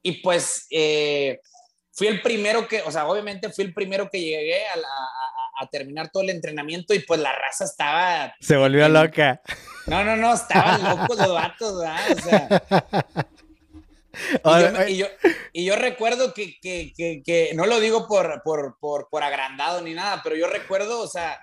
y, 0.04 0.12
pues 0.22 0.68
eh, 0.70 1.40
fui 1.92 2.08
el 2.08 2.22
primero 2.22 2.68
que, 2.68 2.82
o 2.82 2.92
sea, 2.92 3.08
obviamente 3.08 3.52
fui 3.52 3.64
el 3.66 3.74
primero 3.74 4.10
que 4.10 4.20
llegué 4.20 4.66
a, 4.68 4.76
la- 4.78 4.88
a- 5.62 5.68
terminar 5.72 6.10
todo 6.12 6.22
el 6.24 6.30
entrenamiento 6.32 6.94
y 6.94 7.00
pues 7.00 7.20
la 7.20 7.32
raza 7.34 7.64
estaba 7.66 8.36
se 8.40 8.56
volvió 8.58 8.88
loca. 8.90 9.42
no, 9.88 10.04
no, 10.04 10.16
no, 10.18 10.34
estaban 10.34 10.84
locos 10.84 11.18
los 11.18 11.34
vatos, 11.34 11.80
¿verdad? 11.80 12.12
O 12.12 12.22
sea, 12.22 13.26
y, 14.34 14.40
Ahora, 14.44 14.72
yo, 14.72 14.78
me- 14.78 14.92
y, 14.92 14.98
yo, 14.98 15.06
y 15.54 15.66
yo 15.66 15.76
recuerdo 15.76 16.34
que, 16.34 16.58
que, 16.62 16.94
que, 16.96 17.22
que 17.26 17.52
no 17.56 17.66
lo 17.66 17.80
digo 17.80 18.08
por, 18.08 18.42
por, 18.44 18.78
por, 18.80 19.08
por 19.10 19.24
agrandado 19.24 19.82
ni 19.82 19.94
nada, 19.94 20.22
pero 20.24 20.36
yo 20.36 20.48
recuerdo, 20.48 21.02
o 21.02 21.08
sea, 21.08 21.40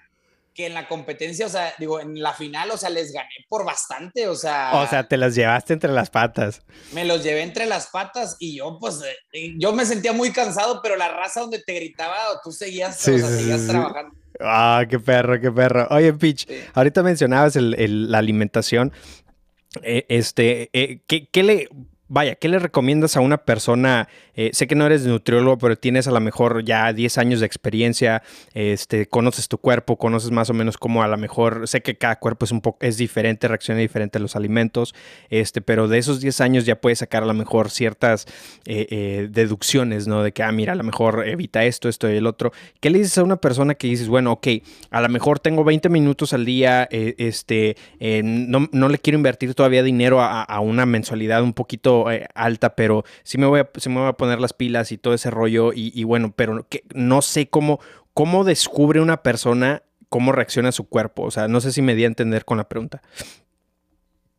que 0.55 0.67
en 0.67 0.75
la 0.75 0.87
competencia, 0.87 1.47
o 1.47 1.49
sea, 1.49 1.73
digo, 1.79 1.99
en 1.99 2.21
la 2.23 2.35
final, 2.35 2.71
o 2.73 2.77
sea, 2.77 2.91
les 2.91 3.11
gané 3.11 3.31
por 3.49 3.65
bastante, 3.65 4.29
o 4.29 4.35
sea, 4.35 4.73
o 4.75 4.87
sea, 4.87 5.09
te 5.09 5.17
las 5.17 5.35
llevaste 5.35 5.73
entre 5.73 5.91
las 5.91 6.11
patas. 6.11 6.61
me 6.93 7.07
los 7.07 7.23
llevé 7.25 7.41
entre 7.43 7.65
las 7.65 7.87
patas 7.87 8.37
y 8.39 8.59
yo, 8.59 8.77
pues, 8.79 9.01
eh, 9.33 9.55
yo 9.59 9.73
me 9.73 9.87
sentía 9.87 10.13
muy 10.13 10.31
cansado, 10.31 10.81
pero 10.83 10.97
la 10.97 11.09
raza 11.09 11.41
donde 11.41 11.63
te 11.63 11.73
gritaba, 11.75 12.17
tú 12.45 12.53
seguías, 12.53 12.99
Sí, 13.01 13.13
o 13.13 13.19
sea, 13.19 13.29
sí, 13.29 13.35
seguías 13.37 13.61
sí, 13.63 13.69
trabajando. 13.69 14.15
Ah, 14.41 14.85
qué 14.91 14.99
perro, 14.99 15.41
qué 15.41 15.51
perro. 15.51 15.87
Oye, 15.91 16.13
Pitch, 16.13 16.47
ahorita 16.75 17.03
mencionabas 17.03 17.57
el- 17.57 17.75
el- 17.79 18.11
la 18.11 18.19
alimentación. 18.19 18.93
Eh, 19.83 20.05
este, 20.11 20.69
eh, 20.75 21.01
¿qué, 21.07 21.29
qué 21.33 21.43
le, 21.43 21.69
vaya, 22.13 22.35
qué 22.35 22.49
le 22.49 22.59
recomiendas 22.59 23.17
a 23.17 23.21
una 23.21 23.39
persona? 23.39 24.07
Eh, 24.35 24.51
sé 24.53 24.67
que 24.67 24.75
no 24.75 24.85
eres 24.85 25.07
nutriólogo, 25.07 25.57
pero 25.57 25.77
tienes 25.77 26.07
a 26.07 26.11
lo 26.11 26.21
mejor 26.21 26.63
ya 26.63 26.93
10 26.93 27.17
años 27.17 27.41
de 27.41 27.47
experiencia, 27.47 28.23
este, 28.53 29.07
conoces 29.07 29.49
tu 29.49 29.57
cuerpo, 29.57 29.97
conoces 29.97 30.31
más 30.31 30.51
o 30.51 30.55
menos 30.55 30.77
cómo 30.77 31.03
a 31.03 31.09
lo 31.09 31.17
mejor, 31.17 31.67
sé 31.67 31.81
que 31.81 31.97
cada 31.97 32.17
cuerpo 32.17 32.45
es 32.45 32.53
un 32.53 32.61
poco, 32.61 32.79
es 32.85 32.99
diferente, 32.99 33.49
reacciona 33.49 33.81
diferente 33.81 34.19
a 34.19 34.21
los 34.21 34.37
alimentos, 34.37 34.95
este, 35.31 35.63
pero 35.63 35.89
de 35.89 35.97
esos 35.97 36.21
10 36.21 36.43
años 36.43 36.67
ya 36.67 36.81
puedes 36.81 36.99
sacar 36.99 37.23
a 37.23 37.27
lo 37.27 37.33
mejor 37.33 37.71
ciertas 37.71 38.27
eh, 38.67 38.87
eh, 38.91 39.29
deducciones, 39.31 40.07
¿no? 40.07 40.23
De 40.23 40.33
que, 40.33 40.43
ah, 40.43 40.53
mira, 40.53 40.75
a 40.75 40.77
lo 40.77 40.85
mejor 40.85 41.27
evita 41.27 41.65
esto, 41.65 41.89
esto 41.89 42.11
y 42.11 42.17
el 42.17 42.27
otro. 42.27 42.53
¿Qué 42.81 42.91
le 42.91 42.99
dices 42.99 43.17
a 43.17 43.23
una 43.23 43.37
persona 43.37 43.75
que 43.75 43.87
dices, 43.87 44.09
bueno, 44.09 44.33
ok, 44.33 44.49
a 44.91 45.01
lo 45.01 45.09
mejor 45.09 45.39
tengo 45.39 45.65
20 45.65 45.89
minutos 45.89 46.35
al 46.35 46.45
día, 46.45 46.87
este, 46.91 47.79
no, 48.23 48.69
no 48.71 48.89
le 48.91 48.99
quiero 48.99 49.17
invertir 49.17 49.55
todavía 49.55 49.83
dinero 49.83 50.21
a, 50.21 50.61
una 50.61 50.85
mensualidad 50.85 51.43
un 51.43 51.55
poquito 52.05 52.25
eh, 52.25 52.29
alta, 52.35 52.75
pero 52.75 53.05
sí 53.23 53.39
me, 53.39 53.47
voy 53.47 53.61
a, 53.61 53.71
sí 53.77 53.89
me 53.89 54.01
voy 54.01 54.09
a 54.09 54.13
poner 54.15 54.41
las 54.41 54.53
pilas 54.53 54.93
y 54.93 54.99
todo 54.99 55.15
ese 55.15 55.31
rollo 55.31 55.73
y, 55.73 55.93
y 55.99 56.05
bueno, 56.05 56.33
pero 56.35 56.67
que, 56.69 56.85
no 56.95 57.23
sé 57.23 57.49
cómo, 57.49 57.81
cómo 58.15 58.45
descubre 58.45 59.01
una 59.01 59.23
persona 59.23 59.83
cómo 60.13 60.31
reacciona 60.31 60.73
su 60.73 60.87
cuerpo. 60.89 61.23
O 61.23 61.31
sea, 61.31 61.49
no 61.49 61.63
sé 61.63 61.73
si 61.73 61.81
me 61.81 61.95
di 61.95 62.05
a 62.05 62.07
entender 62.07 62.45
con 62.45 62.59
la 62.59 62.69
pregunta. 62.69 63.01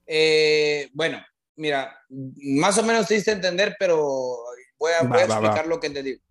Eh, 0.06 0.88
bueno, 0.94 1.20
mira, 1.56 2.00
más 2.10 2.78
o 2.78 2.84
menos 2.84 3.08
te 3.08 3.16
diste 3.16 3.32
a 3.32 3.34
entender, 3.34 3.76
pero 3.80 3.98
voy 4.78 4.92
a, 4.92 5.02
voy 5.02 5.18
Va, 5.18 5.24
a 5.24 5.28
va, 5.28 5.40
va. 5.40 5.48
explicar 5.48 5.68
lo 5.68 5.80
que 5.80 5.88
entendí. 5.88 6.22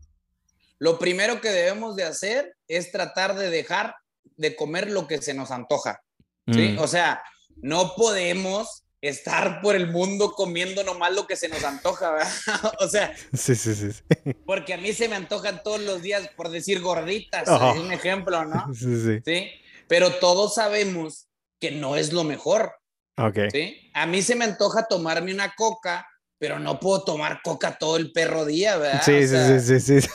Lo 0.78 0.96
primero 0.96 1.40
que 1.40 1.50
debemos 1.50 1.96
de 1.96 2.04
hacer 2.04 2.56
es 2.68 2.92
tratar 2.92 3.34
de 3.34 3.50
dejar 3.50 3.96
de 4.36 4.54
comer 4.54 4.88
lo 4.88 5.08
que 5.08 5.20
se 5.20 5.34
nos 5.34 5.50
antoja. 5.50 6.00
¿sí? 6.46 6.76
Mm. 6.76 6.78
O 6.78 6.86
sea, 6.86 7.20
no 7.56 7.94
podemos 7.96 8.81
estar 9.02 9.60
por 9.60 9.74
el 9.76 9.88
mundo 9.90 10.32
comiendo 10.32 10.82
nomás 10.84 11.12
lo 11.12 11.26
que 11.26 11.36
se 11.36 11.48
nos 11.48 11.62
antoja, 11.64 12.12
¿verdad? 12.12 12.32
o 12.80 12.88
sea, 12.88 13.14
Sí, 13.34 13.54
sí, 13.56 13.74
sí. 13.74 13.92
sí. 13.92 14.02
porque 14.46 14.72
a 14.74 14.78
mí 14.78 14.92
se 14.94 15.08
me 15.08 15.16
antojan 15.16 15.62
todos 15.62 15.80
los 15.80 16.00
días, 16.02 16.28
por 16.36 16.48
decir 16.48 16.80
gorditas, 16.80 17.48
Oh. 17.48 17.72
es 17.74 17.80
un 17.80 17.92
ejemplo, 17.92 18.44
¿no? 18.44 18.64
Sí, 18.74 18.96
sí. 19.02 19.20
¿Sí? 19.24 19.50
Pero 19.88 20.14
todos 20.14 20.54
sabemos 20.54 21.26
que 21.60 21.72
no 21.72 21.96
es 21.96 22.12
lo 22.12 22.24
mejor. 22.24 22.72
Ok. 23.18 23.38
¿sí? 23.52 23.90
A 23.92 24.06
mí 24.06 24.22
se 24.22 24.36
me 24.36 24.44
antoja 24.44 24.86
tomarme 24.86 25.34
una 25.34 25.52
coca, 25.54 26.08
pero 26.38 26.58
no 26.58 26.78
puedo 26.80 27.02
tomar 27.04 27.40
coca 27.42 27.76
todo 27.78 27.96
el 27.96 28.12
perro 28.12 28.44
día, 28.44 28.76
¿verdad? 28.76 29.02
Sí, 29.04 29.12
O 29.12 29.20
sí, 29.20 29.28
sea, 29.28 29.60
sí, 29.60 29.80
sí, 29.80 30.00
sí. 30.00 30.08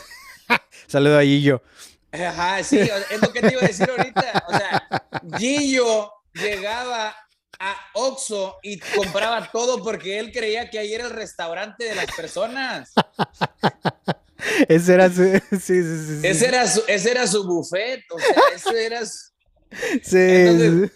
Saludo 0.87 1.19
a 1.19 1.23
Gillo. 1.23 1.61
Ajá, 2.11 2.63
sí, 2.63 2.79
es 2.79 3.21
lo 3.21 3.31
que 3.33 3.41
te 3.41 3.51
iba 3.51 3.61
a 3.61 3.67
decir 3.67 3.89
ahorita. 3.89 4.45
O 4.47 4.51
sea, 4.57 5.07
Gillo 5.37 6.11
llegaba 6.33 7.15
a 7.59 7.75
Oxxo 7.93 8.57
y 8.63 8.79
compraba 8.79 9.49
todo 9.51 9.83
porque 9.83 10.19
él 10.19 10.31
creía 10.31 10.69
que 10.69 10.79
ahí 10.79 10.93
era 10.93 11.05
el 11.05 11.11
restaurante 11.11 11.85
de 11.85 11.95
las 11.95 12.07
personas. 12.15 12.93
Ese 14.67 14.93
era 14.93 15.09
su... 15.09 15.23
Sí, 15.51 15.59
sí, 15.59 15.81
sí. 15.83 16.21
sí. 16.21 16.27
Ese 16.27 16.47
era 16.47 16.67
su, 16.67 16.83
ese 16.87 17.11
era 17.11 17.27
su 17.27 17.43
buffet, 17.45 18.03
o 18.11 18.19
sea, 18.19 18.43
ese 18.55 18.85
era 18.85 19.05
su- 19.05 19.31
Sí, 20.03 20.17
Entonces-. 20.17 20.91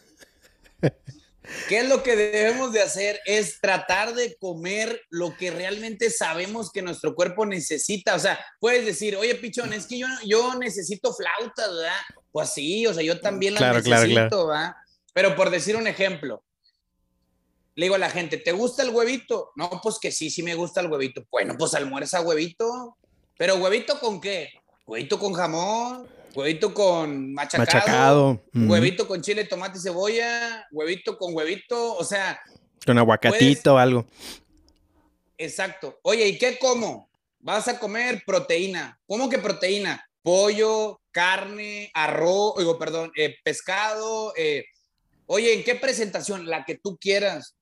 ¿Qué 1.68 1.80
es 1.80 1.90
lo 1.90 2.02
que 2.02 2.16
debemos 2.16 2.72
de 2.72 2.82
hacer? 2.82 3.20
Es 3.26 3.60
tratar 3.60 4.14
de 4.14 4.36
comer 4.40 5.02
lo 5.10 5.36
que 5.36 5.52
realmente 5.52 6.10
sabemos 6.10 6.72
que 6.72 6.82
nuestro 6.82 7.14
cuerpo 7.14 7.46
necesita. 7.46 8.16
O 8.16 8.20
sea, 8.20 8.40
puedes 8.60 8.86
decir, 8.86 9.16
oye, 9.18 9.36
pichón, 9.36 9.74
es 9.74 9.86
que 9.86 10.00
yo, 10.00 10.08
yo 10.26 10.56
necesito 10.56 11.14
flautas, 11.14 11.70
¿verdad? 11.76 11.98
Pues 12.32 12.50
sí, 12.52 12.88
o 12.88 12.94
sea, 12.94 13.04
yo 13.04 13.20
también 13.20 13.54
las 13.56 13.62
Claro, 13.62 13.84
claro, 13.84 14.02
necesito, 14.04 14.30
claro. 14.30 14.48
¿verdad? 14.48 14.76
Pero 15.14 15.36
por 15.36 15.50
decir 15.50 15.76
un 15.76 15.88
ejemplo, 15.88 16.44
le 17.76 17.86
digo 17.86 17.96
a 17.96 18.00
la 18.00 18.10
gente, 18.10 18.38
¿te 18.38 18.52
gusta 18.52 18.84
el 18.84 18.90
huevito? 18.90 19.52
No, 19.56 19.70
pues 19.82 19.98
que 20.00 20.12
sí, 20.12 20.30
sí 20.30 20.44
me 20.44 20.56
gusta 20.56 20.82
el 20.82 20.88
huevito. 20.92 21.24
Bueno, 21.32 21.56
pues 21.58 21.74
almuerza 21.74 22.22
huevito. 22.22 22.98
¿Pero 23.38 23.56
huevito 23.56 24.00
con 24.00 24.20
qué? 24.22 24.50
Huevito 24.86 25.18
con 25.18 25.34
jamón, 25.34 26.08
huevito 26.36 26.74
con 26.74 27.34
machacado, 27.34 27.66
Machacado. 27.74 28.42
mm, 28.52 28.70
huevito 28.70 29.08
con 29.08 29.22
chile, 29.22 29.46
tomate 29.46 29.78
y 29.78 29.82
cebolla, 29.82 30.68
huevito 30.72 31.18
con 31.18 31.34
huevito, 31.34 31.96
o 31.96 32.04
sea, 32.04 32.40
Con 32.86 32.98
aguacatito 32.98 33.76
o 33.76 33.78
algo. 33.78 34.06
exacto. 35.38 36.00
Oye, 36.04 36.28
¿y 36.28 36.38
qué 36.38 36.58
como? 36.60 37.10
Vas 37.40 37.68
a 37.68 37.80
comer 37.80 38.22
proteína. 38.26 39.00
¿Cómo 39.08 39.30
que 39.30 39.40
proteína? 39.40 40.06
Pollo, 40.22 41.02
carne, 41.12 41.90
arroz, 41.94 42.56
digo, 42.58 42.78
perdón, 42.78 43.12
eh, 43.16 43.36
pescado. 43.44 44.34
eh, 44.38 44.66
Oye, 45.26 45.54
¿en 45.54 45.64
qué 45.64 45.76
presentación? 45.76 46.46
La 46.48 46.66
que 46.66 46.78
tú 46.78 46.98
quieras. 47.00 47.56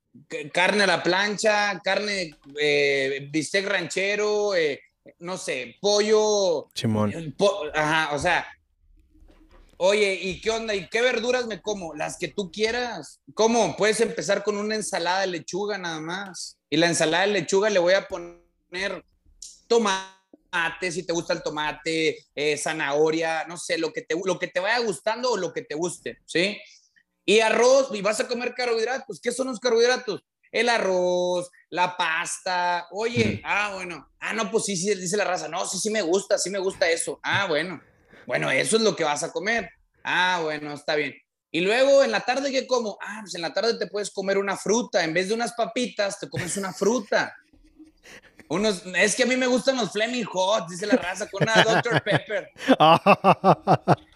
Carne 0.53 0.83
a 0.83 0.87
la 0.87 1.03
plancha, 1.03 1.79
carne, 1.83 2.31
eh, 2.59 3.27
bistec 3.31 3.65
ranchero, 3.65 4.55
eh, 4.55 4.79
no 5.19 5.37
sé, 5.37 5.75
pollo, 5.79 6.69
Simón. 6.73 7.33
Po- 7.37 7.63
Ajá, 7.73 8.13
o 8.15 8.19
sea, 8.19 8.47
Oye, 9.81 10.13
¿y 10.21 10.41
qué 10.41 10.49
onda? 10.49 10.75
¿Y 10.75 10.89
qué 10.89 11.01
verduras 11.01 11.47
me 11.47 11.61
como? 11.61 11.93
Las 11.95 12.17
que 12.17 12.27
tú 12.27 12.51
quieras. 12.51 13.21
¿Cómo? 13.33 13.77
Puedes 13.77 14.01
empezar 14.01 14.43
con 14.43 14.57
una 14.57 14.75
ensalada 14.75 15.21
de 15.21 15.27
lechuga 15.27 15.77
nada 15.77 16.01
más. 16.01 16.57
Y 16.69 16.75
la 16.75 16.87
ensalada 16.87 17.25
de 17.25 17.31
lechuga 17.31 17.69
le 17.69 17.79
voy 17.79 17.93
a 17.93 18.05
poner 18.05 19.05
tomate, 19.69 20.91
si 20.91 21.03
te 21.03 21.13
gusta 21.13 21.31
el 21.31 21.41
tomate, 21.43 22.25
eh, 22.35 22.57
zanahoria, 22.57 23.45
no 23.47 23.55
sé, 23.55 23.77
lo 23.77 23.93
que, 23.93 24.01
te, 24.01 24.15
lo 24.21 24.37
que 24.37 24.47
te 24.47 24.59
vaya 24.59 24.79
gustando 24.79 25.31
o 25.31 25.37
lo 25.37 25.53
que 25.53 25.61
te 25.61 25.75
guste, 25.75 26.17
¿sí? 26.25 26.57
Y 27.29 27.41
arroz, 27.41 27.89
y 27.93 28.01
vas 28.01 28.19
a 28.19 28.27
comer 28.27 28.55
carbohidratos. 28.55 29.21
¿Qué 29.21 29.31
son 29.31 29.49
los 29.49 29.59
carbohidratos? 29.59 30.23
El 30.51 30.67
arroz, 30.67 31.51
la 31.69 31.95
pasta. 31.95 32.87
Oye, 32.89 33.39
ah, 33.45 33.73
bueno. 33.75 34.09
Ah, 34.19 34.33
no, 34.33 34.49
pues 34.49 34.65
sí, 34.65 34.75
sí, 34.75 34.95
dice 34.95 35.15
la 35.15 35.25
raza. 35.25 35.47
No, 35.47 35.63
sí, 35.67 35.77
sí 35.77 35.91
me 35.91 36.01
gusta, 36.01 36.39
sí 36.39 36.49
me 36.49 36.57
gusta 36.57 36.89
eso. 36.89 37.19
Ah, 37.21 37.45
bueno. 37.45 37.79
Bueno, 38.25 38.49
eso 38.49 38.77
es 38.77 38.81
lo 38.81 38.95
que 38.95 39.03
vas 39.03 39.21
a 39.21 39.31
comer. 39.31 39.69
Ah, 40.03 40.39
bueno, 40.41 40.73
está 40.73 40.95
bien. 40.95 41.13
Y 41.51 41.61
luego 41.61 42.03
en 42.03 42.09
la 42.09 42.21
tarde, 42.21 42.49
¿qué 42.49 42.65
como? 42.65 42.97
Ah, 42.99 43.19
pues 43.21 43.35
en 43.35 43.43
la 43.43 43.53
tarde 43.53 43.77
te 43.77 43.85
puedes 43.85 44.09
comer 44.09 44.39
una 44.39 44.57
fruta. 44.57 45.03
En 45.03 45.13
vez 45.13 45.27
de 45.27 45.35
unas 45.35 45.53
papitas, 45.53 46.19
te 46.19 46.29
comes 46.29 46.57
una 46.57 46.73
fruta. 46.73 47.35
Unos, 48.47 48.81
es 48.95 49.13
que 49.13 49.21
a 49.21 49.27
mí 49.27 49.37
me 49.37 49.45
gustan 49.45 49.77
los 49.77 49.91
Fleming 49.91 50.23
Hot, 50.23 50.67
dice 50.67 50.87
la 50.87 50.95
raza, 50.95 51.29
con 51.29 51.43
una 51.43 51.63
Dr. 51.63 52.01
Pepper. 52.03 52.49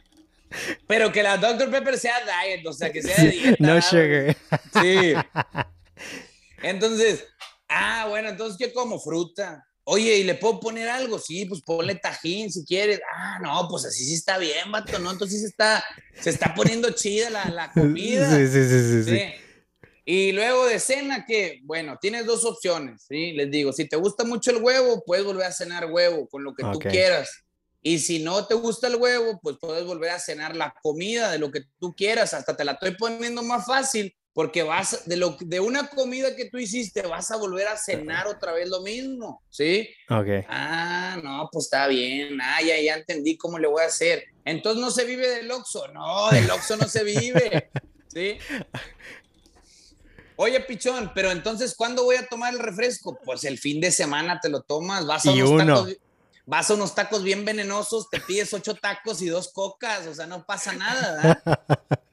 Pero 0.88 1.12
que 1.12 1.24
la 1.24 1.38
Dr. 1.38 1.70
Pepper 1.70 1.98
sea 1.98 2.16
diet, 2.22 2.66
o 2.66 2.74
sea, 2.74 2.92
que 2.92 3.02
sea 3.02 3.24
dieta. 3.24 3.58
No 3.60 3.82
sugar. 3.82 4.36
Sí. 4.82 5.14
Entonces, 6.64 7.26
ah, 7.68 8.08
bueno, 8.10 8.30
entonces, 8.30 8.58
¿qué 8.58 8.72
como? 8.72 9.00
Fruta. 9.00 9.66
Oye, 9.86 10.18
¿y 10.18 10.24
le 10.24 10.36
puedo 10.36 10.62
poner 10.62 10.88
algo? 10.88 11.20
Sí, 11.20 11.44
pues 11.46 11.62
ponle 11.62 11.96
tajín 11.96 12.50
si 12.50 12.64
quieres. 12.64 13.02
Ah, 13.14 13.38
no, 13.42 13.68
pues 13.70 13.84
así 13.84 14.06
sí 14.06 14.14
está 14.14 14.38
bien, 14.38 14.72
vato, 14.72 14.98
¿no? 15.00 15.12
Entonces 15.12 15.42
se 15.42 15.48
está, 15.48 15.84
se 16.22 16.30
está 16.30 16.56
poniendo 16.56 16.90
chida 16.92 17.30
la, 17.30 17.50
la 17.50 17.72
comida. 17.74 18.30
Sí, 18.30 18.48
sí, 18.48 18.64
sí, 18.70 19.04
sí, 19.04 19.04
sí. 19.04 19.22
Y 20.06 20.32
luego 20.34 20.66
de 20.66 20.80
cena, 20.80 21.26
que, 21.26 21.60
bueno, 21.64 21.98
tienes 22.02 22.26
dos 22.26 22.44
opciones, 22.46 23.06
¿sí? 23.08 23.34
Les 23.34 23.50
digo, 23.52 23.72
si 23.72 23.88
te 23.88 23.96
gusta 23.96 24.24
mucho 24.24 24.52
el 24.52 24.62
huevo, 24.62 25.04
puedes 25.06 25.26
volver 25.26 25.48
a 25.48 25.52
cenar 25.52 25.90
huevo 25.92 26.28
con 26.28 26.44
lo 26.44 26.54
que 26.54 26.64
tú 26.64 26.80
quieras. 26.80 27.43
Y 27.86 28.00
si 28.00 28.24
no 28.24 28.48
te 28.48 28.56
gusta 28.56 28.88
el 28.88 28.96
huevo, 28.96 29.40
pues 29.44 29.58
puedes 29.60 29.86
volver 29.86 30.12
a 30.12 30.20
cenar 30.20 30.56
la 30.56 30.74
comida 30.82 31.30
de 31.30 31.38
lo 31.38 31.52
que 31.52 31.66
tú 31.80 31.94
quieras. 31.94 32.34
Hasta 32.34 32.56
te 32.56 32.64
la 32.64 32.72
estoy 32.72 32.96
poniendo 32.96 33.44
más 33.44 33.66
fácil 33.66 34.16
porque 34.34 34.64
vas 34.64 35.06
de 35.06 35.18
lo 35.18 35.38
de 35.40 35.60
una 35.60 35.88
comida 35.90 36.36
que 36.36 36.50
tú 36.50 36.58
hiciste 36.58 37.04
vas 37.04 37.30
a 37.30 37.38
volver 37.38 37.68
a 37.68 37.78
cenar 37.78 38.26
otra 38.28 38.52
vez 38.54 38.68
lo 38.68 38.82
mismo, 38.82 39.44
¿sí? 39.50 39.88
Ok. 40.10 40.46
Ah, 40.48 41.20
no, 41.24 41.50
pues 41.52 41.66
está 41.66 41.88
bien. 41.88 42.40
Ah, 42.42 42.62
ya, 42.62 42.80
ya 42.80 42.96
entendí 42.96 43.38
cómo 43.38 43.60
le 43.60 43.68
voy 43.68 43.84
a 43.84 43.88
hacer. 43.88 44.24
Entonces 44.46 44.82
no 44.82 44.90
se 44.90 45.04
vive 45.04 45.28
del 45.28 45.52
Oxxo. 45.52 45.90
No, 45.90 46.32
del 46.32 46.50
Oxxo 46.50 46.78
no 46.78 46.88
se 46.88 47.04
vive. 47.04 47.70
¿Sí? 48.08 48.38
Oye, 50.36 50.60
pichón, 50.62 51.12
pero 51.14 51.32
entonces, 51.32 51.76
¿cuándo 51.76 52.04
voy 52.04 52.16
a 52.16 52.28
tomar 52.28 52.54
el 52.54 52.60
refresco? 52.60 53.20
Pues 53.24 53.44
el 53.44 53.60
fin 53.60 53.80
de 53.80 53.92
semana 53.92 54.40
te 54.42 54.50
lo 54.50 54.62
tomas, 54.62 55.06
vas 55.06 55.26
a 55.28 55.32
unos 55.32 55.58
tacos, 55.58 55.98
vas 56.46 56.70
a 56.70 56.74
unos 56.74 56.96
tacos 56.96 57.24
bien 57.24 57.46
venenosos, 57.46 58.10
te 58.10 58.20
pides 58.20 58.54
ocho 58.54 58.76
tacos 58.76 59.22
y 59.22 59.28
dos 59.28 59.52
cocas, 59.52 60.08
o 60.08 60.14
sea, 60.14 60.28
no 60.28 60.46
pasa 60.46 60.74
nada, 60.74 61.16
¿verdad? 61.16 61.60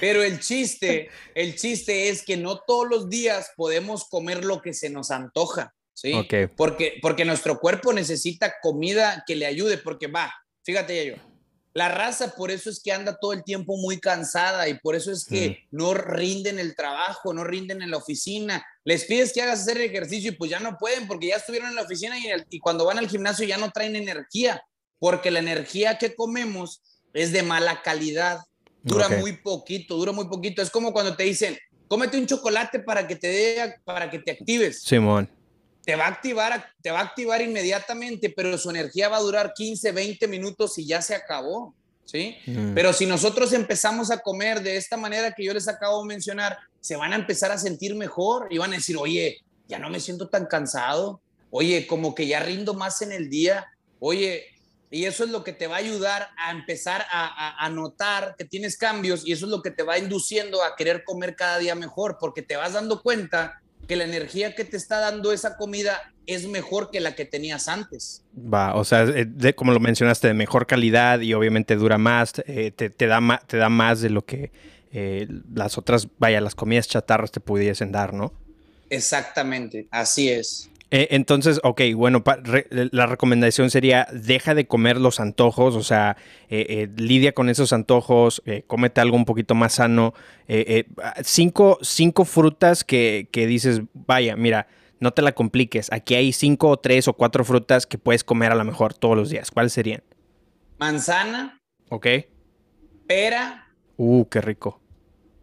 Pero 0.00 0.22
el 0.22 0.40
chiste, 0.40 1.08
el 1.34 1.54
chiste 1.56 2.08
es 2.08 2.24
que 2.24 2.36
no 2.36 2.58
todos 2.58 2.88
los 2.88 3.08
días 3.08 3.52
podemos 3.56 4.08
comer 4.08 4.44
lo 4.44 4.60
que 4.60 4.74
se 4.74 4.90
nos 4.90 5.10
antoja, 5.10 5.74
¿sí? 5.94 6.12
Porque, 6.56 6.98
porque 7.00 7.24
nuestro 7.24 7.58
cuerpo 7.60 7.92
necesita 7.92 8.54
comida 8.60 9.24
que 9.26 9.36
le 9.36 9.46
ayude, 9.46 9.78
porque 9.78 10.08
va, 10.08 10.34
fíjate 10.64 11.06
yo, 11.06 11.14
la 11.78 11.88
raza 11.88 12.34
por 12.34 12.50
eso 12.50 12.70
es 12.70 12.80
que 12.82 12.90
anda 12.90 13.16
todo 13.20 13.32
el 13.32 13.44
tiempo 13.44 13.76
muy 13.76 14.00
cansada 14.00 14.68
y 14.68 14.74
por 14.74 14.96
eso 14.96 15.12
es 15.12 15.24
que 15.24 15.50
mm. 15.70 15.76
no 15.76 15.94
rinden 15.94 16.58
el 16.58 16.74
trabajo, 16.74 17.32
no 17.32 17.44
rinden 17.44 17.82
en 17.82 17.92
la 17.92 17.98
oficina. 17.98 18.66
Les 18.82 19.04
pides 19.04 19.32
que 19.32 19.42
hagas 19.42 19.60
hacer 19.60 19.80
ejercicio 19.80 20.32
y 20.32 20.34
pues 20.34 20.50
ya 20.50 20.58
no 20.58 20.76
pueden 20.76 21.06
porque 21.06 21.28
ya 21.28 21.36
estuvieron 21.36 21.68
en 21.68 21.76
la 21.76 21.82
oficina 21.82 22.18
y, 22.18 22.26
y 22.50 22.58
cuando 22.58 22.84
van 22.84 22.98
al 22.98 23.08
gimnasio 23.08 23.46
ya 23.46 23.58
no 23.58 23.70
traen 23.70 23.94
energía, 23.94 24.60
porque 24.98 25.30
la 25.30 25.38
energía 25.38 25.98
que 25.98 26.16
comemos 26.16 26.82
es 27.14 27.30
de 27.30 27.44
mala 27.44 27.80
calidad. 27.82 28.40
Dura 28.82 29.08
muy 29.08 29.36
poquito, 29.36 29.94
dura 29.94 30.10
muy 30.10 30.26
poquito. 30.26 30.62
Es 30.62 30.70
como 30.70 30.92
cuando 30.92 31.14
te 31.14 31.22
dicen, 31.22 31.56
cómete 31.86 32.18
un 32.18 32.26
chocolate 32.26 32.80
para 32.80 33.06
que 33.06 33.14
te 33.14 33.28
dé, 33.28 33.74
para 33.84 34.10
que 34.10 34.18
te 34.18 34.32
actives. 34.32 34.82
Simón. 34.82 35.30
Te 35.88 35.96
va 35.96 36.04
a 36.04 36.08
activar, 36.08 36.70
te 36.82 36.90
va 36.90 37.00
a 37.00 37.02
activar 37.04 37.40
inmediatamente, 37.40 38.28
pero 38.28 38.58
su 38.58 38.68
energía 38.68 39.08
va 39.08 39.16
a 39.16 39.22
durar 39.22 39.54
15, 39.54 39.90
20 39.90 40.28
minutos 40.28 40.76
y 40.76 40.86
ya 40.86 41.00
se 41.00 41.14
acabó. 41.14 41.74
¿Sí? 42.04 42.36
Mm. 42.44 42.74
Pero 42.74 42.92
si 42.92 43.06
nosotros 43.06 43.54
empezamos 43.54 44.10
a 44.10 44.18
comer 44.18 44.62
de 44.62 44.76
esta 44.76 44.98
manera 44.98 45.32
que 45.32 45.42
yo 45.42 45.54
les 45.54 45.66
acabo 45.66 46.02
de 46.02 46.08
mencionar, 46.08 46.58
se 46.78 46.96
van 46.96 47.14
a 47.14 47.16
empezar 47.16 47.52
a 47.52 47.56
sentir 47.56 47.94
mejor 47.94 48.48
y 48.50 48.58
van 48.58 48.74
a 48.74 48.76
decir, 48.76 48.98
oye, 48.98 49.38
ya 49.66 49.78
no 49.78 49.88
me 49.88 49.98
siento 49.98 50.28
tan 50.28 50.44
cansado, 50.44 51.22
oye, 51.48 51.86
como 51.86 52.14
que 52.14 52.26
ya 52.26 52.40
rindo 52.40 52.74
más 52.74 53.00
en 53.00 53.12
el 53.12 53.30
día, 53.30 53.66
oye, 53.98 54.44
y 54.90 55.06
eso 55.06 55.24
es 55.24 55.30
lo 55.30 55.42
que 55.42 55.54
te 55.54 55.68
va 55.68 55.76
a 55.76 55.78
ayudar 55.78 56.28
a 56.36 56.50
empezar 56.50 57.06
a, 57.10 57.66
notar 57.70 58.34
que 58.36 58.44
tienes 58.44 58.76
cambios 58.76 59.26
y 59.26 59.32
eso 59.32 59.46
es 59.46 59.50
lo 59.50 59.62
que 59.62 59.70
te 59.70 59.84
va 59.84 59.96
induciendo 59.96 60.62
a 60.62 60.76
querer 60.76 61.02
comer 61.02 61.34
cada 61.34 61.56
día 61.56 61.74
mejor, 61.74 62.18
porque 62.20 62.42
te 62.42 62.56
vas 62.56 62.74
dando 62.74 63.00
cuenta 63.00 63.62
que 63.88 63.96
la 63.96 64.04
energía 64.04 64.54
que 64.54 64.64
te 64.64 64.76
está 64.76 65.00
dando 65.00 65.32
esa 65.32 65.56
comida 65.56 66.12
es 66.26 66.46
mejor 66.46 66.90
que 66.90 67.00
la 67.00 67.14
que 67.14 67.24
tenías 67.24 67.68
antes. 67.68 68.22
Va, 68.36 68.74
o 68.74 68.84
sea, 68.84 69.06
de, 69.06 69.54
como 69.54 69.72
lo 69.72 69.80
mencionaste, 69.80 70.28
de 70.28 70.34
mejor 70.34 70.66
calidad 70.66 71.20
y 71.20 71.32
obviamente 71.32 71.74
dura 71.74 71.96
más, 71.96 72.34
eh, 72.46 72.70
te, 72.70 73.06
da 73.06 73.42
te 73.46 73.56
da 73.56 73.70
más 73.70 74.02
de 74.02 74.10
lo 74.10 74.24
que 74.24 74.52
eh, 74.92 75.26
las 75.54 75.78
otras, 75.78 76.06
vaya, 76.18 76.40
las 76.42 76.54
comidas 76.54 76.86
chatarras 76.86 77.32
te 77.32 77.40
pudiesen 77.40 77.90
dar, 77.90 78.12
¿no? 78.12 78.32
Exactamente, 78.90 79.88
así 79.90 80.28
es. 80.28 80.70
Eh, 80.90 81.08
entonces, 81.10 81.60
ok, 81.64 81.82
bueno, 81.94 82.24
la 82.72 83.06
recomendación 83.06 83.70
sería 83.70 84.08
deja 84.10 84.54
de 84.54 84.66
comer 84.66 84.98
los 84.98 85.20
antojos, 85.20 85.74
o 85.74 85.82
sea, 85.82 86.16
eh, 86.48 86.64
eh, 86.68 86.88
lidia 86.96 87.32
con 87.32 87.50
esos 87.50 87.74
antojos, 87.74 88.42
cómete 88.66 89.00
algo 89.02 89.16
un 89.16 89.26
poquito 89.26 89.54
más 89.54 89.74
sano. 89.74 90.14
cinco, 91.22 91.78
cinco, 91.82 92.24
frutas 92.24 92.84
que, 92.84 93.28
que, 93.30 93.46
dices, 93.46 93.82
vaya, 93.92 94.34
mira, 94.36 94.66
no 94.98 95.12
te 95.12 95.22
la 95.22 95.32
compliques. 95.32 95.92
Aquí 95.92 96.14
hay 96.14 96.32
cinco 96.32 96.68
o 96.68 96.78
tres 96.78 97.06
o 97.06 97.12
cuatro 97.12 97.44
frutas 97.44 97.86
que 97.86 97.98
puedes 97.98 98.24
comer 98.24 98.52
a 98.52 98.54
lo 98.54 98.64
mejor 98.64 98.94
todos 98.94 99.16
los 99.16 99.30
días. 99.30 99.50
¿Cuáles 99.50 99.72
serían? 99.72 100.02
Manzana. 100.78 101.60
Ok. 101.90 102.06
Pera. 103.06 103.68
Uh, 103.96 104.24
qué 104.26 104.40
rico. 104.40 104.80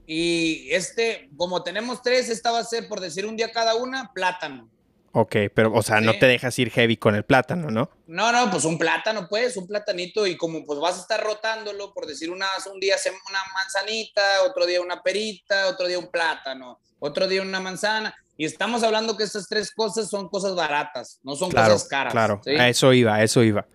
Y 0.08 0.68
este, 0.72 1.30
como 1.38 1.64
tenemos 1.64 2.02
tres, 2.02 2.30
esta 2.30 2.52
va 2.52 2.60
a 2.60 2.64
ser, 2.64 2.88
por 2.88 3.00
decir 3.00 3.26
un 3.26 3.36
día 3.36 3.52
cada 3.52 3.76
una, 3.76 4.12
plátano. 4.14 4.70
Ok, 5.18 5.36
pero, 5.54 5.72
o 5.72 5.82
sea, 5.82 6.02
no 6.02 6.12
te 6.20 6.26
dejas 6.26 6.60
ir 6.60 6.70
heavy 6.72 6.98
con 6.98 7.16
el 7.16 7.24
plátano, 7.24 7.72
¿no? 7.72 7.90
No, 8.06 8.34
no, 8.34 8.52
pues 8.52 8.66
un 8.66 8.78
plátano, 8.78 9.30
pues, 9.30 9.56
un 9.56 9.66
platanito, 9.66 10.28
y 10.28 10.36
como 10.36 10.66
pues 10.66 10.78
vas 10.78 10.98
a 10.98 11.02
estar 11.04 11.24
rotándolo, 11.24 11.94
por 11.94 12.06
decir 12.06 12.30
una, 12.30 12.48
un 12.70 12.82
día 12.82 12.98
una 13.30 13.40
manzanita, 13.54 14.44
otro 14.46 14.66
día 14.66 14.82
una 14.82 15.02
perita, 15.02 15.68
otro 15.68 15.88
día 15.88 16.00
un 16.00 16.12
plátano, 16.12 16.82
otro 17.00 17.30
día 17.30 17.42
una 17.42 17.62
manzana, 17.62 18.14
y 18.36 18.44
estamos 18.44 18.84
hablando 18.84 19.16
que 19.16 19.24
estas 19.24 19.48
tres 19.48 19.72
cosas 19.74 20.10
son 20.10 20.28
cosas 20.28 20.54
baratas, 20.54 21.22
no 21.24 21.38
son 21.38 21.50
cosas 21.50 21.86
caras. 21.86 22.12
Claro, 22.12 22.42
a 22.46 22.68
eso 22.68 22.92
iba, 22.92 23.16
a 23.16 23.24
eso 23.24 23.42
iba 23.42 23.66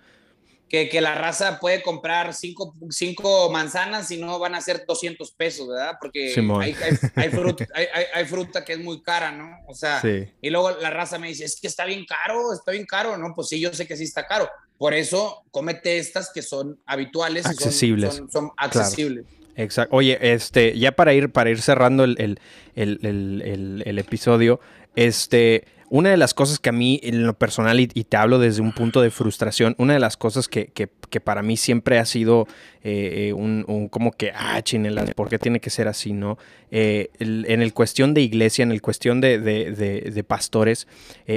que, 0.70 1.00
la 1.00 1.16
raza 1.16 1.58
puede 1.58 1.82
comprar 1.82 2.32
cinco, 2.32 2.76
cinco, 2.90 3.50
manzanas 3.50 4.08
y 4.12 4.18
no 4.18 4.38
van 4.38 4.54
a 4.54 4.60
ser 4.60 4.84
200 4.86 5.32
pesos, 5.32 5.66
¿verdad? 5.68 5.96
Porque 6.00 6.32
hay, 7.14 8.24
fruta, 8.24 8.64
que 8.64 8.74
es 8.74 8.78
muy 8.78 9.02
cara, 9.02 9.32
¿no? 9.32 9.50
O 9.66 9.74
sea, 9.74 10.00
y 10.40 10.48
luego 10.48 10.70
la 10.70 10.90
raza 10.90 11.18
me 11.18 11.26
dice, 11.26 11.44
es 11.44 11.60
que 11.60 11.66
está 11.66 11.84
bien 11.84 12.06
caro, 12.06 12.52
está 12.52 12.70
bien 12.70 12.86
caro, 12.86 13.18
¿no? 13.18 13.34
Pues 13.34 13.48
sí, 13.48 13.58
yo 13.58 13.72
sé 13.74 13.88
que 13.88 13.96
sí 13.96 14.04
está 14.04 14.28
caro. 14.28 14.48
Por 14.78 14.94
eso, 14.94 15.42
cómete 15.50 15.98
estas 15.98 16.30
que 16.32 16.40
son 16.40 16.78
habituales 16.86 17.46
accesibles. 17.46 18.22
y 18.24 18.30
son, 18.30 18.52
accesibles. 18.56 19.26
Exacto. 19.56 19.96
Oye, 19.96 20.18
este, 20.20 20.78
ya 20.78 20.92
para 20.92 21.12
ir, 21.14 21.32
para 21.32 21.50
ir 21.50 21.60
cerrando 21.60 22.04
el, 22.04 22.38
el 22.76 23.98
episodio, 23.98 24.60
este 24.94 25.64
una 25.90 26.10
de 26.10 26.16
las 26.16 26.34
cosas 26.34 26.60
que 26.60 26.68
a 26.68 26.72
mí, 26.72 27.00
en 27.02 27.26
lo 27.26 27.34
personal, 27.34 27.80
y, 27.80 27.86
te 27.88 28.16
hablo 28.16 28.38
desde 28.38 28.62
un 28.62 28.72
punto 28.72 29.02
de 29.02 29.10
frustración, 29.10 29.74
una 29.76 29.92
de 29.92 29.98
las 29.98 30.16
cosas 30.16 30.46
que, 30.46 30.68
que, 30.68 30.88
para 31.20 31.42
mí 31.42 31.56
siempre 31.56 31.98
ha 31.98 32.04
sido 32.04 32.46
eh, 32.84 33.28
eh, 33.28 33.32
un, 33.32 33.88
como 33.90 34.12
que, 34.12 34.30
ah, 34.32 34.62
chinela, 34.62 35.04
¿por 35.16 35.28
qué 35.28 35.40
tiene 35.40 35.58
que 35.58 35.68
ser 35.68 35.88
así, 35.88 36.12
no? 36.12 36.38
Eh, 36.70 37.10
en 37.18 37.60
el 37.60 37.74
cuestión 37.74 38.14
de 38.14 38.20
iglesia, 38.20 38.62
en 38.62 38.70
el 38.70 38.80
cuestión 38.80 39.20
de, 39.20 39.40
de, 39.40 40.24
pastores, 40.24 40.86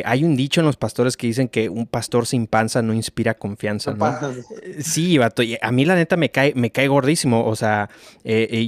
hay 0.06 0.24
un 0.24 0.36
dicho 0.36 0.62
en 0.62 0.68
los 0.68 0.78
pastores 0.78 1.18
que 1.18 1.26
dicen 1.26 1.48
que 1.48 1.70
un 1.70 1.88
pastor 1.88 2.28
sin 2.28 2.46
panza 2.46 2.84
no 2.84 2.94
inspira 2.94 3.34
confianza, 3.34 3.96
¿no? 3.96 4.16
Sí, 4.80 5.18
vato, 5.18 5.42
a 5.60 5.72
mí 5.72 5.86
la 5.86 5.96
neta 5.96 6.16
me 6.16 6.30
cae, 6.30 6.54
me 6.56 6.70
cae 6.70 6.88
gordísimo, 6.88 7.48
o 7.48 7.56
sea, 7.56 7.90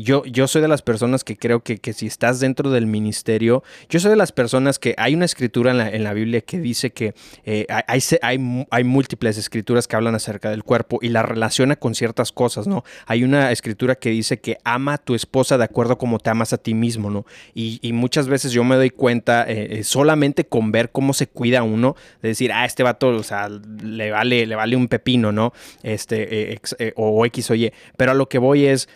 yo, 0.01 0.25
yo 0.25 0.47
soy 0.47 0.63
de 0.63 0.67
las 0.67 0.81
personas 0.81 1.23
que 1.23 1.37
creo 1.37 1.59
que, 1.61 1.77
que 1.77 1.93
si 1.93 2.07
estás 2.07 2.39
dentro 2.39 2.71
del 2.71 2.87
ministerio, 2.87 3.63
yo 3.87 3.99
soy 3.99 4.09
de 4.09 4.17
las 4.17 4.31
personas 4.31 4.79
que 4.79 4.95
hay 4.97 5.13
una 5.13 5.25
escritura 5.25 5.74
en 5.75 5.79
la, 5.79 5.89
en 5.89 6.03
la 6.03 6.13
Biblia 6.13 6.41
que 6.41 6.59
dice 6.59 6.91
que 6.91 7.13
eh, 7.43 7.65
hay, 7.87 7.99
hay, 8.21 8.65
hay, 8.69 8.83
múltiples 8.83 9.37
escrituras 9.37 9.87
que 9.87 9.95
hablan 9.95 10.15
acerca 10.15 10.49
del 10.49 10.63
cuerpo 10.63 10.99
y 11.01 11.09
la 11.09 11.23
relaciona 11.23 11.75
con 11.75 11.95
ciertas 11.95 12.31
cosas, 12.31 12.67
¿no? 12.67 12.83
Hay 13.05 13.23
una 13.23 13.51
escritura 13.51 13.95
que 13.95 14.09
dice 14.09 14.39
que 14.39 14.57
ama 14.63 14.93
a 14.93 14.97
tu 14.97 15.15
esposa 15.15 15.57
de 15.57 15.63
acuerdo 15.63 15.97
como 15.97 16.19
te 16.19 16.29
amas 16.29 16.53
a 16.53 16.57
ti 16.57 16.73
mismo, 16.73 17.09
¿no? 17.09 17.25
Y, 17.53 17.79
muchas 17.95 18.27
veces 18.27 18.51
yo 18.51 18.63
me 18.63 18.75
doy 18.75 18.89
cuenta 18.89 19.45
eh, 19.47 19.79
eh, 19.79 19.83
solamente 19.83 20.45
con 20.45 20.71
ver 20.71 20.91
cómo 20.91 21.13
se 21.13 21.27
cuida 21.27 21.63
uno, 21.63 21.95
de 22.21 22.29
decir, 22.29 22.51
ah, 22.51 22.65
este 22.65 22.83
vato, 22.83 23.07
o 23.07 23.23
sea, 23.23 23.47
le 23.49 24.11
vale, 24.11 24.45
le 24.45 24.55
vale 24.55 24.75
un 24.75 24.87
pepino, 24.87 25.31
¿no? 25.31 25.53
Este, 25.81 26.59
o 26.95 27.25
X 27.25 27.51
o 27.51 27.55
Y. 27.55 27.71
Pero 27.95 28.11
a 28.11 28.13
lo 28.13 28.27
que 28.27 28.37
voy 28.37 28.65
es, 28.65 28.89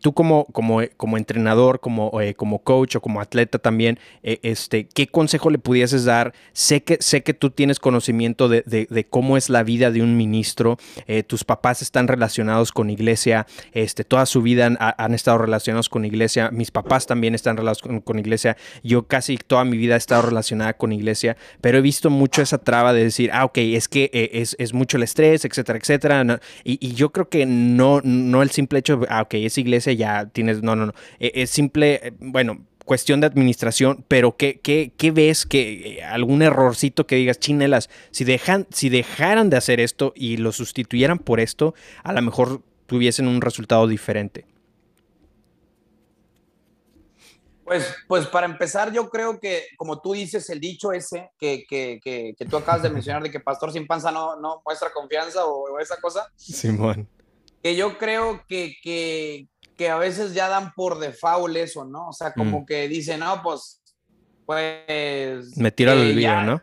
tú 0.00 0.12
como, 0.12 0.46
como, 0.46 0.80
como 0.96 1.16
entrenador, 1.16 1.80
como, 1.80 2.12
como 2.36 2.58
coach 2.58 2.96
o 2.96 3.00
como 3.00 3.20
atleta 3.20 3.58
también, 3.58 3.98
este, 4.22 4.86
¿qué 4.86 5.06
consejo 5.06 5.50
le 5.50 5.58
pudieses 5.58 5.95
dar? 6.04 6.34
Sé 6.52 6.82
que, 6.82 6.98
sé 7.00 7.22
que 7.22 7.34
tú 7.34 7.50
tienes 7.50 7.80
conocimiento 7.80 8.48
de, 8.48 9.06
cómo 9.10 9.36
es 9.36 9.48
la 9.48 9.62
vida 9.62 9.90
de 9.90 10.02
un 10.02 10.16
ministro, 10.16 10.78
eh, 11.06 11.22
tus 11.22 11.44
papás 11.44 11.82
están 11.82 12.08
relacionados 12.08 12.72
con 12.72 12.90
iglesia, 12.90 13.46
este, 13.72 14.04
toda 14.04 14.26
su 14.26 14.42
vida 14.42 14.66
han, 14.66 15.14
estado 15.14 15.38
relacionados 15.38 15.88
con 15.88 16.04
iglesia, 16.04 16.50
mis 16.50 16.70
papás 16.70 17.06
también 17.06 17.34
están 17.34 17.56
relacionados 17.56 18.02
con, 18.04 18.18
iglesia, 18.18 18.56
yo 18.82 19.06
casi 19.06 19.36
toda 19.36 19.64
mi 19.64 19.76
vida 19.76 19.94
he 19.94 19.98
estado 19.98 20.22
relacionada 20.22 20.74
con 20.74 20.92
iglesia, 20.92 21.36
pero 21.60 21.78
he 21.78 21.80
visto 21.80 22.10
mucho 22.10 22.42
esa 22.42 22.58
traba 22.58 22.92
de 22.92 23.04
decir, 23.04 23.30
ah, 23.32 23.44
ok, 23.44 23.58
es 23.58 23.88
que 23.88 24.10
eh, 24.12 24.44
es, 24.58 24.74
mucho 24.74 24.96
el 24.96 25.02
estrés, 25.02 25.44
etcétera, 25.44 25.78
etcétera, 25.78 26.40
y, 26.64 26.94
yo 26.96 27.10
creo 27.12 27.28
que 27.28 27.46
no, 27.46 28.00
no 28.02 28.42
el 28.42 28.50
simple 28.50 28.78
hecho, 28.78 29.02
ah, 29.08 29.22
ok, 29.22 29.34
es 29.34 29.58
iglesia, 29.58 29.92
ya 29.92 30.26
tienes, 30.26 30.62
no, 30.62 30.76
no, 30.76 30.86
no, 30.86 30.92
e, 31.18 31.32
es 31.34 31.50
simple, 31.50 32.00
eh, 32.02 32.12
bueno, 32.18 32.60
cuestión 32.86 33.20
de 33.20 33.26
administración, 33.26 34.02
pero 34.08 34.36
¿qué, 34.36 34.60
qué, 34.62 34.92
qué 34.96 35.10
ves? 35.10 35.44
que 35.44 35.98
eh, 35.98 36.04
¿Algún 36.04 36.40
errorcito 36.40 37.06
que 37.06 37.16
digas, 37.16 37.38
chinelas, 37.38 37.90
si, 38.10 38.24
dejan, 38.24 38.66
si 38.70 38.88
dejaran 38.88 39.50
de 39.50 39.58
hacer 39.58 39.80
esto 39.80 40.14
y 40.16 40.38
lo 40.38 40.52
sustituyeran 40.52 41.18
por 41.18 41.40
esto, 41.40 41.74
a 42.02 42.14
lo 42.14 42.22
mejor 42.22 42.62
tuviesen 42.86 43.28
un 43.28 43.42
resultado 43.42 43.86
diferente? 43.86 44.46
Pues, 47.64 47.92
pues 48.06 48.26
para 48.28 48.46
empezar, 48.46 48.92
yo 48.92 49.10
creo 49.10 49.40
que, 49.40 49.64
como 49.76 50.00
tú 50.00 50.12
dices, 50.12 50.48
el 50.50 50.60
dicho 50.60 50.92
ese 50.92 51.32
que, 51.36 51.64
que, 51.68 51.98
que, 52.00 52.34
que 52.38 52.44
tú 52.44 52.56
acabas 52.56 52.82
de 52.82 52.90
mencionar 52.90 53.24
de 53.24 53.30
que 53.30 53.40
pastor 53.40 53.72
sin 53.72 53.88
panza 53.88 54.12
no, 54.12 54.36
no 54.36 54.62
muestra 54.64 54.92
confianza 54.92 55.44
o, 55.44 55.74
o 55.74 55.80
esa 55.80 56.00
cosa. 56.00 56.32
Simón. 56.36 57.08
Que 57.64 57.74
yo 57.74 57.98
creo 57.98 58.44
que, 58.46 59.48
que, 59.76 59.88
a 59.88 59.98
veces 59.98 60.34
ya 60.34 60.48
dan 60.48 60.72
por 60.74 60.98
default 60.98 61.56
eso, 61.56 61.84
¿no? 61.84 62.08
O 62.08 62.12
sea, 62.12 62.32
como 62.32 62.60
mm. 62.60 62.66
que 62.66 62.88
dicen, 62.88 63.20
no, 63.20 63.42
pues, 63.42 63.82
pues... 64.44 65.56
Me 65.56 65.70
tiro 65.70 65.92
al 65.92 65.98
eh, 65.98 66.10
olvido, 66.10 66.42
¿no? 66.42 66.62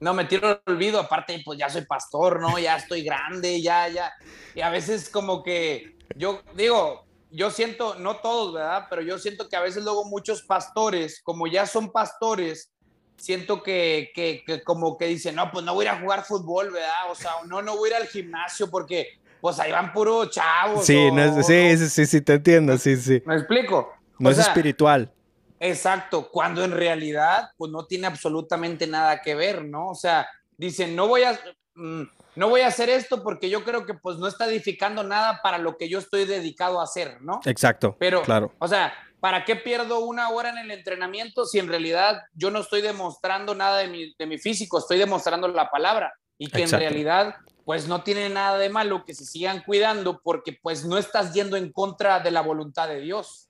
No, 0.00 0.14
me 0.14 0.24
tiro 0.24 0.48
al 0.48 0.62
olvido, 0.66 0.98
aparte, 0.98 1.42
pues 1.44 1.58
ya 1.58 1.68
soy 1.68 1.82
pastor, 1.82 2.40
¿no? 2.40 2.58
Ya 2.58 2.76
estoy 2.76 3.02
grande, 3.02 3.60
ya, 3.60 3.88
ya. 3.88 4.12
Y 4.54 4.60
a 4.60 4.70
veces 4.70 5.08
como 5.10 5.42
que, 5.42 5.96
yo 6.16 6.40
digo, 6.54 7.04
yo 7.30 7.50
siento, 7.50 7.94
no 7.96 8.16
todos, 8.16 8.54
¿verdad? 8.54 8.86
Pero 8.88 9.02
yo 9.02 9.18
siento 9.18 9.48
que 9.48 9.56
a 9.56 9.60
veces 9.60 9.84
luego 9.84 10.04
muchos 10.04 10.42
pastores, 10.42 11.20
como 11.22 11.46
ya 11.46 11.66
son 11.66 11.90
pastores, 11.92 12.72
siento 13.16 13.62
que, 13.62 14.10
que, 14.14 14.42
que, 14.46 14.62
como 14.62 14.96
que 14.96 15.06
dicen, 15.06 15.34
no, 15.34 15.50
pues 15.50 15.64
no 15.64 15.74
voy 15.74 15.86
a 15.86 15.90
ir 15.90 15.96
a 15.96 16.00
jugar 16.00 16.24
fútbol, 16.24 16.70
¿verdad? 16.70 17.10
O 17.10 17.14
sea, 17.14 17.32
no, 17.46 17.62
no 17.62 17.76
voy 17.76 17.90
a 17.90 17.96
ir 17.96 18.02
al 18.02 18.08
gimnasio 18.08 18.70
porque 18.70 19.20
pues 19.40 19.58
ahí 19.58 19.72
van 19.72 19.92
puro 19.92 20.26
chavos. 20.26 20.84
Sí, 20.84 21.08
sí, 21.46 21.76
sí, 21.88 22.06
sí, 22.06 22.20
te 22.20 22.34
entiendo, 22.34 22.76
sí, 22.78 22.96
sí. 22.96 23.22
¿Me 23.24 23.36
explico? 23.36 23.92
No 24.18 24.30
es 24.30 24.38
espiritual. 24.38 25.12
Exacto, 25.58 26.30
cuando 26.30 26.64
en 26.64 26.72
realidad, 26.72 27.50
pues 27.58 27.70
no 27.70 27.84
tiene 27.84 28.06
absolutamente 28.06 28.86
nada 28.86 29.20
que 29.20 29.34
ver, 29.34 29.64
¿no? 29.64 29.90
O 29.90 29.94
sea, 29.94 30.26
dicen, 30.56 30.96
no 30.96 31.06
voy 31.06 31.24
a, 31.24 31.38
mm, 31.74 32.02
no 32.36 32.48
voy 32.48 32.62
a 32.62 32.68
hacer 32.68 32.88
esto 32.88 33.22
porque 33.22 33.50
yo 33.50 33.62
creo 33.62 33.84
que 33.84 33.92
pues 33.92 34.16
no 34.16 34.26
está 34.26 34.46
edificando 34.46 35.02
nada 35.02 35.40
para 35.42 35.58
lo 35.58 35.76
que 35.76 35.90
yo 35.90 35.98
estoy 35.98 36.24
dedicado 36.24 36.80
a 36.80 36.84
hacer, 36.84 37.20
¿no? 37.20 37.40
Exacto. 37.44 37.94
Pero, 37.98 38.22
claro. 38.22 38.54
o 38.58 38.68
sea, 38.68 38.94
¿para 39.20 39.44
qué 39.44 39.54
pierdo 39.56 40.00
una 40.00 40.30
hora 40.30 40.48
en 40.48 40.58
el 40.58 40.70
entrenamiento 40.70 41.44
si 41.44 41.58
en 41.58 41.68
realidad 41.68 42.22
yo 42.32 42.50
no 42.50 42.60
estoy 42.60 42.80
demostrando 42.80 43.54
nada 43.54 43.78
de 43.78 43.88
mi, 43.88 44.14
de 44.18 44.26
mi 44.26 44.38
físico, 44.38 44.78
estoy 44.78 44.98
demostrando 44.98 45.46
la 45.48 45.70
palabra? 45.70 46.14
Y 46.38 46.48
que 46.48 46.62
en 46.62 46.70
realidad 46.70 47.34
pues 47.70 47.86
no 47.86 48.02
tiene 48.02 48.28
nada 48.28 48.58
de 48.58 48.68
malo 48.68 49.04
que 49.04 49.14
se 49.14 49.24
sigan 49.24 49.62
cuidando 49.62 50.20
porque 50.24 50.58
pues 50.60 50.84
no 50.84 50.98
estás 50.98 51.32
yendo 51.32 51.56
en 51.56 51.70
contra 51.70 52.18
de 52.18 52.32
la 52.32 52.40
voluntad 52.40 52.88
de 52.88 52.98
Dios. 52.98 53.46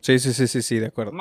Sí, 0.00 0.18
sí, 0.18 0.32
sí, 0.32 0.48
sí, 0.48 0.62
sí, 0.62 0.80
de 0.80 0.86
acuerdo. 0.86 1.12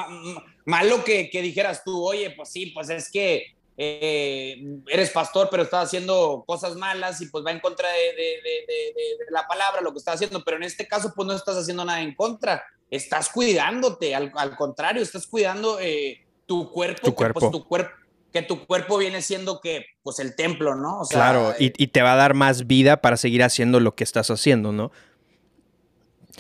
malo 0.66 1.04
que, 1.04 1.30
que, 1.30 1.40
dijeras 1.44 1.84
tú, 1.84 2.04
oye, 2.04 2.32
pues 2.32 2.50
sí, 2.50 2.72
pues 2.74 2.90
es 2.90 3.12
que 3.12 3.56
eh, 3.78 4.60
eres 4.88 5.12
pastor, 5.12 5.50
pero 5.52 5.62
estás 5.62 5.86
haciendo 5.86 6.44
cosas 6.48 6.76
malas 6.76 7.22
y 7.22 7.28
pues 7.28 7.46
va 7.46 7.52
en 7.52 7.60
contra 7.60 7.88
de, 7.90 8.16
de, 8.16 9.18
la 9.30 9.46
palabra, 9.46 9.82
lo 9.82 9.92
que 9.92 10.00
estás 10.00 10.16
haciendo, 10.16 10.44
pero 10.44 10.58
en 10.58 10.64
este 10.64 10.88
caso 10.88 11.14
pues 11.16 11.28
no 11.28 11.36
estás 11.36 11.58
haciendo 11.58 11.86
nada 11.86 12.02
en 12.02 12.16
contra, 12.16 12.64
estás 12.90 13.30
cuidándote, 13.30 14.16
al, 14.16 14.32
al 14.34 14.56
contrario, 14.56 15.04
estás 15.04 15.28
cuidando 15.28 15.80
eh, 15.80 16.26
tu 16.48 16.72
cuerpo, 16.72 17.04
tu 17.04 17.14
cuerpo. 17.14 17.40
Pues, 17.40 17.52
tu 17.52 17.68
cuerpo 17.68 18.01
que 18.32 18.42
tu 18.42 18.66
cuerpo 18.66 18.98
viene 18.98 19.22
siendo 19.22 19.60
que, 19.60 19.86
pues 20.04 20.20
el 20.20 20.36
templo, 20.36 20.76
¿no? 20.76 21.02
claro, 21.10 21.54
y, 21.60 21.70
te 21.88 22.02
va 22.02 22.14
a 22.14 22.16
dar 22.16 22.34
más 22.34 22.68
vida 22.68 23.02
para 23.02 23.18
seguir 23.18 23.44
haciendo 23.44 23.80
lo 23.80 23.96
que 23.96 24.04
estás 24.04 24.30
haciendo, 24.30 24.72
¿no? 24.72 24.92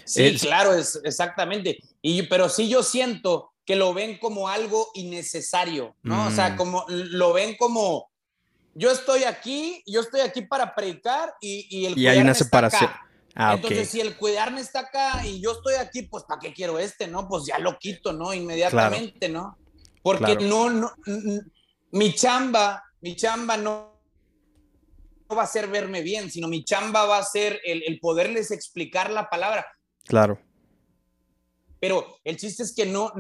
Sí, 0.05 0.37
claro, 0.39 0.73
es, 0.73 0.99
exactamente. 1.03 1.79
Y, 2.01 2.23
pero 2.23 2.49
sí 2.49 2.69
yo 2.69 2.83
siento 2.83 3.53
que 3.65 3.75
lo 3.75 3.93
ven 3.93 4.17
como 4.17 4.47
algo 4.47 4.89
innecesario, 4.93 5.95
¿no? 6.01 6.27
O 6.27 6.31
sea, 6.31 6.51
mm. 6.51 6.55
como 6.55 6.85
lo 6.87 7.33
ven 7.33 7.55
como, 7.57 8.09
yo 8.73 8.91
estoy 8.91 9.25
aquí, 9.25 9.83
yo 9.85 10.01
estoy 10.01 10.21
aquí 10.21 10.41
para 10.41 10.73
predicar 10.73 11.33
y, 11.41 11.67
y 11.69 11.85
el 11.85 11.97
y 11.97 12.07
hay 12.07 12.19
una 12.19 12.33
separación. 12.33 12.89
Ah, 13.35 13.53
Entonces, 13.53 13.89
si 13.89 14.01
el 14.01 14.17
cuidarme 14.17 14.59
está 14.59 14.81
acá 14.81 15.25
y 15.25 15.41
yo 15.41 15.53
estoy 15.53 15.75
aquí, 15.75 16.03
pues 16.03 16.23
¿para 16.23 16.39
qué 16.39 16.53
quiero 16.53 16.79
este, 16.79 17.07
no? 17.07 17.27
Pues 17.27 17.45
ya 17.45 17.59
lo 17.59 17.77
quito, 17.77 18.11
¿no? 18.11 18.33
Inmediatamente, 18.33 19.29
¿no? 19.29 19.57
Porque 20.03 20.35
no, 20.35 20.69
no, 20.69 20.91
mi 21.91 22.13
chamba, 22.13 22.83
mi 23.01 23.15
chamba 23.15 23.57
no, 23.57 24.01
no, 25.29 25.35
va 25.35 25.43
a 25.43 25.47
ser 25.47 25.67
verme 25.67 26.01
bien, 26.01 26.29
sino 26.29 26.47
mi 26.47 26.63
chamba 26.63 27.05
va 27.05 27.17
a 27.17 27.23
ser 27.23 27.59
el, 27.63 27.99
poderles 27.99 28.51
explicar 28.51 29.11
la 29.11 29.29
palabra. 29.29 29.65
Claro. 30.05 30.39
Pero 31.79 32.19
el 32.23 32.37
chiste 32.37 32.61
es 32.63 32.75
que 32.75 32.85
no, 32.85 33.11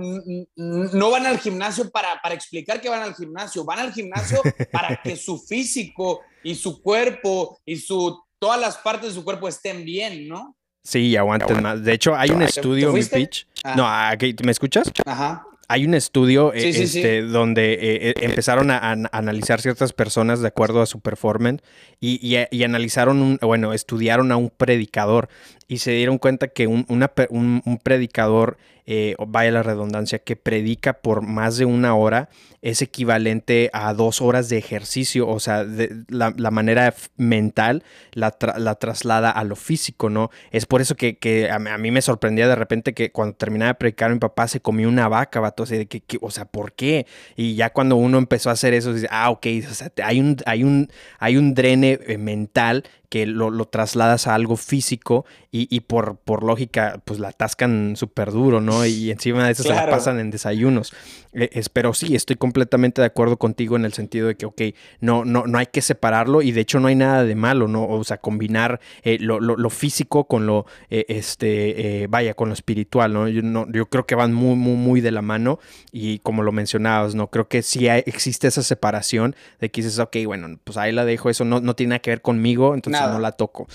no 0.55 1.09
van 1.09 1.25
al 1.25 1.39
gimnasio 1.39 1.89
para, 1.89 2.21
para 2.21 2.35
explicar 2.35 2.79
que 2.79 2.89
van 2.89 3.01
al 3.01 3.15
gimnasio, 3.15 3.65
van 3.65 3.79
al 3.79 3.91
gimnasio 3.91 4.41
para 4.71 5.01
que 5.01 5.15
su 5.15 5.39
físico 5.39 6.21
y 6.43 6.53
su 6.53 6.81
cuerpo 6.81 7.59
y 7.65 7.77
su, 7.77 8.21
todas 8.37 8.59
las 8.59 8.77
partes 8.77 9.09
de 9.09 9.15
su 9.15 9.23
cuerpo 9.23 9.47
estén 9.47 9.83
bien, 9.83 10.27
¿no? 10.27 10.55
Sí, 10.83 11.15
aguanten 11.15 11.61
más. 11.61 11.83
De 11.83 11.93
hecho, 11.93 12.15
hay 12.15 12.31
un 12.31 12.41
estudio, 12.41 12.91
mi 12.91 13.03
pitch. 13.03 13.47
Ah. 13.63 13.75
No, 13.75 13.83
ah, 13.85 14.15
¿me 14.43 14.51
escuchas? 14.51 14.91
Ajá 15.05 15.45
hay 15.71 15.85
un 15.85 15.93
estudio 15.93 16.53
eh, 16.53 16.67
este, 16.69 17.21
donde 17.21 17.73
eh, 17.73 18.09
eh, 18.09 18.13
empezaron 18.19 18.71
a, 18.71 18.91
analizar 19.13 19.61
ciertas 19.61 19.93
personas 19.93 20.41
de 20.41 20.49
acuerdo 20.49 20.81
a 20.81 20.85
su 20.85 20.99
performance 20.99 21.63
y, 22.01 22.35
analizaron, 22.63 23.21
un, 23.21 23.39
bueno, 23.41 23.71
estudiaron 23.71 24.33
a 24.33 24.37
un 24.37 24.49
predicador 24.49 25.29
y 25.71 25.77
se 25.77 25.91
dieron 25.91 26.17
cuenta 26.17 26.49
que 26.49 26.67
un, 26.67 26.85
un 26.89 27.77
predicador 27.81 28.57
eh, 28.93 29.15
vaya 29.25 29.51
la 29.51 29.63
redundancia, 29.63 30.19
que 30.19 30.35
predica 30.35 30.93
por 30.93 31.21
más 31.21 31.57
de 31.57 31.63
una 31.63 31.95
hora 31.95 32.27
es 32.61 32.81
equivalente 32.81 33.69
a 33.71 33.93
dos 33.93 34.21
horas 34.21 34.49
de 34.49 34.57
ejercicio, 34.57 35.29
o 35.29 35.39
sea, 35.39 35.63
de, 35.63 36.03
la, 36.09 36.31
manera 36.51 36.93
mental 37.15 37.83
la, 38.11 38.31
traslada 38.31 39.31
a 39.31 39.43
lo 39.45 39.55
físico, 39.55 40.09
¿no? 40.09 40.29
Es 40.51 40.65
por 40.65 40.81
eso 40.81 40.95
que, 40.95 41.49
a, 41.49 41.77
mí 41.77 41.91
me 41.91 42.01
sorprendía 42.01 42.49
de 42.49 42.55
repente 42.55 42.93
que 42.93 43.13
cuando 43.13 43.35
terminaba 43.35 43.69
de 43.69 43.75
predicar 43.75 44.11
mi 44.11 44.19
papá 44.19 44.49
se 44.49 44.59
comió 44.59 44.89
una 44.89 45.07
vaca, 45.07 45.39
vato, 45.39 45.63
o 45.63 45.65
sea, 45.65 45.85
que, 45.85 46.03
o 46.19 46.29
sea, 46.29 46.43
¿por 46.43 46.73
qué? 46.73 47.05
Y 47.37 47.55
ya 47.55 47.71
cuando 47.71 47.95
uno 47.95 48.17
empezó 48.17 48.49
a 48.49 48.53
hacer 48.53 48.73
eso, 48.73 48.93
dice, 48.93 49.07
ah, 49.09 49.29
ok, 49.29 49.47
o 49.69 49.73
sea, 49.73 49.91
hay 50.03 50.19
un, 50.19 50.35
hay 50.45 50.63
un, 50.65 50.91
hay 51.17 51.37
un 51.37 51.53
drene 51.53 51.99
eh, 52.07 52.17
mental 52.17 52.83
que 53.11 53.25
lo, 53.25 53.65
trasladas 53.65 54.25
a 54.25 54.35
algo 54.35 54.55
físico 54.55 55.25
y, 55.51 55.81
por, 55.81 56.15
por 56.15 56.43
lógica, 56.43 57.01
pues 57.03 57.19
la 57.19 57.27
atascan 57.27 57.97
súper 57.97 58.31
duro, 58.31 58.61
¿no? 58.61 58.85
Y 58.85 59.11
encima 59.11 59.45
de 59.45 59.51
eso 59.51 59.63
se 59.63 59.69
la 59.75 59.89
pasan 59.89 60.17
en 60.17 60.31
desayunos. 60.31 60.93
Eh, 61.33 61.61
pero 61.73 61.93
sí, 61.93 62.15
estoy 62.15 62.37
completamente 62.37 63.01
de 63.01 63.07
acuerdo 63.07 63.35
contigo 63.35 63.75
en 63.75 63.83
el 63.83 63.91
sentido 63.91 64.27
de 64.27 64.35
que, 64.35 64.45
ok, 64.45 64.61
no, 65.01 65.25
no, 65.25 65.45
no 65.45 65.57
hay 65.57 65.65
que 65.65 65.81
separarlo 65.81 66.41
y 66.41 66.53
de 66.53 66.61
hecho 66.61 66.79
no 66.79 66.87
hay 66.87 66.95
nada 66.95 67.25
de 67.25 67.35
malo, 67.35 67.67
¿no? 67.67 67.85
O 67.85 68.01
sea, 68.05 68.15
combinar 68.17 68.79
eh, 69.03 69.17
lo, 69.19 69.69
físico 69.69 70.23
con 70.23 70.45
lo, 70.45 70.65
eh, 70.89 71.03
este, 71.09 72.07
vaya, 72.09 72.33
con 72.33 72.47
lo 72.47 72.53
espiritual, 72.53 73.11
¿no? 73.11 73.27
Yo, 73.27 73.41
¿no? 73.41 73.69
yo 73.73 73.87
creo 73.87 74.05
que 74.05 74.15
van 74.15 74.31
muy, 74.31 74.55
muy, 74.55 74.75
muy 74.75 75.01
de 75.01 75.11
la 75.11 75.21
mano 75.21 75.59
y 75.91 76.19
como 76.19 76.43
lo 76.43 76.53
mencionabas, 76.53 77.13
¿no? 77.13 77.27
Creo 77.27 77.49
que 77.49 77.61
sí 77.61 77.89
existe 77.89 78.47
esa 78.47 78.63
separación 78.63 79.35
de 79.59 79.69
que 79.69 79.81
dices, 79.81 79.99
ok, 79.99 80.15
bueno, 80.25 80.57
pues 80.63 80.77
ahí 80.77 80.93
la 80.93 81.03
dejo, 81.03 81.29
eso 81.29 81.43
no, 81.43 81.59
no 81.59 81.75
tiene 81.75 81.89
nada 81.89 81.99
que 81.99 82.11
ver 82.11 82.21
conmigo, 82.21 82.73
entonces 82.73 83.00
no 83.07 83.19
la 83.19 83.31
toco. 83.31 83.67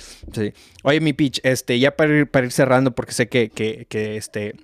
Oye, 0.82 1.00
mi 1.00 1.12
pitch, 1.12 1.40
este, 1.42 1.78
ya 1.78 1.96
para 1.96 2.18
ir, 2.18 2.30
para 2.30 2.46
ir 2.46 2.52
cerrando, 2.52 2.94
porque 2.94 3.12
sé 3.12 3.28
que, 3.28 3.50
que, 3.50 3.86
que 3.88 4.16
este 4.16 4.54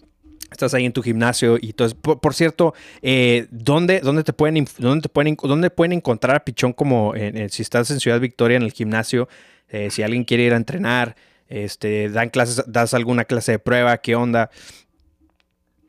estás 0.51 0.75
ahí 0.75 0.85
en 0.85 0.93
tu 0.93 1.03
gimnasio 1.03 1.57
y 1.59 1.71
entonces, 1.71 1.99
por, 1.99 2.35
cierto, 2.35 2.75
eh, 3.01 3.47
¿dónde, 3.51 4.01
dónde, 4.01 4.23
te 4.23 4.35
pueden, 4.35 4.67
dónde, 4.77 5.03
te 5.03 5.09
pueden, 5.09 5.35
¿dónde 5.43 5.71
pueden 5.71 5.93
encontrar 5.93 6.37
a 6.37 6.45
Pichón 6.45 6.75
como 6.75 7.15
si 7.49 7.63
estás 7.63 7.91
en 7.91 8.01
Ciudad 8.01 8.21
Victoria 8.21 8.59
en 8.59 8.63
el 8.63 8.73
gimnasio? 8.73 9.29
Eh, 9.73 9.91
si 9.91 10.03
alguien 10.03 10.25
quiere 10.25 10.45
ir 10.45 10.53
a 10.53 10.57
entrenar, 10.57 11.17
este, 11.49 12.11
dan 12.11 12.29
clases, 12.29 12.63
das 12.67 12.93
alguna 12.93 13.25
clase 13.25 13.53
de 13.53 13.59
prueba, 13.59 13.97
¿qué 13.99 14.15
onda? 14.15 14.51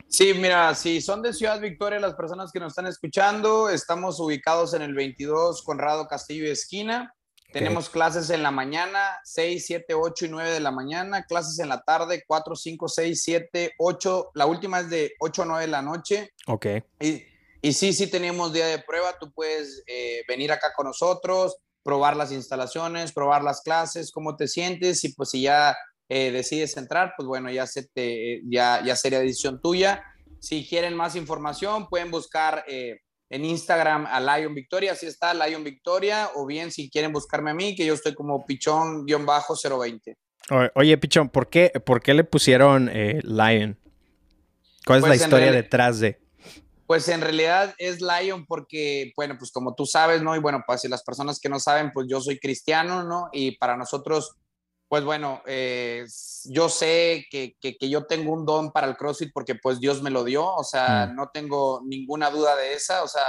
Sí, 0.08 0.32
mira, 0.32 0.74
si 0.74 1.02
son 1.02 1.20
de 1.20 1.34
Ciudad 1.34 1.60
Victoria 1.60 2.00
las 2.00 2.14
personas 2.14 2.50
que 2.50 2.60
nos 2.60 2.72
están 2.72 2.86
escuchando, 2.86 3.68
estamos 3.68 4.18
ubicados 4.20 4.72
en 4.72 4.80
el 4.80 4.94
22 4.94 5.62
Conrado 5.62 6.06
Castillo 6.06 6.50
Esquina. 6.50 7.14
Tenemos 7.54 7.88
clases 7.88 8.30
en 8.30 8.42
la 8.42 8.50
mañana, 8.50 9.20
6, 9.22 9.64
7, 9.64 9.94
8 9.94 10.26
y 10.26 10.28
9 10.28 10.50
de 10.50 10.58
la 10.58 10.72
mañana, 10.72 11.22
clases 11.22 11.60
en 11.60 11.68
la 11.68 11.82
tarde, 11.82 12.24
4, 12.26 12.56
5, 12.56 12.88
6, 12.88 13.22
7, 13.22 13.74
8, 13.78 14.30
la 14.34 14.46
última 14.46 14.80
es 14.80 14.90
de 14.90 15.12
8 15.20 15.42
a 15.42 15.44
9 15.44 15.60
de 15.62 15.68
la 15.68 15.80
noche. 15.80 16.30
Ok. 16.48 16.66
Y, 16.98 17.22
y 17.62 17.72
sí, 17.72 17.92
sí 17.92 18.08
tenemos 18.08 18.52
día 18.52 18.66
de 18.66 18.80
prueba, 18.80 19.16
tú 19.20 19.32
puedes 19.32 19.84
eh, 19.86 20.22
venir 20.26 20.50
acá 20.50 20.72
con 20.74 20.88
nosotros, 20.88 21.56
probar 21.84 22.16
las 22.16 22.32
instalaciones, 22.32 23.12
probar 23.12 23.44
las 23.44 23.60
clases, 23.60 24.10
cómo 24.10 24.34
te 24.34 24.48
sientes 24.48 25.04
y 25.04 25.14
pues 25.14 25.30
si 25.30 25.42
ya 25.42 25.76
eh, 26.08 26.32
decides 26.32 26.76
entrar, 26.76 27.14
pues 27.16 27.28
bueno, 27.28 27.52
ya, 27.52 27.68
se 27.68 27.86
te, 27.86 28.42
ya, 28.50 28.82
ya 28.84 28.96
sería 28.96 29.20
decisión 29.20 29.60
tuya. 29.62 30.02
Si 30.40 30.66
quieren 30.66 30.96
más 30.96 31.14
información, 31.14 31.86
pueden 31.88 32.10
buscar... 32.10 32.64
Eh, 32.66 32.98
en 33.30 33.44
Instagram 33.44 34.06
a 34.06 34.20
Lion 34.20 34.54
Victoria, 34.54 34.92
así 34.92 35.06
está 35.06 35.34
Lion 35.34 35.64
Victoria, 35.64 36.30
o 36.34 36.46
bien 36.46 36.70
si 36.70 36.90
quieren 36.90 37.12
buscarme 37.12 37.50
a 37.50 37.54
mí, 37.54 37.74
que 37.74 37.86
yo 37.86 37.94
estoy 37.94 38.14
como 38.14 38.44
pichón-020. 38.46 40.16
Oye, 40.74 40.98
Pichón, 40.98 41.30
¿por 41.30 41.48
qué, 41.48 41.72
por 41.84 42.02
qué 42.02 42.12
le 42.12 42.24
pusieron 42.24 42.90
eh, 42.92 43.20
Lion? 43.22 43.78
¿Cuál 44.84 44.98
es 44.98 45.02
la 45.02 45.08
pues 45.08 45.22
historia 45.22 45.52
detrás 45.52 46.00
de? 46.00 46.20
Pues 46.86 47.08
en 47.08 47.22
realidad 47.22 47.74
es 47.78 48.02
Lion 48.02 48.44
porque, 48.44 49.12
bueno, 49.16 49.36
pues 49.38 49.50
como 49.50 49.74
tú 49.74 49.86
sabes, 49.86 50.20
¿no? 50.22 50.36
Y 50.36 50.38
bueno, 50.40 50.62
pues 50.66 50.82
si 50.82 50.88
las 50.88 51.02
personas 51.02 51.40
que 51.40 51.48
no 51.48 51.58
saben, 51.58 51.92
pues 51.92 52.06
yo 52.10 52.20
soy 52.20 52.38
cristiano, 52.38 53.04
¿no? 53.04 53.30
Y 53.32 53.56
para 53.56 53.78
nosotros 53.78 54.36
pues 54.88 55.04
bueno, 55.04 55.42
eh, 55.46 56.04
yo 56.44 56.68
sé 56.68 57.26
que, 57.30 57.56
yo 57.80 58.04
tengo 58.04 58.32
un 58.32 58.44
don 58.44 58.70
para 58.70 58.86
el 58.86 58.96
CrossFit 58.96 59.32
porque 59.32 59.54
pues 59.54 59.80
Dios 59.80 60.02
me 60.02 60.10
lo 60.10 60.24
dio, 60.24 60.46
o 60.46 60.64
sea, 60.64 61.06
mm. 61.06 61.16
no 61.16 61.30
tengo 61.32 61.82
ninguna 61.84 62.30
duda 62.30 62.54
de 62.56 62.74
esa, 62.74 63.02
o 63.02 63.08
sea, 63.08 63.24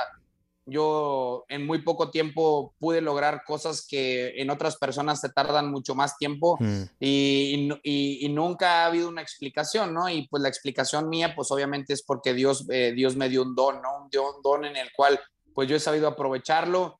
yo 0.68 1.45
en 1.47 1.66
muy 1.66 1.82
poco 1.84 2.10
tiempo 2.10 2.74
pude 2.80 2.99
lograr 2.99 3.43
cosas 3.45 3.86
que 3.88 4.41
en 4.41 4.49
otras 4.49 4.78
personas 4.78 5.22
se 5.22 5.30
tardan 5.30 5.70
mucho 5.70 5.95
más 5.95 6.18
tiempo 6.18 6.58
mm. 6.60 6.84
y, 6.99 8.30
nunca 8.30 8.84
ha 8.84 8.88
habido 8.88 9.08
una 9.08 9.22
explicación, 9.22 9.93
¿no? 9.93 10.10
Y 10.10 10.28
pues 10.28 10.43
la 10.43 10.49
explicación 10.49 11.08
mía, 11.08 11.34
pues 11.36 11.51
obviamente 11.51 11.93
es 11.93 12.03
porque 12.03 12.34
Dios, 12.34 12.66
eh, 12.70 12.91
Dios 12.93 13.16
me 13.16 13.30
dio 13.30 13.43
un 13.43 13.56
don, 13.56 13.82
¿no? 13.82 13.97
Un, 13.97 14.03
un 14.03 14.41
don 14.43 14.66
en 14.66 14.76
el 14.76 14.91
cual 14.93 15.20
pues 15.53 15.70
yo 15.70 15.78
he 15.78 15.80
sabido 15.80 16.08
aprovecharlo 16.10 16.99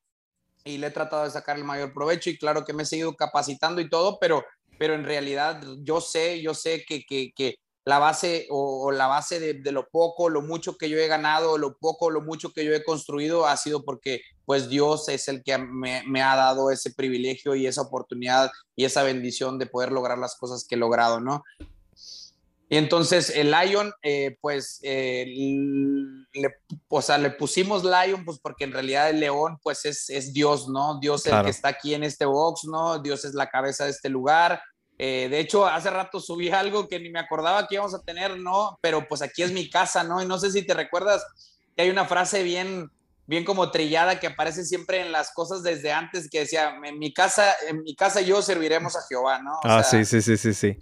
y 0.66 0.78
le 0.78 0.88
he 0.88 0.90
tratado 0.90 1.24
de 1.24 1.30
sacar 1.30 1.56
el 1.56 1.64
mayor 1.64 1.92
provecho 1.94 2.28
y 2.28 2.36
claro 2.36 2.64
que 2.64 2.72
me 2.72 2.82
he 2.82 2.86
seguido 2.86 3.14
capacitando 3.14 3.80
y 3.80 3.88
todo, 3.88 4.18
pero 4.20 4.44
pero 4.78 4.94
en 4.94 5.04
realidad 5.04 5.62
yo 5.78 6.00
sé, 6.00 6.40
yo 6.42 6.54
sé 6.54 6.84
que, 6.86 7.04
que, 7.06 7.56
la 7.84 8.00
base 8.00 8.48
o, 8.50 8.90
la 8.90 9.06
base 9.06 9.38
de, 9.38 9.54
de, 9.54 9.70
lo 9.70 9.88
poco, 9.88 10.28
lo 10.28 10.42
mucho 10.42 10.76
que 10.76 10.88
yo 10.90 10.98
he 10.98 11.06
ganado, 11.06 11.56
lo 11.56 11.78
poco, 11.78 12.10
lo 12.10 12.20
mucho 12.20 12.50
que 12.52 12.64
yo 12.64 12.74
he 12.74 12.82
construido 12.82 13.46
ha 13.46 13.56
sido 13.56 13.84
porque 13.84 14.22
pues 14.44 14.68
Dios 14.68 15.08
es 15.08 15.28
el 15.28 15.44
que 15.44 15.56
me, 15.56 16.22
ha 16.22 16.34
dado 16.34 16.72
ese 16.72 16.92
privilegio 16.92 17.54
y 17.54 17.68
esa 17.68 17.82
oportunidad 17.82 18.50
y 18.74 18.86
esa 18.86 19.04
bendición 19.04 19.60
de 19.60 19.66
poder 19.66 19.92
lograr 19.92 20.18
las 20.18 20.34
cosas 20.36 20.66
que 20.68 20.74
he 20.74 20.78
logrado, 20.78 21.20
¿no? 21.20 21.44
Y 22.68 22.76
entonces 22.78 23.30
el 23.30 23.52
Lion, 23.52 23.92
eh, 24.02 24.36
pues, 24.40 24.80
eh, 24.82 25.24
le, 26.32 26.54
o 26.88 27.00
sea, 27.00 27.16
le 27.16 27.30
pusimos 27.30 27.84
Lion, 27.84 28.24
pues 28.24 28.38
porque 28.40 28.64
en 28.64 28.72
realidad 28.72 29.08
el 29.08 29.20
león, 29.20 29.58
pues 29.62 29.84
es, 29.84 30.10
es 30.10 30.32
Dios, 30.32 30.68
¿no? 30.68 30.98
Dios 30.98 31.26
es 31.26 31.32
el 31.32 31.44
que 31.44 31.50
está 31.50 31.68
aquí 31.68 31.94
en 31.94 32.02
este 32.02 32.24
box, 32.24 32.64
¿no? 32.64 32.98
Dios 32.98 33.24
es 33.24 33.34
la 33.34 33.48
cabeza 33.48 33.84
de 33.84 33.90
este 33.90 34.08
lugar. 34.08 34.60
Eh, 34.98 35.28
de 35.30 35.38
hecho, 35.38 35.66
hace 35.66 35.90
rato 35.90 36.18
subí 36.18 36.48
algo 36.50 36.88
que 36.88 36.98
ni 36.98 37.08
me 37.08 37.20
acordaba 37.20 37.68
que 37.68 37.76
íbamos 37.76 37.94
a 37.94 38.02
tener, 38.02 38.36
¿no? 38.38 38.78
Pero 38.80 39.06
pues 39.06 39.22
aquí 39.22 39.42
es 39.42 39.52
mi 39.52 39.70
casa, 39.70 40.02
¿no? 40.02 40.20
Y 40.20 40.26
no 40.26 40.38
sé 40.38 40.50
si 40.50 40.66
te 40.66 40.74
recuerdas 40.74 41.24
que 41.76 41.82
hay 41.82 41.90
una 41.90 42.06
frase 42.06 42.42
bien, 42.42 42.90
bien 43.26 43.44
como 43.44 43.70
trillada 43.70 44.18
que 44.18 44.26
aparece 44.26 44.64
siempre 44.64 45.02
en 45.02 45.12
las 45.12 45.32
cosas 45.32 45.62
desde 45.62 45.92
antes 45.92 46.28
que 46.28 46.40
decía, 46.40 46.74
en 46.82 46.98
mi 46.98 47.14
casa, 47.14 47.54
en 47.68 47.82
mi 47.82 47.94
casa 47.94 48.22
yo 48.22 48.42
serviremos 48.42 48.96
a 48.96 49.02
Jehová, 49.08 49.40
¿no? 49.40 49.60
ah, 49.62 49.84
sí, 49.84 50.04
sí, 50.04 50.20
sí, 50.20 50.36
sí, 50.36 50.52
sí. 50.52 50.76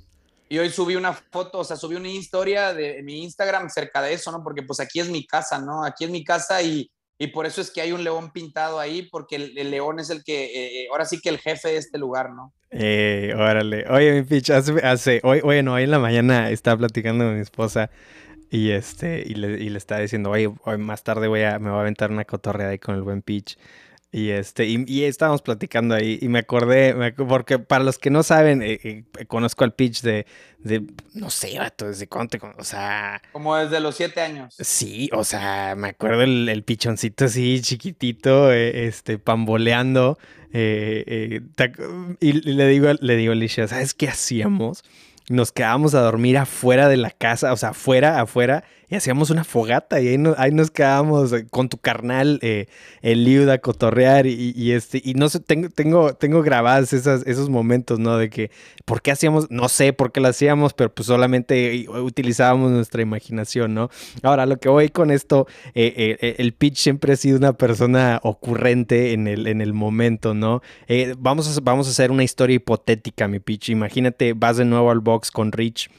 Y 0.48 0.58
hoy 0.58 0.70
subí 0.70 0.96
una 0.96 1.12
foto, 1.12 1.60
o 1.60 1.64
sea, 1.64 1.76
subí 1.76 1.96
una 1.96 2.08
historia 2.08 2.74
de 2.74 3.02
mi 3.02 3.22
Instagram 3.22 3.70
cerca 3.70 4.02
de 4.02 4.12
eso, 4.12 4.30
¿no? 4.30 4.42
Porque 4.42 4.62
pues 4.62 4.78
aquí 4.80 5.00
es 5.00 5.08
mi 5.08 5.26
casa, 5.26 5.58
¿no? 5.58 5.84
Aquí 5.84 6.04
es 6.04 6.10
mi 6.10 6.22
casa 6.22 6.62
y, 6.62 6.90
y 7.18 7.28
por 7.28 7.46
eso 7.46 7.60
es 7.60 7.70
que 7.70 7.80
hay 7.80 7.92
un 7.92 8.02
león 8.02 8.32
pintado 8.32 8.80
ahí, 8.80 9.08
porque 9.10 9.36
el, 9.36 9.70
león 9.70 10.00
es 10.00 10.10
el 10.10 10.24
que, 10.24 10.44
eh, 10.44 10.82
eh, 10.82 10.86
ahora 10.90 11.04
sí 11.04 11.20
que 11.20 11.28
el 11.28 11.38
jefe 11.38 11.68
de 11.68 11.76
este 11.76 11.98
lugar, 11.98 12.30
¿no? 12.30 12.52
Eh, 12.70 13.32
órale. 13.36 13.86
Oye, 13.88 14.12
mi 14.12 14.22
pitch, 14.22 14.50
hace, 14.50 15.20
hoy, 15.22 15.40
bueno, 15.40 15.74
hoy 15.74 15.84
en 15.84 15.90
la 15.92 16.00
mañana 16.00 16.50
estaba 16.50 16.78
platicando 16.78 17.24
con 17.24 17.36
mi 17.36 17.40
esposa 17.40 17.90
y 18.50 18.70
este, 18.70 19.22
y 19.26 19.34
le, 19.34 19.62
y 19.62 19.70
le 19.70 19.78
estaba 19.78 20.00
diciendo, 20.00 20.30
oye, 20.30 20.52
hoy 20.64 20.78
más 20.78 21.04
tarde 21.04 21.28
voy 21.28 21.42
a, 21.42 21.58
me 21.58 21.70
voy 21.70 21.78
a 21.78 21.82
aventar 21.82 22.10
una 22.10 22.24
cotorrea 22.24 22.68
ahí 22.68 22.78
con 22.78 22.96
el 22.96 23.02
buen 23.02 23.22
pitch. 23.22 23.56
Y, 24.14 24.30
este, 24.30 24.66
y, 24.66 25.02
estábamos 25.02 25.42
platicando 25.42 25.96
ahí 25.96 26.20
y 26.22 26.28
me 26.28 26.38
acordé, 26.38 26.94
porque 27.16 27.58
para 27.58 27.82
los 27.82 27.98
que 27.98 28.10
no 28.10 28.22
saben, 28.22 28.62
eh, 28.62 28.78
eh, 28.84 29.04
conozco 29.26 29.64
al 29.64 29.72
pitch 29.72 30.02
de, 30.02 30.24
de, 30.60 30.84
no 31.14 31.30
sé, 31.30 31.58
vato, 31.58 31.88
desde 31.88 32.06
cuánto, 32.06 32.38
o 32.56 32.62
sea... 32.62 33.20
Como 33.32 33.56
desde 33.56 33.80
los 33.80 33.96
siete 33.96 34.20
años. 34.20 34.54
Sí, 34.56 35.10
o 35.12 35.24
sea, 35.24 35.74
me 35.76 35.88
acuerdo 35.88 36.22
el, 36.22 36.48
el 36.48 36.62
pichoncito 36.62 37.24
así 37.24 37.60
chiquitito, 37.60 38.52
eh, 38.52 38.86
este, 38.86 39.18
pamboleando. 39.18 40.16
y 40.52 40.60
le 40.60 42.68
digo, 42.68 42.92
le 42.92 43.16
digo 43.16 43.32
a 43.32 43.34
Alicia, 43.34 43.66
¿sabes 43.66 43.94
qué 43.94 44.06
hacíamos? 44.06 44.84
Nos 45.28 45.50
quedábamos 45.50 45.96
a 45.96 46.02
dormir 46.02 46.38
afuera 46.38 46.88
de 46.88 46.98
la 46.98 47.10
casa, 47.10 47.52
o 47.52 47.56
sea, 47.56 47.70
afuera, 47.70 48.20
afuera, 48.20 48.62
y 48.94 48.96
hacíamos 48.96 49.30
una 49.30 49.42
fogata 49.42 50.00
y 50.00 50.06
ahí, 50.06 50.22
ahí 50.36 50.52
nos 50.52 50.70
quedábamos 50.70 51.32
eh, 51.32 51.46
con 51.50 51.68
tu 51.68 51.78
carnal, 51.78 52.38
eh, 52.42 52.68
el 53.02 53.24
Liuda, 53.24 53.58
cotorrear 53.58 54.26
y, 54.26 54.70
este, 54.70 55.02
y 55.04 55.14
no 55.14 55.28
sé, 55.28 55.40
tengo, 55.40 55.68
tengo, 55.68 56.14
tengo 56.14 56.42
grabadas 56.42 56.92
esos 56.92 57.50
momentos, 57.50 57.98
¿no? 57.98 58.16
De 58.16 58.30
que, 58.30 58.52
¿por 58.84 59.02
qué 59.02 59.10
hacíamos? 59.10 59.50
No 59.50 59.68
sé 59.68 59.92
por 59.92 60.12
qué 60.12 60.20
lo 60.20 60.28
hacíamos, 60.28 60.74
pero 60.74 60.94
pues 60.94 61.06
solamente 61.06 61.86
utilizábamos 61.88 62.70
nuestra 62.70 63.02
imaginación, 63.02 63.74
¿no? 63.74 63.90
Ahora, 64.22 64.46
lo 64.46 64.58
que 64.58 64.68
voy 64.68 64.90
con 64.90 65.10
esto, 65.10 65.48
eh, 65.74 66.36
el 66.38 66.52
pitch 66.52 66.76
siempre 66.76 67.14
ha 67.14 67.16
sido 67.16 67.36
una 67.36 67.54
persona 67.54 68.20
ocurrente 68.22 69.12
en 69.12 69.26
el, 69.26 69.48
en 69.48 69.60
el 69.60 69.72
momento, 69.72 70.34
¿no? 70.34 70.62
vamos, 71.18 71.56
a, 71.56 71.60
vamos 71.62 71.88
a 71.88 71.90
hacer 71.90 72.12
una 72.12 72.22
historia 72.22 72.54
hipotética, 72.54 73.26
mi 73.26 73.40
pitch. 73.40 73.70
Imagínate, 73.70 74.34
vas 74.34 74.56
de 74.56 74.64
nuevo 74.64 74.92
al 74.92 75.00
box 75.00 75.32
con 75.32 75.50
Rich 75.50 75.90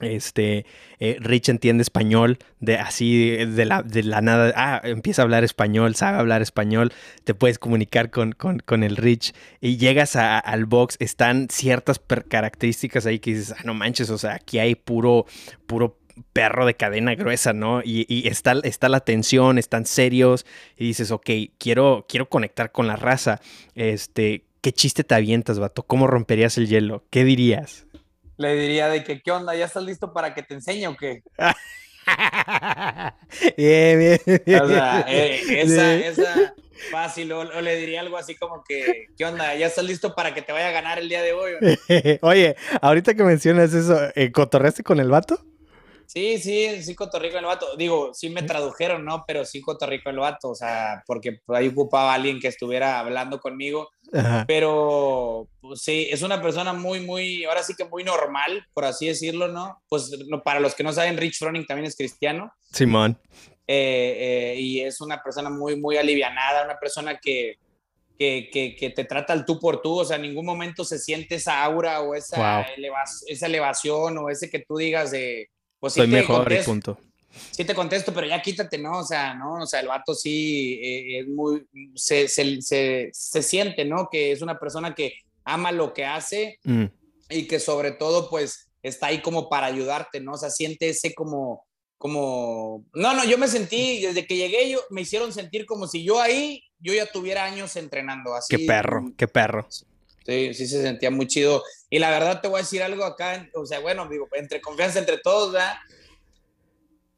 este, 0.00 0.66
eh, 1.00 1.16
Rich 1.20 1.48
entiende 1.48 1.82
español, 1.82 2.38
de 2.60 2.76
así 2.76 3.36
de 3.36 3.64
la, 3.64 3.82
de 3.82 4.02
la 4.02 4.20
nada, 4.20 4.52
ah, 4.56 4.80
empieza 4.84 5.22
a 5.22 5.24
hablar 5.24 5.44
español, 5.44 5.94
sabe 5.94 6.18
hablar 6.18 6.42
español, 6.42 6.92
te 7.24 7.34
puedes 7.34 7.58
comunicar 7.58 8.10
con, 8.10 8.32
con, 8.32 8.82
el 8.82 8.96
Rich 8.96 9.34
y 9.60 9.76
llegas 9.76 10.16
al 10.16 10.66
box, 10.66 10.96
están 11.00 11.48
ciertas 11.50 12.00
características 12.28 13.06
ahí 13.06 13.18
que 13.18 13.34
dices, 13.34 13.54
ah, 13.58 13.62
no 13.64 13.74
manches, 13.74 14.10
o 14.10 14.18
sea, 14.18 14.34
aquí 14.34 14.58
hay 14.58 14.74
puro, 14.74 15.26
puro 15.66 15.98
perro 16.32 16.66
de 16.66 16.74
cadena 16.74 17.14
gruesa, 17.14 17.52
¿no? 17.52 17.80
Y, 17.84 18.26
está, 18.28 18.54
está 18.62 18.88
la 18.88 19.00
tensión, 19.00 19.58
están 19.58 19.86
serios 19.86 20.46
y 20.76 20.86
dices, 20.86 21.10
ok, 21.10 21.30
quiero, 21.58 22.06
quiero 22.08 22.28
conectar 22.28 22.72
con 22.72 22.86
la 22.86 22.96
raza, 22.96 23.40
este, 23.74 24.44
¿qué 24.60 24.72
chiste 24.72 25.04
te 25.04 25.14
avientas, 25.14 25.58
vato? 25.58 25.82
¿Cómo 25.82 26.06
romperías 26.06 26.58
el 26.58 26.68
hielo? 26.68 27.04
¿Qué 27.10 27.24
dirías? 27.24 27.86
Le 28.38 28.54
diría 28.54 28.88
de 28.88 29.04
que, 29.04 29.20
¿qué 29.20 29.30
onda? 29.30 29.54
¿Ya 29.54 29.66
estás 29.66 29.82
listo 29.82 30.12
para 30.12 30.34
que 30.34 30.42
te 30.42 30.54
enseñe 30.54 30.86
o 30.86 30.96
qué? 30.96 31.22
bien, 33.56 33.98
bien, 33.98 34.62
O 34.62 34.68
sea, 34.68 35.04
eh, 35.08 35.62
esa, 35.62 35.94
esa 35.94 36.54
fácil, 36.90 37.32
o, 37.32 37.44
le 37.44 37.76
diría 37.76 38.00
algo 38.00 38.16
así 38.16 38.36
como 38.36 38.62
que, 38.66 39.06
¿qué 39.16 39.24
onda? 39.24 39.54
¿Ya 39.54 39.66
estás 39.66 39.84
listo 39.84 40.14
para 40.14 40.34
que 40.34 40.42
te 40.42 40.52
vaya 40.52 40.68
a 40.68 40.72
ganar 40.72 40.98
el 40.98 41.08
día 41.08 41.22
de 41.22 41.32
hoy? 41.32 41.52
Oye, 42.22 42.56
ahorita 42.80 43.14
que 43.14 43.24
mencionas 43.24 43.74
eso, 43.74 43.98
eh, 44.14 44.32
¿cotorreaste 44.32 44.82
con 44.82 45.00
el 45.00 45.10
vato? 45.10 45.40
Sí, 46.08 46.38
sí, 46.38 46.82
sí, 46.82 46.94
Cotorrico 46.94 47.36
el 47.36 47.44
vato. 47.44 47.76
Digo, 47.76 48.14
sí 48.14 48.30
me 48.30 48.42
tradujeron, 48.42 49.04
¿no? 49.04 49.24
Pero 49.26 49.44
sí 49.44 49.60
Cotorrico 49.60 50.08
el 50.08 50.18
vato, 50.18 50.48
o 50.48 50.54
sea, 50.54 51.02
porque 51.06 51.42
ahí 51.48 51.68
ocupaba 51.68 52.14
alguien 52.14 52.40
que 52.40 52.48
estuviera 52.48 52.98
hablando 52.98 53.38
conmigo. 53.40 53.90
Pero 54.46 55.48
pues, 55.60 55.82
sí, 55.82 56.08
es 56.10 56.22
una 56.22 56.40
persona 56.40 56.72
muy, 56.72 57.00
muy, 57.00 57.44
ahora 57.44 57.62
sí 57.62 57.74
que 57.76 57.84
muy 57.84 58.04
normal, 58.04 58.66
por 58.72 58.86
así 58.86 59.06
decirlo, 59.06 59.48
¿no? 59.48 59.82
Pues 59.90 60.10
para 60.44 60.60
los 60.60 60.74
que 60.74 60.82
no 60.82 60.94
saben, 60.94 61.18
Rich 61.18 61.40
Froning 61.40 61.66
también 61.66 61.86
es 61.86 61.94
cristiano. 61.94 62.54
Simón. 62.72 63.20
Eh, 63.66 64.54
eh, 64.56 64.60
y 64.60 64.80
es 64.80 65.02
una 65.02 65.22
persona 65.22 65.50
muy, 65.50 65.78
muy 65.78 65.98
alivianada, 65.98 66.64
una 66.64 66.78
persona 66.78 67.18
que, 67.18 67.58
que, 68.18 68.48
que, 68.50 68.90
te 68.96 69.04
trata 69.04 69.34
al 69.34 69.44
tú 69.44 69.60
por 69.60 69.82
tú, 69.82 69.98
o 69.98 70.04
sea, 70.06 70.16
en 70.16 70.22
ningún 70.22 70.46
momento 70.46 70.86
se 70.86 70.98
siente 70.98 71.34
esa 71.34 71.62
aura 71.62 72.00
o 72.00 72.14
esa, 72.14 72.66
esa 73.26 73.46
elevación 73.46 74.16
o 74.16 74.30
ese 74.30 74.48
que 74.48 74.60
tú 74.60 74.78
digas 74.78 75.10
de 75.10 75.50
pues 75.80 75.94
sí 75.94 76.00
Soy 76.00 76.08
mejor 76.08 76.52
y 76.52 76.58
punto. 76.62 76.98
Sí 77.50 77.64
te 77.64 77.74
contesto, 77.74 78.12
pero 78.12 78.26
ya 78.26 78.42
quítate, 78.42 78.78
¿no? 78.78 78.98
O 78.98 79.04
sea, 79.04 79.34
¿no? 79.34 79.62
O 79.62 79.66
sea, 79.66 79.80
el 79.80 79.88
vato 79.88 80.14
sí 80.14 80.80
eh, 80.82 81.20
es 81.20 81.28
muy, 81.28 81.66
se, 81.94 82.26
se, 82.28 82.60
se, 82.62 83.10
se, 83.12 83.42
siente, 83.42 83.84
¿no? 83.84 84.08
Que 84.10 84.32
es 84.32 84.42
una 84.42 84.58
persona 84.58 84.94
que 84.94 85.14
ama 85.44 85.72
lo 85.72 85.92
que 85.92 86.04
hace 86.04 86.58
mm. 86.64 86.84
y 87.30 87.46
que 87.46 87.60
sobre 87.60 87.92
todo, 87.92 88.28
pues, 88.30 88.68
está 88.82 89.08
ahí 89.08 89.20
como 89.20 89.48
para 89.48 89.66
ayudarte, 89.66 90.20
¿no? 90.20 90.32
O 90.32 90.36
sea, 90.36 90.50
siente 90.50 90.88
ese 90.88 91.14
como, 91.14 91.66
como, 91.96 92.84
no, 92.94 93.14
no, 93.14 93.24
yo 93.24 93.38
me 93.38 93.48
sentí, 93.48 94.00
desde 94.00 94.26
que 94.26 94.36
llegué, 94.36 94.70
yo, 94.70 94.80
me 94.90 95.02
hicieron 95.02 95.32
sentir 95.32 95.66
como 95.66 95.86
si 95.86 96.04
yo 96.04 96.20
ahí, 96.20 96.64
yo 96.78 96.94
ya 96.94 97.06
tuviera 97.06 97.44
años 97.44 97.76
entrenando 97.76 98.34
así. 98.34 98.56
Qué 98.56 98.66
perro, 98.66 99.12
qué 99.16 99.28
perro. 99.28 99.66
Sí, 99.70 100.54
sí 100.54 100.66
se 100.66 100.82
sentía 100.82 101.10
muy 101.10 101.26
chido. 101.26 101.62
Y 101.90 101.98
la 101.98 102.10
verdad 102.10 102.40
te 102.40 102.48
voy 102.48 102.58
a 102.58 102.62
decir 102.62 102.82
algo 102.82 103.04
acá, 103.04 103.48
o 103.54 103.64
sea, 103.64 103.80
bueno, 103.80 104.08
digo, 104.08 104.28
entre 104.32 104.60
confianza 104.60 104.98
entre 104.98 105.18
todos, 105.18 105.52
¿verdad? 105.52 105.74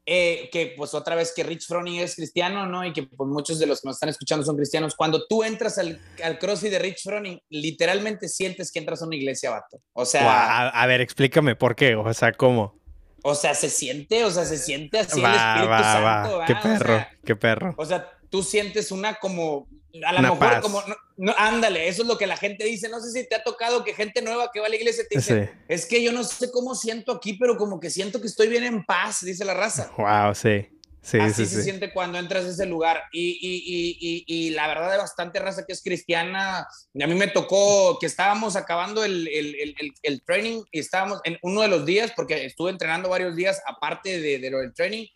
Eh, 0.06 0.48
que 0.50 0.74
pues 0.76 0.94
otra 0.94 1.14
vez 1.14 1.32
que 1.34 1.44
Rich 1.44 1.66
Froning 1.68 2.00
es 2.00 2.16
cristiano, 2.16 2.66
¿no? 2.66 2.84
Y 2.84 2.92
que 2.92 3.04
pues 3.04 3.28
muchos 3.28 3.58
de 3.58 3.66
los 3.66 3.80
que 3.80 3.88
nos 3.88 3.96
están 3.96 4.08
escuchando 4.08 4.44
son 4.44 4.56
cristianos. 4.56 4.96
Cuando 4.96 5.26
tú 5.26 5.44
entras 5.44 5.78
al, 5.78 6.00
al 6.24 6.38
CrossFit 6.38 6.70
de 6.70 6.78
Rich 6.78 7.02
Froning, 7.04 7.40
literalmente 7.48 8.28
sientes 8.28 8.72
que 8.72 8.80
entras 8.80 9.02
a 9.02 9.06
una 9.06 9.16
iglesia, 9.16 9.50
vato. 9.50 9.80
O 9.92 10.04
sea... 10.04 10.68
a, 10.68 10.86
ver, 10.86 11.00
explícame 11.00 11.54
por 11.54 11.76
qué, 11.76 11.94
o 11.94 12.12
sea, 12.12 12.32
¿cómo? 12.32 12.80
O 13.22 13.34
sea, 13.34 13.54
se 13.54 13.68
siente, 13.68 14.24
o 14.24 14.30
sea, 14.30 14.44
se 14.46 14.56
siente 14.56 14.98
así 14.98 15.20
el 15.20 15.26
Espíritu 15.26 15.82
Santo. 15.82 16.40
Qué 16.46 16.54
perro, 16.56 17.06
qué 17.24 17.36
perro. 17.36 17.74
O 17.76 17.84
sea, 17.84 18.10
tú 18.30 18.42
sientes 18.42 18.90
una 18.90 19.16
como 19.16 19.68
a 20.04 20.12
lo 20.12 20.22
mejor 20.22 20.60
como, 20.60 20.82
no, 21.16 21.34
ándale, 21.36 21.88
eso 21.88 22.02
es 22.02 22.08
lo 22.08 22.16
que 22.16 22.26
la 22.26 22.36
gente 22.36 22.64
dice. 22.64 22.88
No 22.88 23.00
sé 23.00 23.10
si 23.10 23.28
te 23.28 23.34
ha 23.34 23.42
tocado 23.42 23.84
que 23.84 23.94
gente 23.94 24.22
nueva 24.22 24.50
que 24.52 24.60
va 24.60 24.66
a 24.66 24.68
la 24.68 24.76
iglesia 24.76 25.04
te 25.08 25.18
dice, 25.18 25.52
es 25.68 25.86
que 25.86 26.02
yo 26.02 26.12
no 26.12 26.24
sé 26.24 26.50
cómo 26.50 26.74
siento 26.74 27.12
aquí, 27.12 27.34
pero 27.34 27.56
como 27.56 27.80
que 27.80 27.90
siento 27.90 28.20
que 28.20 28.28
estoy 28.28 28.48
bien 28.48 28.64
en 28.64 28.84
paz, 28.84 29.24
dice 29.24 29.44
la 29.44 29.54
raza. 29.54 29.92
Wow, 29.96 30.34
sí. 30.34 30.68
Sí, 31.02 31.18
Así 31.18 31.46
se 31.46 31.62
siente 31.62 31.94
cuando 31.94 32.18
entras 32.18 32.44
a 32.44 32.50
ese 32.50 32.66
lugar. 32.66 33.02
Y, 33.10 33.30
y, 33.40 33.94
y, 33.98 34.24
y, 34.26 34.50
la 34.50 34.68
verdad, 34.68 34.92
de 34.92 34.98
bastante 34.98 35.38
raza 35.38 35.64
que 35.64 35.72
es 35.72 35.82
cristiana. 35.82 36.58
A 36.58 37.06
mí 37.06 37.14
me 37.14 37.28
tocó 37.28 37.98
que 37.98 38.04
estábamos 38.04 38.54
acabando 38.54 39.02
el, 39.02 39.26
el, 39.28 39.54
el, 39.54 39.92
el, 40.02 40.22
training 40.22 40.62
y 40.70 40.78
estábamos 40.78 41.20
en 41.24 41.38
uno 41.40 41.62
de 41.62 41.68
los 41.68 41.86
días, 41.86 42.12
porque 42.14 42.44
estuve 42.44 42.70
entrenando 42.70 43.08
varios 43.08 43.34
días 43.34 43.62
aparte 43.66 44.20
de, 44.20 44.40
de 44.40 44.50
lo 44.50 44.58
del 44.58 44.74
training. 44.74 45.06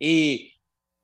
Y, 0.00 0.57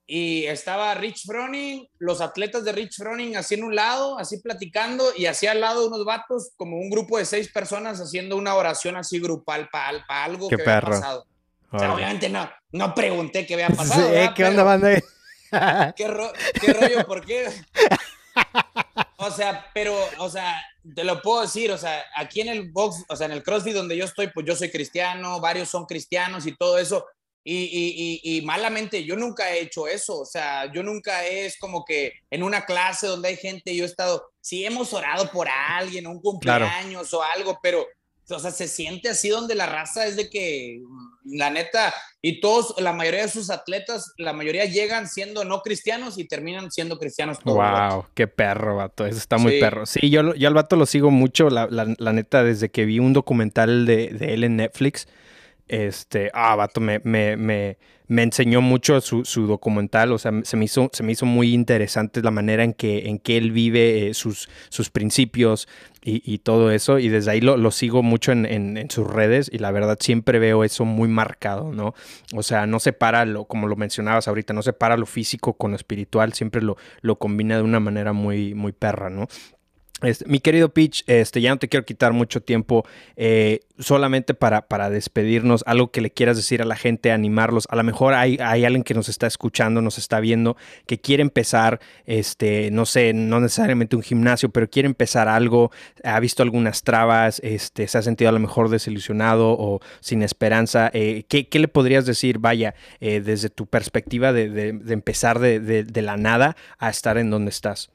y 0.06 0.44
estaba 0.44 0.94
Rich 0.94 1.26
Froning, 1.26 1.88
los 1.98 2.20
atletas 2.20 2.64
de 2.64 2.72
Rich 2.72 2.96
Froning 2.96 3.36
así 3.36 3.54
en 3.54 3.64
un 3.64 3.74
lado, 3.74 4.18
así 4.18 4.38
platicando, 4.38 5.04
y 5.16 5.26
así 5.26 5.46
al 5.46 5.60
lado 5.60 5.86
unos 5.86 6.04
vatos, 6.04 6.50
como 6.56 6.76
un 6.76 6.90
grupo 6.90 7.16
de 7.18 7.24
seis 7.24 7.50
personas 7.50 8.00
haciendo 8.00 8.36
una 8.36 8.54
oración 8.54 8.96
así 8.96 9.18
grupal 9.18 9.68
para 9.70 10.24
algo 10.24 10.48
que 10.48 10.56
había 10.56 10.80
pasado. 10.80 11.26
O 11.70 11.78
sea, 11.78 11.94
obviamente 11.94 12.28
no, 12.28 12.48
no 12.72 12.94
pregunté 12.94 13.46
qué 13.46 13.54
había 13.54 13.70
pasado. 13.70 14.10
¿Qué 14.34 14.44
onda, 14.44 14.62
banda? 14.62 15.02
¿Qué, 15.96 16.08
rollo? 16.08 17.06
¿Por 17.06 17.24
qué? 17.24 17.48
O 19.16 19.30
sea, 19.30 19.66
pero, 19.72 19.96
o 20.18 20.28
sea, 20.28 20.62
te 20.94 21.02
lo 21.02 21.22
puedo 21.22 21.42
decir, 21.42 21.72
o 21.72 21.78
sea, 21.78 22.04
aquí 22.16 22.42
en 22.42 22.48
el 22.48 22.70
box, 22.70 23.04
o 23.08 23.16
sea, 23.16 23.26
en 23.26 23.32
el 23.32 23.42
CrossFit 23.42 23.74
donde 23.74 23.96
yo 23.96 24.04
estoy, 24.04 24.28
pues 24.28 24.46
yo 24.46 24.54
soy 24.54 24.70
cristiano, 24.70 25.40
varios 25.40 25.68
son 25.68 25.86
cristianos 25.86 26.46
y 26.46 26.54
todo 26.54 26.78
eso, 26.78 27.06
y, 27.46 28.20
y, 28.24 28.38
y, 28.38 28.42
malamente, 28.42 29.04
yo 29.04 29.16
nunca 29.16 29.52
he 29.52 29.60
hecho 29.60 29.86
eso, 29.86 30.20
o 30.20 30.24
sea, 30.24 30.72
yo 30.72 30.82
nunca 30.82 31.26
es 31.26 31.58
como 31.58 31.84
que 31.84 32.14
en 32.30 32.42
una 32.42 32.64
clase 32.64 33.06
donde 33.06 33.28
hay 33.28 33.36
gente, 33.36 33.76
yo 33.76 33.84
he 33.84 33.86
estado, 33.86 34.30
sí 34.40 34.64
hemos 34.64 34.94
orado 34.94 35.30
por 35.30 35.46
alguien, 35.48 36.06
un 36.06 36.22
cumpleaños 36.22 37.12
o 37.12 37.22
algo, 37.22 37.58
pero, 37.62 37.86
o 38.30 38.38
sea, 38.38 38.50
se 38.50 38.66
siente 38.66 39.10
así 39.10 39.28
donde 39.28 39.54
la 39.54 39.66
raza 39.66 40.06
es 40.06 40.16
de 40.16 40.30
que, 40.30 40.80
mm, 40.82 41.36
la 41.36 41.50
neta, 41.50 41.92
y 42.22 42.40
todos, 42.40 42.80
la 42.80 42.94
mayoría 42.94 43.24
de 43.24 43.28
sus 43.28 43.50
atletas, 43.50 44.14
la 44.16 44.32
mayoría 44.32 44.64
llegan 44.64 45.06
siendo 45.06 45.44
no 45.44 45.60
cristianos 45.60 46.16
y 46.16 46.26
terminan 46.26 46.70
siendo 46.70 46.98
cristianos. 46.98 47.36
wow, 47.44 48.06
qué 48.14 48.26
perro, 48.26 48.76
vato, 48.76 49.04
eso 49.04 49.18
está 49.18 49.36
muy 49.36 49.60
perro. 49.60 49.84
Sí, 49.84 50.08
yo, 50.08 50.34
yo 50.34 50.48
al 50.48 50.54
vato 50.54 50.76
lo 50.76 50.86
sigo 50.86 51.10
mucho, 51.10 51.50
la, 51.50 51.68
la, 51.68 52.12
neta, 52.14 52.42
desde 52.42 52.70
que 52.70 52.86
vi 52.86 53.00
un 53.00 53.12
documental 53.12 53.84
de, 53.84 54.08
de 54.08 54.32
él 54.32 54.44
en 54.44 54.56
Netflix 54.56 55.06
este, 55.68 56.30
ah, 56.34 56.54
vato, 56.56 56.80
me, 56.80 57.00
me, 57.04 57.36
me, 57.36 57.78
me 58.06 58.22
enseñó 58.22 58.60
mucho 58.60 59.00
su, 59.00 59.24
su, 59.24 59.46
documental, 59.46 60.12
o 60.12 60.18
sea, 60.18 60.32
se 60.42 60.56
me, 60.56 60.66
hizo, 60.66 60.90
se 60.92 61.02
me 61.02 61.12
hizo 61.12 61.24
muy 61.24 61.54
interesante 61.54 62.22
la 62.22 62.30
manera 62.30 62.62
en 62.62 62.74
que, 62.74 63.08
en 63.08 63.18
que 63.18 63.38
él 63.38 63.50
vive 63.50 64.08
eh, 64.08 64.14
sus, 64.14 64.48
sus 64.68 64.90
principios 64.90 65.66
y, 66.02 66.22
y, 66.30 66.38
todo 66.38 66.70
eso, 66.70 66.98
y 66.98 67.08
desde 67.08 67.30
ahí 67.30 67.40
lo, 67.40 67.56
lo 67.56 67.70
sigo 67.70 68.02
mucho 68.02 68.30
en, 68.32 68.44
en, 68.44 68.76
en, 68.76 68.90
sus 68.90 69.08
redes 69.08 69.48
y 69.50 69.58
la 69.58 69.70
verdad 69.70 69.96
siempre 69.98 70.38
veo 70.38 70.64
eso 70.64 70.84
muy 70.84 71.08
marcado, 71.08 71.72
¿no? 71.72 71.94
O 72.34 72.42
sea, 72.42 72.66
no 72.66 72.78
separa, 72.78 73.24
lo, 73.24 73.46
como 73.46 73.68
lo 73.68 73.76
mencionabas 73.76 74.28
ahorita, 74.28 74.52
no 74.52 74.60
separa 74.60 74.98
lo 74.98 75.06
físico 75.06 75.54
con 75.54 75.70
lo 75.70 75.76
espiritual, 75.76 76.34
siempre 76.34 76.60
lo, 76.60 76.76
lo 77.00 77.16
combina 77.16 77.56
de 77.56 77.62
una 77.62 77.80
manera 77.80 78.12
muy, 78.12 78.54
muy 78.54 78.72
perra, 78.72 79.08
¿no? 79.08 79.28
Este, 80.04 80.24
mi 80.26 80.40
querido 80.40 80.72
Pitch, 80.72 81.04
este, 81.06 81.40
ya 81.40 81.50
no 81.50 81.58
te 81.58 81.68
quiero 81.68 81.84
quitar 81.84 82.12
mucho 82.12 82.42
tiempo, 82.42 82.84
eh, 83.16 83.60
solamente 83.78 84.34
para, 84.34 84.68
para, 84.68 84.90
despedirnos, 84.90 85.64
algo 85.66 85.90
que 85.90 86.00
le 86.00 86.10
quieras 86.10 86.36
decir 86.36 86.62
a 86.62 86.64
la 86.64 86.76
gente, 86.76 87.10
animarlos. 87.10 87.66
A 87.70 87.76
lo 87.76 87.82
mejor 87.82 88.14
hay, 88.14 88.38
hay, 88.40 88.64
alguien 88.64 88.84
que 88.84 88.94
nos 88.94 89.08
está 89.08 89.26
escuchando, 89.26 89.82
nos 89.82 89.98
está 89.98 90.20
viendo, 90.20 90.56
que 90.86 91.00
quiere 91.00 91.22
empezar, 91.22 91.80
este, 92.06 92.70
no 92.70 92.86
sé, 92.86 93.12
no 93.12 93.40
necesariamente 93.40 93.96
un 93.96 94.02
gimnasio, 94.02 94.50
pero 94.50 94.68
quiere 94.68 94.86
empezar 94.86 95.28
algo, 95.28 95.70
ha 96.04 96.20
visto 96.20 96.42
algunas 96.42 96.82
trabas, 96.82 97.40
este, 97.44 97.88
se 97.88 97.98
ha 97.98 98.02
sentido 98.02 98.28
a 98.28 98.32
lo 98.32 98.40
mejor 98.40 98.68
desilusionado 98.68 99.56
o 99.58 99.80
sin 100.00 100.22
esperanza. 100.22 100.90
Eh, 100.92 101.24
¿qué, 101.28 101.48
¿qué, 101.48 101.58
le 101.58 101.68
podrías 101.68 102.06
decir, 102.06 102.38
vaya, 102.38 102.74
eh, 103.00 103.20
desde 103.20 103.48
tu 103.48 103.66
perspectiva 103.66 104.32
de, 104.32 104.48
de, 104.48 104.72
de 104.72 104.92
empezar 104.92 105.38
de, 105.38 105.60
de 105.60 106.02
la 106.02 106.16
nada 106.16 106.56
a 106.78 106.90
estar 106.90 107.18
en 107.18 107.30
donde 107.30 107.50
estás? 107.50 107.90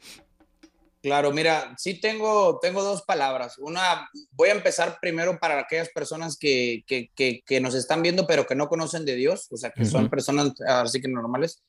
Claro, 1.01 1.31
mira, 1.31 1.75
sí 1.77 2.01
tengo, 2.01 2.59
tengo 2.61 2.83
dos 2.83 3.03
palabras. 3.03 3.57
Una, 3.57 4.09
voy 4.31 4.49
a 4.49 4.53
empezar 4.53 4.97
primero 4.99 5.39
para 5.39 5.59
aquellas 5.59 5.89
personas 5.89 6.37
que, 6.37 6.83
que, 6.85 7.09
que, 7.45 7.61
nos 7.61 7.73
están 7.73 8.01
viendo, 8.01 8.27
pero 8.27 8.45
que 8.45 8.55
no 8.55 8.67
conocen 8.67 9.05
de 9.05 9.15
Dios, 9.15 9.47
o 9.49 9.55
sea, 9.55 9.71
que 9.71 9.85
son 9.85 10.09
personas 10.09 10.51
así 10.67 10.99
que 10.99 11.07
normales. 11.07 11.63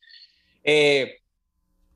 Eh, 0.64 1.20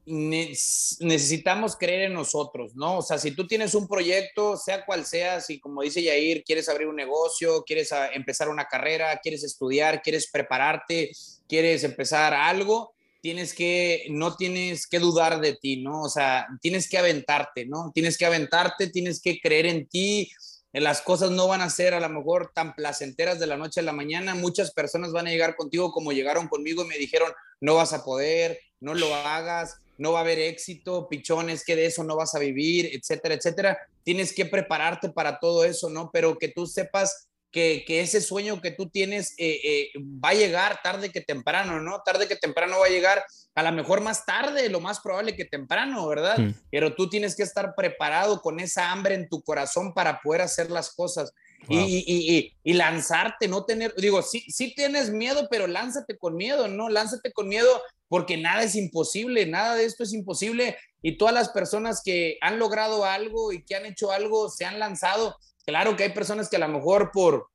necesitamos 0.07 1.77
creer 1.77 2.03
en 2.03 2.13
nosotros, 2.13 2.77
¿no? 2.77 2.99
O 2.99 3.03
sea, 3.03 3.19
si 3.19 3.31
tú 3.31 3.47
tienes 3.47 3.75
un 3.75 3.89
proyecto, 3.89 4.57
sea 4.57 4.85
cual 4.85 5.07
sea, 5.07 5.41
si 5.41 5.59
como 5.59 5.83
dice 5.83 6.03
Yair, 6.03 6.45
quieres 6.45 6.69
abrir 6.69 6.89
un 6.89 6.97
negocio, 6.97 7.65
quieres 7.65 7.91
empezar 8.13 8.49
una 8.49 8.67
carrera, 8.67 9.19
quieres 9.23 9.45
estudiar, 9.45 10.03
quieres 10.03 10.31
prepararte, 10.31 11.11
quieres 11.49 11.85
empezar 11.85 12.35
algo, 12.35 12.95
tienes 13.25 13.55
que, 13.55 14.05
no 14.11 14.37
tienes 14.37 14.87
que 14.87 14.99
dudar 14.99 15.41
de 15.41 15.55
ti, 15.55 15.79
¿no? 15.79 16.03
O 16.03 16.11
sea, 16.11 16.47
tienes 16.61 16.91
que 16.91 16.99
aventarte, 16.99 17.65
¿no? 17.65 17.91
Tienes 17.95 18.19
que 18.19 18.27
aventarte, 18.27 18.91
tienes 18.91 19.23
que 19.23 19.41
creer 19.41 19.65
en 19.65 19.89
ti. 19.89 20.31
Las 20.75 21.01
cosas 21.01 21.31
no 21.31 21.49
van 21.49 21.63
a 21.63 21.71
ser 21.71 21.95
a 21.95 22.01
lo 22.01 22.11
mejor 22.11 22.53
tan 22.55 22.75
placenteras 22.75 23.41
de 23.41 23.47
la 23.47 23.57
noche 23.57 23.81
a 23.81 23.83
la 23.83 23.95
mañana. 23.95 24.35
Muchas 24.35 24.73
personas 24.73 25.13
van 25.13 25.27
a 25.27 25.31
llegar 25.31 25.57
contigo 25.57 25.91
como 25.91 26.13
llegaron 26.13 26.49
conmigo 26.49 26.85
y 26.85 26.89
me 26.89 26.99
dijeron, 26.99 27.33
no 27.63 27.77
vas 27.77 27.95
a 27.95 28.05
poder, 28.05 28.61
no 28.79 28.93
lo 28.93 29.15
hagas, 29.15 29.79
no 29.97 30.13
va 30.13 30.19
a 30.19 30.23
haber 30.23 30.39
éxito, 30.39 31.09
pichones, 31.09 31.65
que 31.65 31.77
de 31.77 31.87
eso 31.87 32.05
no 32.05 32.17
vas 32.17 32.35
a 32.35 32.41
vivir, 32.41 32.91
etcétera, 32.93 33.37
etcétera. 33.37 33.79
Tienes 34.03 34.35
que 34.35 34.45
prepararte 34.45 35.09
para 35.09 35.39
todo 35.41 35.65
eso, 35.65 35.89
¿no? 35.89 36.11
Pero 36.13 36.37
que 36.37 36.49
tú 36.49 36.67
sepas 36.67 37.29
que, 37.55 38.01
ese 38.01 38.21
sueño 38.21 38.61
que 38.61 38.73
tú 38.73 38.89
tienes 38.89 39.35
eh, 39.39 39.61
eh, 39.63 39.91
va 39.97 40.31
a 40.31 40.35
llegar 40.35 40.81
tarde 40.83 41.13
que 41.13 41.21
temprano, 41.21 41.81
¿no? 41.81 42.03
Tarde 42.05 42.27
que 42.27 42.35
temprano 42.35 42.81
va 42.81 42.87
a 42.87 42.91
llegar, 42.91 43.25
a 43.55 43.63
lo 43.63 43.71
mejor 43.71 44.01
más 44.01 44.27
tarde, 44.27 44.69
lo 44.69 44.81
más 44.81 44.99
probable 44.99 45.37
que 45.37 45.45
temprano, 45.45 46.07
¿verdad? 46.09 46.37
Pero 46.73 46.97
tú 46.97 47.09
tienes 47.09 47.37
que 47.37 47.45
estar 47.45 47.75
preparado 47.77 48.43
con 48.43 48.59
esa 48.59 48.91
hambre 48.91 49.15
en 49.15 49.29
tu 49.29 49.41
corazón 49.43 49.95
para 49.95 50.21
poder 50.21 50.43
hacer 50.43 50.71
las 50.71 50.93
cosas. 50.93 51.33
Y, 51.67 52.53
y, 52.63 52.73
lanzarte, 52.75 53.49
no 53.49 53.65
tener, 53.65 53.95
digo, 53.97 54.21
sí, 54.21 54.45
sí 54.49 54.75
tienes 54.75 55.11
miedo, 55.11 55.49
pero 55.51 55.67
lánzate 55.67 56.19
con 56.19 56.37
miedo, 56.37 56.69
¿no? 56.69 56.91
Lánzate 56.91 57.33
con 57.33 57.49
miedo 57.49 57.81
porque 58.09 58.37
nada 58.37 58.65
es 58.65 58.75
imposible, 58.75 59.47
nada 59.47 59.77
de 59.77 59.87
esto 59.87 60.03
es 60.03 60.13
imposible. 60.13 60.77
Y 61.01 61.17
todas 61.17 61.33
las 61.33 61.49
personas 61.51 62.03
que 62.05 62.37
han 62.43 62.59
logrado 62.59 63.05
algo 63.05 63.53
y 63.53 63.65
que 63.65 63.77
han 63.77 63.87
hecho 63.87 64.13
algo 64.13 64.51
se 64.51 64.67
han 64.67 64.79
lanzado 64.79 65.37
Claro 65.65 65.97
que 65.97 66.05
hay 66.05 66.13
personas 66.13 66.49
que 66.49 66.57
a 66.57 66.61
lo 66.61 66.69
mejor 66.69 67.11
por, 67.13 67.49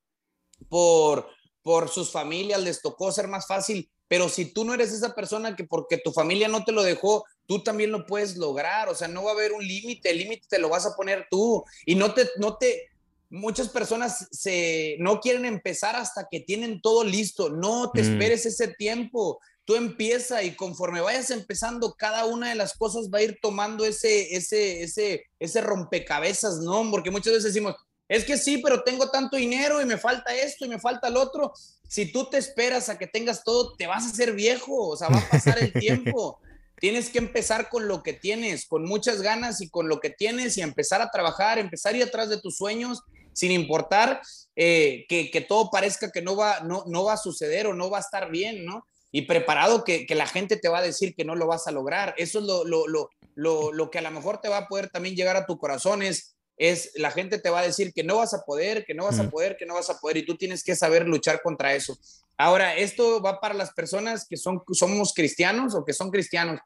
por, 0.68 1.28
por 1.62 1.90
sus 1.90 2.12
familias 2.12 2.62
les 2.62 2.82
tocó 2.82 3.12
ser 3.12 3.28
más 3.28 3.48
fácil, 3.48 3.90
pero 4.08 4.28
si 4.28 4.46
tú 4.46 4.66
no 4.66 4.74
eres 4.74 4.92
esa 4.92 5.14
persona 5.14 5.56
que 5.56 5.64
porque 5.64 5.98
tu 5.98 6.12
familia 6.12 6.48
no 6.48 6.64
te 6.64 6.72
lo 6.72 6.84
dejó, 6.84 7.26
tú 7.46 7.64
también 7.64 7.92
lo 7.92 8.06
puedes 8.06 8.38
lograr, 8.38 8.90
o 8.90 8.96
sea, 8.96 9.08
no 9.08 9.24
va 9.24 9.32
a 9.32 9.34
haber 9.36 9.54
un 9.54 9.66
límite, 9.66 10.10
el 10.10 10.18
límite 10.18 10.48
te 10.50 10.60
lo 10.60 10.70
vas 10.70 10.86
a 10.86 10.96
poner 10.96 11.28
tú 11.30 11.64
y 11.86 11.96
no 11.96 12.14
te, 12.14 12.28
no 12.38 12.58
te, 12.58 12.90
muchas 13.30 13.70
personas 13.70 14.28
se, 14.32 14.96
no 15.00 15.20
quieren 15.20 15.46
empezar 15.46 15.96
hasta 15.96 16.28
que 16.30 16.40
tienen 16.40 16.82
todo 16.82 17.04
listo, 17.04 17.50
no 17.50 17.92
te 17.92 18.02
mm. 18.02 18.14
esperes 18.14 18.46
ese 18.48 18.70
tiempo, 18.70 19.40
tú 19.66 19.76
empieza 19.76 20.42
y 20.42 20.56
conforme 20.56 21.02
vayas 21.02 21.30
empezando, 21.30 21.94
cada 21.94 22.26
una 22.26 22.50
de 22.50 22.56
las 22.56 22.76
cosas 22.76 23.10
va 23.14 23.20
a 23.20 23.24
ir 23.24 23.38
tomando 23.40 23.86
ese, 23.86 24.36
ese, 24.36 24.82
ese, 24.82 25.26
ese 25.38 25.62
rompecabezas, 25.62 26.58
¿no? 26.58 26.90
Porque 26.90 27.12
muchas 27.12 27.34
veces 27.34 27.54
decimos, 27.54 27.76
es 28.10 28.26
que 28.26 28.38
sí, 28.38 28.58
pero 28.58 28.84
tengo 28.84 29.10
tanto 29.10 29.38
dinero 29.38 29.82
y 29.82 29.86
me 29.86 29.98
falta 29.98 30.36
esto 30.36 30.66
y 30.66 30.70
me 30.70 30.80
falta 30.80 31.08
el 31.08 31.16
otro. 31.16 31.54
Si 31.88 32.12
tú 32.12 32.28
te 32.30 32.38
esperas 32.38 32.90
a 32.90 32.98
que 32.98 33.08
tengas 33.08 33.44
todo, 33.44 33.76
te 33.76 33.86
vas 33.86 34.06
a 34.06 34.10
hacer 34.10 34.34
viejo, 34.34 34.90
o 34.90 34.98
sea, 34.98 35.10
va 35.10 35.20
a 35.20 35.30
pasar 35.30 35.60
el 35.60 35.72
tiempo. 35.72 36.40
Tienes 36.80 37.10
que 37.10 37.20
empezar 37.20 37.70
con 37.70 37.88
lo 37.88 38.04
que 38.04 38.14
tienes, 38.14 38.66
con 38.66 38.86
muchas 38.86 39.22
ganas 39.22 39.60
y 39.60 39.70
con 39.70 39.90
lo 39.90 40.00
que 40.00 40.10
tienes 40.10 40.58
y 40.58 40.62
empezar 40.62 41.02
a 41.02 41.12
trabajar, 41.12 41.60
empezar 41.60 41.94
a 41.94 41.98
ir 41.98 42.04
atrás 42.04 42.30
de 42.30 42.40
tus 42.40 42.56
sueños 42.56 43.02
sin 43.34 43.52
importar 43.52 44.22
eh, 44.56 45.06
que, 45.08 45.46
todo 45.48 45.70
parezca 45.72 46.10
que 46.10 46.22
no 46.22 46.36
va, 46.36 46.62
no, 46.62 46.84
no 46.88 47.04
va 47.04 47.14
a 47.14 47.18
suceder 47.18 47.68
o 47.68 47.74
no 47.74 47.90
va 47.90 47.98
a 47.98 48.02
estar 48.02 48.32
bien, 48.32 48.66
¿no? 48.66 48.86
Y 49.12 49.24
preparado 49.24 49.84
que, 49.84 50.06
la 50.10 50.28
gente 50.28 50.58
te 50.58 50.70
va 50.70 50.80
a 50.80 50.84
decir 50.84 51.16
que 51.16 51.26
no 51.26 51.36
lo 51.36 51.48
vas 51.48 51.68
a 51.68 51.72
lograr. 51.72 52.14
Eso 52.18 52.40
es 52.40 52.46
lo, 52.46 52.64
lo, 52.66 53.10
lo, 53.36 53.90
que 53.92 54.00
a 54.00 54.02
lo 54.02 54.12
mejor 54.12 54.40
te 54.40 54.50
va 54.50 54.58
a 54.58 54.68
poder 54.68 54.90
también 54.90 55.16
llegar 55.16 55.36
a 55.36 55.46
tu 55.46 55.58
corazón, 55.58 56.02
es, 56.02 56.36
es 56.60 56.92
la 56.96 57.10
gente 57.10 57.40
te 57.40 57.50
va 57.50 57.62
a 57.62 57.64
decir 57.64 57.94
que 57.94 58.04
no 58.04 58.18
vas 58.18 58.34
a 58.34 58.44
poder, 58.44 58.86
que 58.86 58.94
no 58.94 59.06
vas 59.06 59.18
a 59.18 59.30
poder, 59.30 59.56
que 59.58 59.66
no 59.66 59.76
vas 59.76 59.90
a 59.90 59.98
poder, 59.98 60.18
y 60.18 60.26
tú 60.26 60.36
tienes 60.36 60.62
que 60.64 60.76
saber 60.76 61.08
luchar 61.08 61.42
contra 61.42 61.74
eso. 61.74 61.98
Ahora, 62.38 62.76
esto 62.76 63.22
va 63.22 63.40
para 63.40 63.54
las 63.56 63.72
personas 63.72 64.28
que 64.30 64.36
son, 64.36 64.62
somos 64.74 65.14
cristianos 65.14 65.74
o 65.74 65.86
que 65.86 65.94
son 65.94 66.12
cristianos. 66.12 66.60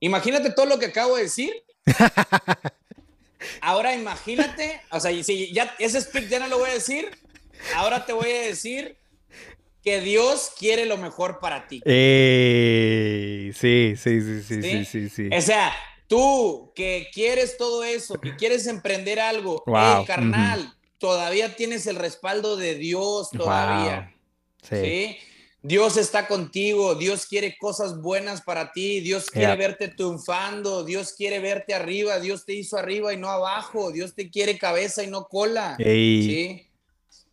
Imagínate 0.00 0.50
todo 0.50 0.66
lo 0.66 0.78
que 0.78 0.86
acabo 0.86 1.16
de 1.16 1.22
decir. 1.22 1.52
Ahora 3.60 3.94
imagínate, 3.94 4.80
o 4.90 4.98
sea, 4.98 5.12
si 5.22 5.52
ya 5.52 5.72
ese 5.78 6.00
speak 6.00 6.28
ya 6.28 6.40
no 6.40 6.48
lo 6.48 6.58
voy 6.58 6.70
a 6.70 6.74
decir, 6.74 7.10
ahora 7.76 8.04
te 8.04 8.12
voy 8.12 8.30
a 8.30 8.42
decir 8.42 8.96
que 9.82 10.00
Dios 10.00 10.52
quiere 10.58 10.84
lo 10.86 10.96
mejor 10.96 11.38
para 11.38 11.68
ti. 11.68 11.80
sí, 11.86 13.52
sí, 13.54 13.94
sí, 13.96 14.42
sí, 14.42 14.62
sí, 14.62 14.84
sí, 14.84 15.08
sí, 15.08 15.30
O 15.32 15.40
sea, 15.40 15.72
tú 16.06 16.72
que 16.74 17.08
quieres 17.12 17.56
todo 17.56 17.84
eso, 17.84 18.20
que 18.20 18.36
quieres 18.36 18.66
emprender 18.66 19.20
algo, 19.20 19.62
wow. 19.66 20.04
carnal, 20.06 20.74
todavía 20.98 21.56
tienes 21.56 21.86
el 21.86 21.96
respaldo 21.96 22.56
de 22.56 22.74
Dios 22.74 23.30
todavía. 23.30 24.14
¿sí? 24.62 25.16
Dios 25.62 25.96
está 25.96 26.28
contigo, 26.28 26.94
Dios 26.94 27.26
quiere 27.26 27.56
cosas 27.58 28.00
buenas 28.00 28.42
para 28.42 28.70
ti, 28.70 29.00
Dios 29.00 29.28
quiere 29.28 29.56
verte 29.56 29.88
triunfando, 29.88 30.84
Dios 30.84 31.12
quiere 31.12 31.40
verte 31.40 31.74
arriba, 31.74 32.20
Dios 32.20 32.44
te 32.44 32.54
hizo 32.54 32.76
arriba 32.76 33.12
y 33.12 33.16
no 33.16 33.28
abajo, 33.28 33.90
Dios 33.90 34.14
te 34.14 34.30
quiere 34.30 34.58
cabeza 34.58 35.02
y 35.02 35.08
no 35.08 35.26
cola. 35.26 35.76
¿sí? 35.76 36.68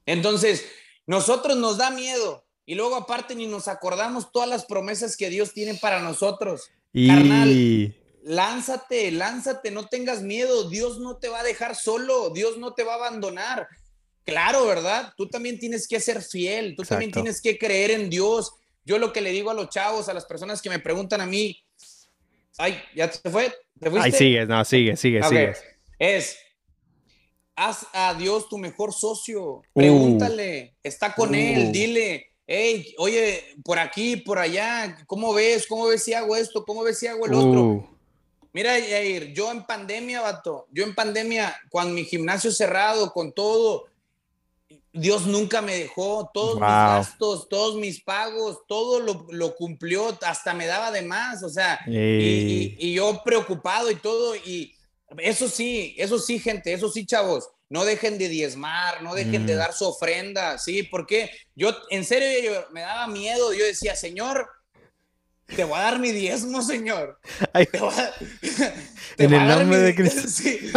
Entonces, 0.08 0.66
nosotros 1.06 1.58
nos 1.58 1.78
da 1.78 1.92
miedo 1.92 2.44
y 2.66 2.74
luego 2.74 2.96
aparte 2.96 3.36
ni 3.36 3.46
nos 3.46 3.68
acordamos 3.68 4.32
todas 4.32 4.50
las 4.50 4.66
promesas 4.66 5.16
que 5.16 5.30
Dios 5.30 5.54
tiene 5.54 5.76
para 5.76 6.00
nosotros. 6.00 6.72
Carnal, 6.92 7.96
lánzate, 8.24 9.12
lánzate, 9.12 9.72
no 9.72 9.88
tengas 9.88 10.22
miedo, 10.22 10.70
Dios 10.70 11.00
no 11.00 11.18
te 11.18 11.30
va 11.30 11.42
a 11.42 11.44
dejar 11.44 11.76
solo, 11.76 12.30
Dios 12.30 12.58
no 12.58 12.74
te 12.74 12.84
va 12.84 12.94
a 12.94 13.08
abandonar. 13.08 13.68
Claro, 14.26 14.66
¿verdad? 14.66 15.14
Tú 15.18 15.28
también 15.28 15.60
tienes 15.60 15.88
que 15.88 16.00
ser 16.00 16.22
fiel, 16.22 16.76
tú 16.76 16.84
también 16.84 17.12
tienes 17.12 17.42
que 17.42 17.58
creer 17.58 17.92
en 17.92 18.10
Dios. 18.10 18.54
Yo 18.86 18.98
lo 18.98 19.12
que 19.12 19.22
le 19.22 19.32
digo 19.32 19.52
a 19.52 19.54
los 19.54 19.70
chavos, 19.70 20.08
a 20.08 20.14
las 20.14 20.26
personas 20.26 20.62
que 20.62 20.70
me 20.70 20.80
preguntan 20.80 21.20
a 21.22 21.26
mí, 21.26 21.62
ay, 22.58 22.82
¿ya 22.96 23.10
te 23.10 23.30
fue? 23.30 23.54
¿Te 23.80 23.90
fuiste? 23.90 24.08
Ahí 24.08 24.12
sigue, 24.12 24.46
no, 24.46 24.64
sigue, 24.64 24.96
sigue, 24.96 25.22
sigue. 25.24 25.54
Es, 26.00 26.38
haz 27.56 27.86
a 27.92 28.14
Dios 28.14 28.48
tu 28.48 28.58
mejor 28.58 28.94
socio, 28.94 29.44
uh. 29.44 29.64
pregúntale, 29.74 30.76
está 30.82 31.14
con 31.14 31.36
él, 31.36 31.68
uh. 31.68 31.72
dile, 31.72 32.28
hey, 32.48 32.96
oye, 32.98 33.56
por 33.64 33.80
aquí, 33.80 34.18
por 34.18 34.40
allá, 34.40 34.98
¿cómo 35.06 35.34
ves? 35.34 35.68
¿Cómo 35.68 35.88
ves 35.88 36.04
si 36.04 36.14
hago 36.14 36.36
esto? 36.38 36.64
¿Cómo 36.64 36.84
ves 36.84 37.00
si 37.00 37.08
hago 37.08 37.26
el 37.26 37.34
otro? 37.34 37.93
Mira, 38.54 38.74
Jair, 38.74 39.34
yo 39.34 39.52
en 39.52 39.66
pandemia, 39.66 40.22
vato, 40.22 40.68
yo 40.72 40.84
en 40.84 40.94
pandemia, 40.94 41.60
con 41.72 41.94
mi 41.94 42.06
gimnasio 42.06 42.52
cerrado, 42.52 43.12
con 43.12 43.34
todo, 43.34 43.88
Dios 44.92 45.26
nunca 45.26 45.64
me 45.64 45.76
dejó, 45.76 46.30
todos 46.32 46.56
mis 46.56 46.62
gastos, 46.62 47.50
todos 47.50 47.76
mis 47.78 48.00
pagos, 48.04 48.60
todo 48.68 49.00
lo, 49.00 49.56
cumplió, 49.56 50.16
hasta 50.22 50.54
me 50.54 50.68
daba 50.68 50.92
de 50.92 51.02
más, 51.02 51.42
o 51.42 51.50
sea, 51.50 51.80
y, 51.88 52.94
yo 52.94 53.24
preocupado 53.26 53.90
y 53.90 53.96
todo, 53.96 54.36
y 54.36 54.76
eso 55.18 55.50
sí, 55.50 55.96
eso 55.98 56.20
sí, 56.20 56.38
gente, 56.38 56.74
eso 56.74 56.90
sí, 56.90 57.08
chavos, 57.08 57.50
no 57.70 57.86
dejen 57.86 58.20
de 58.20 58.30
diezmar, 58.30 59.02
no 59.02 59.16
dejen 59.16 59.48
de 59.48 59.56
mm. 59.56 59.58
dar 59.58 59.74
su 59.74 59.86
ofrenda, 59.86 60.60
¿sí? 60.60 60.84
Porque 60.84 61.32
yo, 61.56 61.76
en 61.90 62.06
serio, 62.06 62.68
me 62.72 62.82
daba 62.82 63.08
miedo, 63.08 63.52
yo 63.52 63.66
decía, 63.66 63.96
Señor, 63.96 64.48
te 65.48 65.64
voy 65.64 65.78
a 65.78 65.84
dar 65.84 66.00
mi 66.00 66.12
diezmo, 66.12 66.62
Señor. 66.62 67.20
en 69.18 69.34
el 69.34 69.48
nombre 69.48 69.80
de 69.80 69.96
Cristo. 69.96 70.28
Sí, 70.28 70.72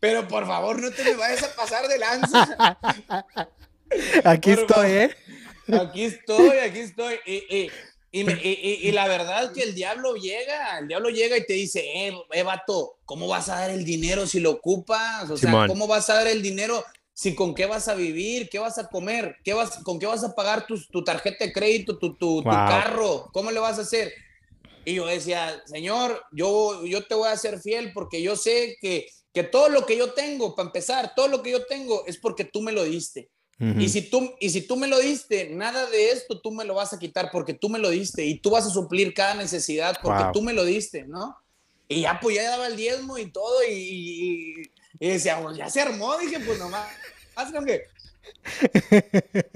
pero 0.00 0.28
por 0.28 0.46
favor, 0.46 0.80
no 0.80 0.90
te 0.90 1.04
me 1.04 1.14
vayas 1.14 1.42
a 1.42 1.54
pasar 1.54 1.88
de 1.88 1.98
lanza. 1.98 2.78
Aquí 4.24 4.50
estoy, 4.50 4.90
¿eh? 4.90 5.16
Aquí 5.72 6.04
estoy, 6.04 6.58
aquí 6.58 6.78
estoy. 6.80 7.18
Y, 7.24 7.70
y, 8.12 8.92
la 8.92 9.08
verdad 9.08 9.52
que 9.52 9.62
el 9.62 9.74
diablo 9.74 10.14
llega, 10.14 10.78
el 10.78 10.88
diablo 10.88 11.10
llega 11.10 11.36
y 11.36 11.44
te 11.44 11.52
dice, 11.52 11.80
eh, 11.80 12.14
eh, 12.32 12.42
vato, 12.42 12.98
¿cómo 13.04 13.28
vas 13.28 13.48
a 13.48 13.60
dar 13.60 13.70
el 13.70 13.84
dinero 13.84 14.26
si 14.26 14.40
lo 14.40 14.52
ocupas? 14.52 15.28
O 15.30 15.36
sea, 15.36 15.66
¿cómo 15.66 15.86
vas 15.86 16.08
a 16.08 16.14
dar 16.14 16.26
el 16.26 16.42
dinero 16.42 16.84
si 17.16 17.34
con 17.34 17.54
qué 17.54 17.64
vas 17.64 17.88
a 17.88 17.94
vivir? 17.94 18.50
¿Qué 18.50 18.58
vas 18.58 18.76
a 18.76 18.88
comer? 18.88 19.36
¿Qué 19.42 19.54
vas, 19.54 19.78
¿Con 19.78 19.98
qué 19.98 20.06
vas 20.06 20.22
a 20.22 20.34
pagar 20.34 20.66
tu, 20.66 20.78
tu 20.88 21.02
tarjeta 21.02 21.46
de 21.46 21.52
crédito, 21.52 21.96
tu, 21.96 22.14
tu, 22.14 22.42
tu, 22.42 22.50
carro? 22.50 23.30
¿Cómo 23.32 23.50
le 23.50 23.58
vas 23.58 23.78
a 23.78 23.82
hacer? 23.82 24.12
Y 24.84 24.94
yo 24.94 25.06
decía, 25.06 25.62
Señor, 25.64 26.22
yo, 26.30 26.84
yo 26.84 27.04
te 27.06 27.14
voy 27.14 27.28
a 27.28 27.36
ser 27.36 27.58
fiel 27.58 27.92
porque 27.94 28.20
yo 28.20 28.36
sé 28.36 28.76
que 28.80 29.08
que 29.36 29.42
todo 29.42 29.68
lo 29.68 29.84
que 29.84 29.98
yo 29.98 30.14
tengo, 30.14 30.54
para 30.54 30.68
empezar, 30.68 31.12
todo 31.14 31.28
lo 31.28 31.42
que 31.42 31.50
yo 31.50 31.66
tengo 31.66 32.06
es 32.06 32.16
porque 32.16 32.44
tú 32.44 32.62
me 32.62 32.72
lo 32.72 32.84
diste. 32.84 33.28
y, 33.58 33.90
si 33.90 34.00
tú, 34.08 34.34
y 34.40 34.48
si 34.48 34.62
tú 34.62 34.76
me 34.76 34.86
lo 34.86 34.98
diste, 34.98 35.50
nada 35.50 35.84
de 35.90 36.10
esto 36.10 36.40
tú 36.40 36.50
me 36.50 36.64
lo 36.64 36.72
vas 36.72 36.94
a 36.94 36.98
quitar 36.98 37.28
porque 37.30 37.52
tú 37.52 37.68
me 37.68 37.78
lo 37.78 37.90
diste 37.90 38.24
y 38.24 38.38
tú 38.38 38.48
vas 38.48 38.64
a 38.64 38.70
suplir 38.70 39.12
cada 39.12 39.34
necesidad 39.34 39.98
porque 40.02 40.24
tú 40.32 40.40
me 40.40 40.54
lo 40.54 40.64
diste, 40.64 41.04
¿no? 41.04 41.36
Y 41.86 42.00
ya, 42.00 42.18
pues 42.18 42.36
ya 42.36 42.48
daba 42.48 42.66
el 42.66 42.76
diezmo 42.76 43.18
y 43.18 43.30
todo 43.30 43.62
y, 43.62 43.74
y, 43.74 44.54
decía, 44.98 45.40
pues, 45.40 45.56
ya 45.56 45.68
se 45.68 45.80
armó, 45.80 46.16
dije, 46.18 46.40
pues 46.40 46.58
nomás, 46.58 46.88
haz 47.34 47.52
con 47.52 47.64
que, 47.64 47.86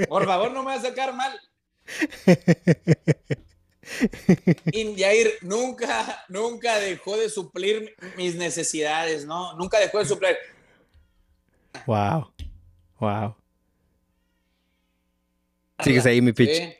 por 0.08 0.26
favor 0.26 0.52
no 0.52 0.62
me 0.62 0.70
va 0.70 0.74
a 0.74 0.82
sacar 0.82 1.12
mal. 1.14 1.40
Y 4.66 5.00
Jair 5.00 5.32
nunca, 5.42 6.24
nunca 6.28 6.78
dejó 6.78 7.16
de 7.16 7.28
suplir 7.28 7.94
mis 8.16 8.36
necesidades, 8.36 9.26
¿no? 9.26 9.54
Nunca 9.56 9.78
dejó 9.78 9.98
de 9.98 10.04
suplir. 10.04 10.36
Wow. 11.86 12.32
Wow. 12.98 13.36
Sigues 15.82 16.06
ahí, 16.06 16.20
mi 16.20 16.32
pitch. 16.32 16.76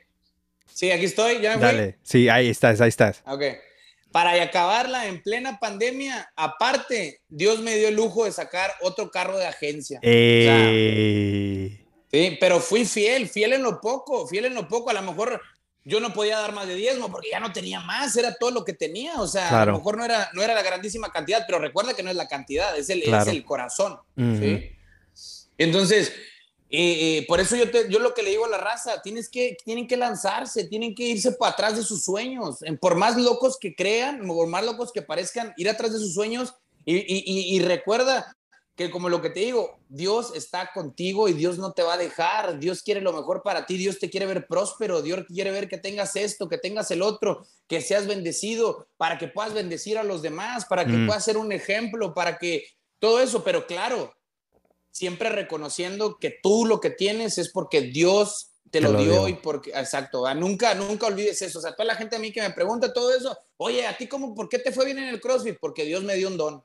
Sí, 0.73 0.91
aquí 0.91 1.05
estoy, 1.05 1.41
ya 1.41 1.57
Dale. 1.57 1.97
Sí, 2.03 2.29
ahí 2.29 2.49
estás, 2.49 2.79
ahí 2.81 2.89
estás. 2.89 3.21
Ok. 3.25 3.43
Para 4.11 4.41
acabarla 4.43 5.07
en 5.07 5.21
plena 5.21 5.57
pandemia, 5.59 6.31
aparte, 6.35 7.21
Dios 7.29 7.59
me 7.59 7.75
dio 7.77 7.87
el 7.87 7.95
lujo 7.95 8.25
de 8.25 8.31
sacar 8.31 8.71
otro 8.81 9.09
carro 9.09 9.37
de 9.37 9.47
agencia. 9.47 9.99
sí, 12.11 12.37
pero 12.39 12.59
fui 12.59 12.85
fiel, 12.85 13.29
fiel 13.29 13.53
en 13.53 13.63
lo 13.63 13.79
poco, 13.79 14.27
fiel 14.27 14.45
en 14.45 14.55
lo 14.55 14.67
poco. 14.67 14.89
A 14.89 14.93
lo 14.93 15.01
mejor 15.01 15.41
yo 15.83 15.99
no 15.99 16.13
podía 16.13 16.37
dar 16.39 16.53
más 16.53 16.67
de 16.67 16.75
diezmo 16.75 17.09
porque 17.09 17.29
ya 17.31 17.39
no 17.39 17.51
tenía 17.51 17.79
más, 17.79 18.15
era 18.15 18.35
todo 18.35 18.51
lo 18.51 18.65
que 18.65 18.73
tenía, 18.73 19.19
o 19.19 19.27
sea, 19.27 19.61
a 19.61 19.65
lo 19.65 19.77
mejor 19.77 19.97
no 19.97 20.05
era, 20.05 20.29
no 20.33 20.43
era 20.43 20.53
la 20.53 20.61
grandísima 20.61 21.11
cantidad, 21.11 21.43
pero 21.47 21.59
recuerda 21.59 21.93
que 21.93 22.03
no 22.03 22.09
es 22.09 22.15
la 22.15 22.27
cantidad, 22.27 22.77
es 22.77 22.89
el, 22.89 23.01
es 23.01 23.27
el 23.27 23.43
corazón. 23.43 23.97
Entonces, 25.57 26.13
eh, 26.71 27.17
eh, 27.17 27.25
por 27.27 27.39
eso 27.39 27.55
yo, 27.55 27.69
te, 27.69 27.89
yo 27.89 27.99
lo 27.99 28.13
que 28.13 28.23
le 28.23 28.31
digo 28.31 28.45
a 28.45 28.49
la 28.49 28.57
raza, 28.57 29.01
tienes 29.01 29.29
que, 29.29 29.57
tienen 29.63 29.87
que 29.87 29.97
lanzarse, 29.97 30.65
tienen 30.65 30.95
que 30.95 31.03
irse 31.03 31.33
para 31.33 31.51
atrás 31.51 31.75
de 31.75 31.83
sus 31.83 32.03
sueños, 32.03 32.59
por 32.79 32.95
más 32.95 33.17
locos 33.17 33.57
que 33.59 33.75
crean, 33.75 34.25
por 34.25 34.47
más 34.47 34.65
locos 34.65 34.91
que 34.91 35.01
parezcan, 35.01 35.53
ir 35.57 35.69
atrás 35.69 35.93
de 35.93 35.99
sus 35.99 36.13
sueños 36.13 36.53
y, 36.85 36.95
y, 36.95 37.55
y 37.55 37.59
recuerda, 37.59 38.35
que 38.75 38.89
como 38.89 39.09
lo 39.09 39.21
que 39.21 39.29
te 39.29 39.41
digo, 39.41 39.79
Dios 39.89 40.31
está 40.35 40.71
contigo 40.73 41.27
y 41.27 41.33
Dios 41.33 41.57
no 41.57 41.73
te 41.73 41.83
va 41.83 41.93
a 41.95 41.97
dejar, 41.97 42.57
Dios 42.57 42.81
quiere 42.81 43.01
lo 43.01 43.13
mejor 43.13 43.43
para 43.43 43.65
ti, 43.65 43.77
Dios 43.77 43.99
te 43.99 44.09
quiere 44.09 44.25
ver 44.25 44.47
próspero, 44.47 45.01
Dios 45.01 45.25
quiere 45.27 45.51
ver 45.51 45.67
que 45.67 45.77
tengas 45.77 46.15
esto, 46.15 46.47
que 46.47 46.57
tengas 46.57 46.89
el 46.91 47.01
otro, 47.01 47.45
que 47.67 47.81
seas 47.81 48.07
bendecido, 48.07 48.87
para 48.97 49.17
que 49.17 49.27
puedas 49.27 49.53
bendecir 49.53 49.97
a 49.97 50.03
los 50.03 50.21
demás, 50.21 50.65
para 50.65 50.85
que 50.85 50.93
mm. 50.93 51.05
puedas 51.05 51.23
ser 51.23 51.37
un 51.37 51.51
ejemplo, 51.51 52.13
para 52.13 52.37
que 52.37 52.65
todo 52.99 53.19
eso, 53.19 53.43
pero 53.43 53.67
claro, 53.67 54.13
siempre 54.91 55.29
reconociendo 55.29 56.17
que 56.19 56.37
tú 56.41 56.65
lo 56.65 56.79
que 56.79 56.89
tienes 56.89 57.37
es 57.37 57.49
porque 57.49 57.81
Dios 57.81 58.51
te, 58.69 58.79
lo, 58.79 58.93
dio, 58.93 59.27
y 59.27 59.33
porque, 59.33 59.71
exacto, 59.71 60.33
nunca, 60.33 60.73
nunca 60.75 61.07
olvides 61.07 61.41
eso, 61.41 61.59
o 61.59 61.61
sea, 61.61 61.73
toda 61.73 61.85
la 61.85 61.95
gente 61.95 62.15
a 62.15 62.19
mí 62.19 62.31
que 62.31 62.41
me 62.41 62.51
pregunta 62.51 62.93
todo 62.93 63.13
eso, 63.13 63.37
oye, 63.57 63.85
a 63.85 63.97
ti 63.97 64.07
cómo, 64.07 64.33
¿por 64.33 64.47
qué 64.47 64.59
te 64.59 64.71
fue 64.71 64.85
bien 64.85 64.97
en 64.97 65.09
el 65.09 65.19
CrossFit? 65.19 65.57
Porque 65.59 65.83
Dios 65.83 66.03
me 66.03 66.15
dio 66.15 66.29
un 66.29 66.37
don. 66.37 66.63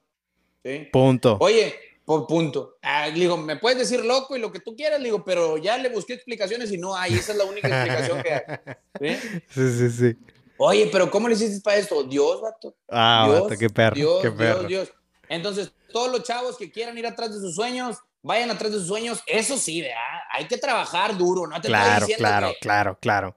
Punto. 0.93 1.37
Oye, 1.41 1.75
por 2.05 2.27
punto. 2.27 2.77
Ah, 2.83 3.11
digo, 3.11 3.37
me 3.37 3.57
puedes 3.57 3.79
decir 3.79 4.05
loco 4.05 4.37
y 4.37 4.41
lo 4.41 4.53
que 4.53 4.61
tú 4.61 4.77
quieras, 4.77 5.03
digo, 5.03 5.25
pero 5.25 5.59
ya 5.59 5.77
le 5.79 5.89
busqué 5.89 6.15
explicaciones 6.15 6.73
y 6.73 6.79
no 6.79 6.95
hay, 6.95 7.15
esa 7.15 7.33
es 7.33 7.39
la 7.39 7.45
única 7.45 7.69
explicación 7.69 8.23
que 8.23 8.33
hay. 8.33 9.19
¿Sí? 9.19 9.41
sí, 9.51 9.91
sí, 9.91 10.17
Oye, 10.59 10.89
pero 10.91 11.11
¿cómo 11.11 11.29
le 11.29 11.35
hiciste 11.35 11.61
para 11.61 11.77
esto? 11.77 12.03
Dios, 12.05 12.41
vato. 12.41 12.75
Ah, 12.89 13.27
Dios, 13.27 13.43
vato, 13.43 13.57
qué 13.59 13.69
perro. 13.69 13.95
Dios, 13.97 14.23
qué 14.23 14.31
perro. 14.31 14.61
Dios, 14.61 14.69
Dios. 14.69 14.93
Entonces, 15.29 15.73
todos 15.93 16.11
los 16.11 16.23
chavos 16.23 16.57
que 16.57 16.71
quieran 16.71 16.97
ir 16.97 17.07
atrás 17.07 17.35
de 17.35 17.41
sus 17.41 17.55
sueños, 17.57 17.99
vayan 18.27 18.51
atrás 18.51 18.73
de 18.73 18.79
sus 18.79 18.89
sueños, 18.89 19.23
eso 19.27 19.57
sí, 19.57 19.81
¿verdad? 19.81 19.97
hay 20.33 20.47
que 20.47 20.59
trabajar 20.59 21.17
duro, 21.17 21.47
no 21.47 21.61
te 21.61 21.69
claro, 21.69 22.07
claro, 22.19 22.53
claro, 22.61 22.99
claro 23.01 23.37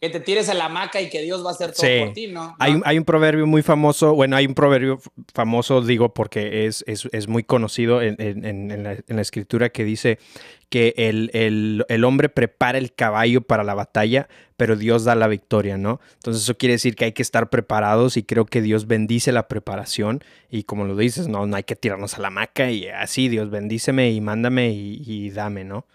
que 0.00 0.10
te 0.10 0.20
tires 0.20 0.48
a 0.48 0.54
la 0.54 0.66
hamaca 0.66 1.00
y 1.00 1.10
que 1.10 1.22
Dios 1.22 1.44
va 1.44 1.50
a 1.50 1.52
hacer 1.54 1.72
todo 1.72 1.86
por 2.04 2.12
ti, 2.12 2.28
¿no? 2.28 2.54
Hay, 2.60 2.80
hay, 2.84 2.98
un 2.98 3.04
proverbio 3.04 3.46
muy 3.46 3.62
famoso, 3.62 4.14
bueno, 4.14 4.36
hay 4.36 4.46
un 4.46 4.54
proverbio 4.54 5.00
famoso, 5.34 5.82
digo, 5.82 6.14
porque 6.14 6.66
es, 6.66 6.84
es, 6.86 7.26
muy 7.26 7.42
conocido 7.42 8.00
en, 8.00 8.16
en, 8.20 8.84
la, 8.84 9.20
escritura 9.20 9.70
que 9.70 9.82
dice 9.82 10.20
que 10.68 10.94
el, 10.96 11.30
el, 11.32 11.84
el, 11.88 12.04
hombre 12.04 12.28
prepara 12.28 12.78
el 12.78 12.92
caballo 12.92 13.40
para 13.40 13.64
la 13.64 13.74
batalla, 13.74 14.28
pero 14.56 14.76
Dios 14.76 15.02
da 15.02 15.16
la 15.16 15.26
victoria, 15.26 15.76
¿no? 15.78 16.00
Entonces 16.14 16.44
eso 16.44 16.56
quiere 16.56 16.74
decir 16.74 16.94
que 16.94 17.06
hay 17.06 17.12
que 17.12 17.22
estar 17.22 17.50
preparados 17.50 18.16
y 18.16 18.22
creo 18.22 18.44
que 18.44 18.62
Dios 18.62 18.86
bendice 18.86 19.32
la 19.32 19.48
preparación 19.48 20.22
y 20.48 20.62
como 20.62 20.84
lo 20.84 20.94
dices, 20.94 21.26
no, 21.26 21.44
no 21.46 21.56
hay 21.56 21.64
que 21.64 21.74
tirarnos 21.74 22.14
a 22.14 22.20
la 22.20 22.28
hamaca 22.28 22.70
y 22.70 22.86
así, 22.86 23.28
Dios 23.28 23.50
bendíceme 23.50 24.12
y 24.12 24.20
mándame 24.20 24.70
y, 24.70 25.02
y 25.04 25.30
dame, 25.30 25.64
¿no? 25.64 25.86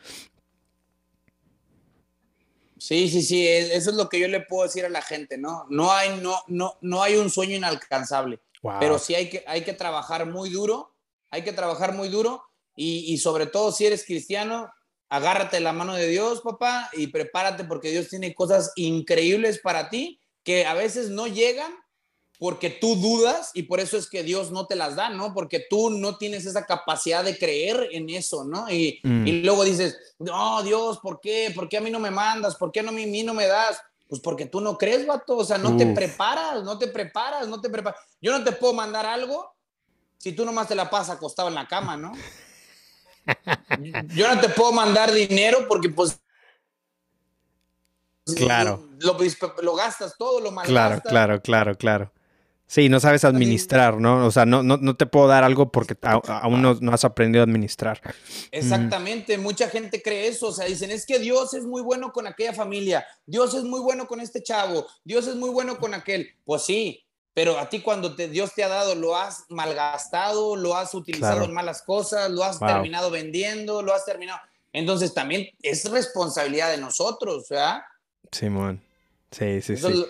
Sí, 2.84 3.08
sí, 3.08 3.22
sí, 3.22 3.48
eso 3.48 3.92
es 3.92 3.96
lo 3.96 4.10
que 4.10 4.20
yo 4.20 4.28
le 4.28 4.42
puedo 4.42 4.64
decir 4.64 4.84
a 4.84 4.90
la 4.90 5.02
gente, 5.02 5.38
¿no? 5.38 5.66
No 5.70 5.94
hay, 5.94 6.20
no, 6.22 6.44
no, 6.48 6.78
no 6.82 7.02
hay 7.02 7.16
un 7.16 7.30
sueño 7.30 7.56
inalcanzable, 7.56 8.42
pero 8.78 9.00
sí 9.00 9.16
hay 9.16 9.30
que, 9.30 9.42
hay 9.48 9.62
que 9.62 9.72
trabajar 9.72 10.26
muy 10.26 10.50
duro, 10.50 10.94
hay 11.32 11.44
que 11.44 11.54
trabajar 11.54 11.94
muy 11.94 12.10
duro 12.10 12.44
y, 12.76 13.06
y 13.14 13.20
sobre 13.20 13.46
todo 13.46 13.72
si 13.72 13.86
eres 13.86 14.04
cristiano, 14.04 14.70
agárrate 15.08 15.62
la 15.62 15.72
mano 15.72 15.96
de 15.96 16.10
Dios, 16.10 16.42
papá, 16.42 16.90
y 16.92 17.08
prepárate 17.08 17.64
porque 17.64 17.90
Dios 17.90 18.10
tiene 18.10 18.36
cosas 18.36 18.74
increíbles 18.76 19.60
para 19.60 19.90
ti 19.90 20.20
que 20.44 20.66
a 20.66 20.74
veces 20.74 21.10
no 21.10 21.28
llegan, 21.28 21.74
porque 22.40 22.70
tú 22.70 22.96
dudas 22.96 23.52
y 23.54 23.64
por 23.64 23.80
eso 23.80 23.98
es 23.98 24.10
que 24.10 24.24
Dios 24.24 24.52
no 24.52 24.66
te 24.66 24.76
las 24.76 24.96
da, 24.96 25.10
¿no? 25.10 25.34
Porque 25.34 25.66
tú 25.70 25.90
no 25.90 26.18
tienes 26.18 26.46
esa 26.46 26.66
capacidad 26.66 27.24
de 27.24 27.38
creer 27.38 27.90
en 27.92 28.10
eso, 28.10 28.44
¿no? 28.44 28.70
Y, 28.70 29.00
mm. 29.04 29.28
y 29.28 29.32
luego 29.44 29.64
dices, 29.64 29.98
no, 30.20 30.62
Dios, 30.64 31.00
¿por 31.00 31.20
qué? 31.20 31.52
¿Por 31.56 31.70
qué 31.70 31.78
a 31.78 31.82
mí 31.82 31.92
no 31.92 32.00
me 32.00 32.12
mandas? 32.12 32.56
¿Por 32.56 32.72
qué 32.72 32.82
a 32.82 32.84
mí, 32.84 33.24
no 33.24 33.34
me 33.34 33.48
das? 33.48 33.82
Pues 34.08 34.22
porque 34.22 34.46
tú 34.46 34.62
no 34.62 34.78
crees, 34.78 35.06
vato, 35.06 35.38
o 35.38 35.46
sea, 35.46 35.58
no 35.58 35.76
te 35.78 35.88
preparas, 35.88 36.64
no 36.64 36.78
te 36.78 36.88
preparas, 36.88 37.48
no 37.48 37.62
te 37.62 37.70
preparas. 37.70 38.00
Yo 38.22 38.38
no 38.38 38.44
te 38.44 38.52
puedo 38.52 38.74
mandar 38.74 39.06
algo 39.06 39.54
si 40.18 40.34
tú 40.34 40.46
nomás 40.46 40.68
te 40.68 40.76
la 40.76 40.90
pasas 40.90 41.18
acostado 41.18 41.48
en 41.48 41.56
la 41.56 41.68
cama, 41.68 41.98
¿no? 41.98 42.12
Yo 44.16 44.34
no 44.34 44.40
te 44.40 44.50
puedo 44.50 44.72
mandar 44.72 45.12
dinero 45.12 45.66
porque 45.68 45.90
pues 45.90 46.20
Claro. 48.26 48.84
Lo, 49.00 49.18
lo, 49.62 49.76
gastas 49.76 50.16
todo, 50.18 50.40
lo 50.40 50.52
malgastas. 50.52 51.02
Claro, 51.12 51.42
claro, 51.42 51.76
claro, 51.76 51.78
claro. 51.78 52.12
Sí, 52.74 52.90
no 52.90 53.00
sabes 53.00 53.24
administrar, 53.24 54.00
¿no? 54.00 54.26
O 54.26 54.32
sea, 54.32 54.48
no, 54.48 54.64
no, 54.64 54.96
te 54.96 55.06
puedo 55.06 55.28
dar 55.28 55.44
algo 55.44 55.72
porque 55.72 55.96
aún 56.02 56.64
no, 56.64 56.92
has 56.92 57.06
aprendido 57.06 57.44
a 57.44 57.46
administrar. 57.46 58.02
Exactamente, 58.50 59.38
mucha 59.38 59.70
gente 59.70 60.02
cree 60.02 60.28
eso, 60.28 60.48
o 60.48 60.52
sea, 60.52 60.66
dicen, 60.66 60.90
es 60.90 61.06
que 61.06 61.20
Dios 61.20 61.54
es 61.54 61.66
muy 61.66 61.84
bueno 61.84 62.12
con 62.12 62.26
aquella 62.26 62.52
familia, 62.52 63.06
Dios 63.28 63.54
es 63.54 63.64
muy 63.64 63.80
bueno 63.80 64.08
con 64.08 64.22
este 64.22 64.42
chavo, 64.42 64.88
Dios 65.04 65.28
es 65.28 65.36
muy 65.36 65.52
bueno 65.52 65.78
con 65.78 65.94
aquel. 65.94 66.32
Pues 66.46 66.64
sí, 66.64 67.06
pero 67.36 67.60
a 67.60 67.70
ti 67.70 67.82
cuando 67.82 68.16
te, 68.16 68.28
Dios 68.28 68.56
te 68.56 68.64
ha 68.64 68.70
dado, 68.70 68.96
lo 68.96 69.16
has 69.16 69.46
malgastado, 69.50 70.56
lo 70.56 70.76
has 70.76 70.96
utilizado 70.96 71.44
en 71.44 71.54
malas 71.54 71.84
cosas, 71.84 72.32
lo 72.32 72.44
has 72.44 72.60
terminado 72.60 73.12
vendiendo, 73.12 73.84
lo 73.84 73.94
has 73.94 74.04
terminado. 74.04 74.40
Entonces 74.72 75.14
también 75.14 75.48
es 75.62 75.88
responsabilidad 75.92 76.72
de 76.72 76.80
nosotros, 76.80 77.48
¿verdad? 77.50 77.84
Simón. 78.32 78.82
Sí, 79.30 79.62
sí, 79.62 79.78
sí. 79.78 80.06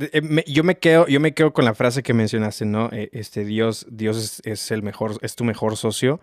Eh, 0.00 0.44
yo 0.46 0.64
me 0.64 0.78
quedo, 0.78 1.06
yo 1.06 1.20
me 1.20 1.34
quedo 1.34 1.52
con 1.52 1.64
la 1.64 1.74
frase 1.74 2.02
que 2.02 2.14
mencionaste, 2.14 2.64
¿no? 2.64 2.88
Eh, 2.92 3.10
este 3.12 3.44
Dios, 3.44 3.86
Dios 3.90 4.40
es, 4.44 4.70
el 4.70 4.82
mejor, 4.82 5.18
es 5.22 5.36
tu 5.36 5.44
mejor 5.44 5.76
socio. 5.76 6.20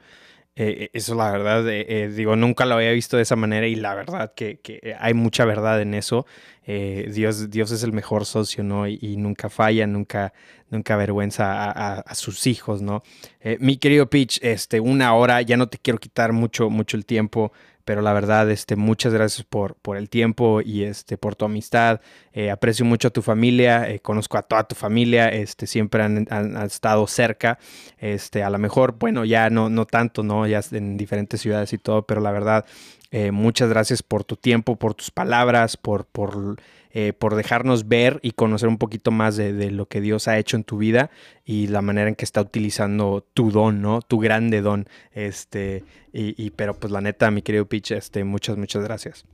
Eh, 0.55 0.89
eso 0.93 1.13
la 1.13 1.29
verdad, 1.29 1.63
digo, 2.09 2.35
nunca 2.35 2.65
lo 2.65 2.75
había 2.75 2.91
visto 2.91 3.15
de 3.15 3.23
esa 3.23 3.35
manera 3.35 3.67
y 3.67 3.75
la 3.75 3.93
verdad 3.93 4.33
que, 4.35 4.59
hay 4.99 5.13
mucha 5.13 5.45
verdad 5.45 5.81
en 5.81 5.93
eso. 5.93 6.25
Dios, 6.65 7.51
Dios 7.51 7.71
es 7.71 7.83
el 7.83 7.93
mejor 7.93 8.25
socio, 8.25 8.63
¿no? 8.63 8.87
Y, 8.87 9.17
nunca 9.17 9.49
falla, 9.49 9.85
nunca, 9.85 10.33
nunca 10.71 10.95
avergüenza 10.95 12.01
a, 12.01 12.15
sus 12.15 12.47
hijos, 12.47 12.81
¿no? 12.81 13.03
mi 13.59 13.77
querido 13.77 14.09
Pitch, 14.09 14.39
este, 14.41 14.79
una 14.79 15.13
hora, 15.13 15.43
ya 15.43 15.57
no 15.57 15.69
te 15.69 15.77
quiero 15.77 15.99
quitar 15.99 16.33
mucho, 16.33 16.71
mucho 16.71 16.97
el 16.97 17.05
tiempo 17.05 17.51
pero 17.87 18.01
la 18.01 18.11
verdad, 18.11 18.51
este, 18.51 18.75
muchas 18.75 19.13
gracias 19.13 19.45
por, 19.45 19.75
por 19.75 19.95
el 19.95 20.09
tiempo 20.09 20.59
y 20.59 20.83
este, 20.83 21.17
por 21.17 21.37
tu 21.37 21.45
amistad. 21.45 22.01
Eh, 22.33 22.51
aprecio 22.51 22.83
mucho 22.83 23.07
a 23.07 23.11
tu 23.11 23.21
familia, 23.21 23.89
eh, 23.89 24.01
conozco 24.01 24.37
a 24.37 24.41
toda 24.41 24.67
tu 24.67 24.75
familia, 24.75 25.29
este, 25.29 25.67
siempre 25.67 26.03
han, 26.03 26.27
estado 26.65 27.07
cerca. 27.07 27.59
Este, 27.97 28.43
a 28.43 28.49
lo 28.49 28.57
mejor, 28.57 28.97
bueno, 28.99 29.23
ya 29.23 29.49
no, 29.49 29.69
no 29.69 29.85
tanto, 29.85 30.21
¿no? 30.21 30.45
Ya 30.45 30.59
en 30.73 30.97
diferentes 30.97 31.39
ciudades 31.39 31.71
y 31.71 31.77
todo, 31.77 32.05
pero 32.05 32.19
la 32.19 32.31
verdad, 32.31 32.65
eh, 33.09 33.31
muchas 33.31 33.69
gracias 33.69 34.03
por 34.03 34.25
tu 34.25 34.35
tiempo, 34.35 34.75
por 34.75 34.93
tus 34.93 35.09
palabras, 35.09 35.77
por, 35.77 36.07
por 36.07 36.57
eh, 36.99 37.13
por 37.13 37.35
dejarnos 37.35 37.87
ver 37.87 38.19
y 38.23 38.31
conocer 38.31 38.67
un 38.67 38.79
poquito 38.79 39.11
más 39.11 39.37
de, 39.37 39.69
lo 39.69 39.85
que 39.85 40.01
Dios 40.01 40.27
ha 40.27 40.39
hecho 40.39 40.57
en 40.57 40.63
tu 40.63 40.79
vida 40.79 41.11
y 41.45 41.67
la 41.67 41.83
manera 41.83 42.09
en 42.09 42.15
que 42.15 42.25
está 42.25 42.41
utilizando 42.41 43.23
tu 43.35 43.51
don, 43.51 43.83
¿no? 43.83 44.01
Tu 44.01 44.17
grande 44.17 44.61
don. 44.63 44.89
Este, 45.11 45.83
y, 46.11 46.49
pero 46.49 46.73
pues 46.73 46.91
la 46.91 46.99
neta, 46.99 47.29
mi 47.29 47.43
querido 47.43 47.67
Pitch, 47.67 47.91
este, 47.91 48.23
muchas, 48.23 48.57
muchas 48.57 48.83
gracias. 48.83 49.25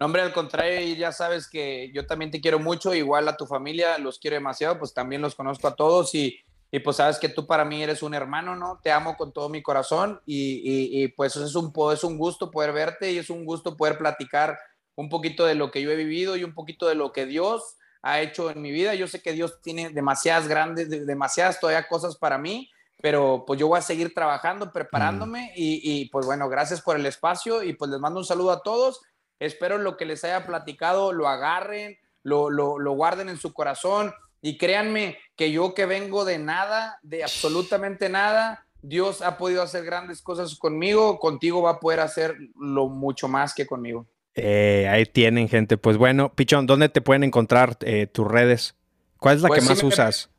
No, 0.00 0.06
hombre, 0.06 0.22
al 0.22 0.32
contrario, 0.32 0.96
ya 0.96 1.12
sabes 1.12 1.46
que 1.46 1.92
yo 1.92 2.06
también 2.06 2.30
te 2.30 2.40
quiero 2.40 2.58
mucho, 2.58 2.94
igual 2.94 3.28
a 3.28 3.36
tu 3.36 3.44
familia, 3.44 3.98
los 3.98 4.18
quiero 4.18 4.36
demasiado, 4.36 4.78
pues 4.78 4.94
también 4.94 5.20
los 5.20 5.34
conozco 5.34 5.68
a 5.68 5.76
todos 5.76 6.14
y, 6.14 6.40
y 6.70 6.78
pues 6.78 6.96
sabes 6.96 7.18
que 7.18 7.28
tú 7.28 7.46
para 7.46 7.66
mí 7.66 7.82
eres 7.82 8.02
un 8.02 8.14
hermano, 8.14 8.56
¿no? 8.56 8.80
Te 8.82 8.90
amo 8.90 9.18
con 9.18 9.30
todo 9.30 9.50
mi 9.50 9.60
corazón 9.60 10.22
y, 10.24 11.02
y 11.02 11.08
pues 11.08 11.36
es 11.36 11.54
un, 11.54 11.70
es 11.92 12.02
un 12.02 12.16
gusto 12.16 12.50
poder 12.50 12.72
verte 12.72 13.12
y 13.12 13.18
es 13.18 13.28
un 13.28 13.44
gusto 13.44 13.76
poder 13.76 13.98
platicar 13.98 14.56
un 14.94 15.08
poquito 15.08 15.46
de 15.46 15.54
lo 15.54 15.70
que 15.70 15.82
yo 15.82 15.90
he 15.90 15.96
vivido 15.96 16.36
y 16.36 16.44
un 16.44 16.54
poquito 16.54 16.88
de 16.88 16.94
lo 16.94 17.12
que 17.12 17.26
Dios 17.26 17.76
ha 18.02 18.20
hecho 18.20 18.50
en 18.50 18.60
mi 18.60 18.70
vida. 18.70 18.94
Yo 18.94 19.06
sé 19.06 19.22
que 19.22 19.32
Dios 19.32 19.60
tiene 19.62 19.90
demasiadas 19.90 20.48
grandes, 20.48 20.90
demasiadas 21.06 21.60
todavía 21.60 21.88
cosas 21.88 22.16
para 22.16 22.38
mí, 22.38 22.70
pero 23.00 23.44
pues 23.46 23.58
yo 23.58 23.68
voy 23.68 23.78
a 23.78 23.82
seguir 23.82 24.12
trabajando, 24.14 24.72
preparándome 24.72 25.50
mm. 25.50 25.52
y, 25.54 26.08
pues 26.10 26.26
bueno, 26.26 26.48
gracias 26.48 26.80
por 26.80 26.96
el 26.96 27.06
espacio 27.06 27.62
y 27.62 27.72
pues 27.74 27.90
les 27.90 28.00
mando 28.00 28.20
un 28.20 28.26
saludo 28.26 28.52
a 28.52 28.62
todos. 28.62 29.00
Espero 29.38 29.78
lo 29.78 29.96
que 29.96 30.04
les 30.04 30.24
haya 30.24 30.46
platicado 30.46 31.12
lo 31.12 31.28
agarren, 31.28 31.98
lo, 32.22 32.50
lo, 32.50 32.78
lo 32.78 32.92
guarden 32.92 33.28
en 33.28 33.38
su 33.38 33.52
corazón 33.52 34.12
y 34.40 34.58
créanme 34.58 35.18
que 35.36 35.52
yo 35.52 35.74
que 35.74 35.86
vengo 35.86 36.24
de 36.24 36.38
nada, 36.38 36.98
de 37.02 37.22
absolutamente 37.22 38.08
nada, 38.08 38.66
Dios 38.82 39.22
ha 39.22 39.38
podido 39.38 39.62
hacer 39.62 39.84
grandes 39.84 40.20
cosas 40.20 40.56
conmigo, 40.56 41.20
contigo 41.20 41.62
va 41.62 41.70
a 41.70 41.80
poder 41.80 42.00
hacer 42.00 42.36
lo 42.58 42.88
mucho 42.88 43.28
más 43.28 43.54
que 43.54 43.66
conmigo. 43.66 44.06
Eh, 44.34 44.88
ahí 44.90 45.04
tienen, 45.06 45.48
gente. 45.48 45.76
Pues 45.76 45.96
bueno, 45.96 46.34
Pichón, 46.34 46.66
¿dónde 46.66 46.88
te 46.88 47.00
pueden 47.00 47.24
encontrar 47.24 47.76
eh, 47.80 48.06
tus 48.06 48.26
redes? 48.26 48.74
¿Cuál 49.18 49.36
es 49.36 49.42
la 49.42 49.48
que 49.48 49.56
pues 49.56 49.68
más 49.68 49.82
usas? 49.82 50.30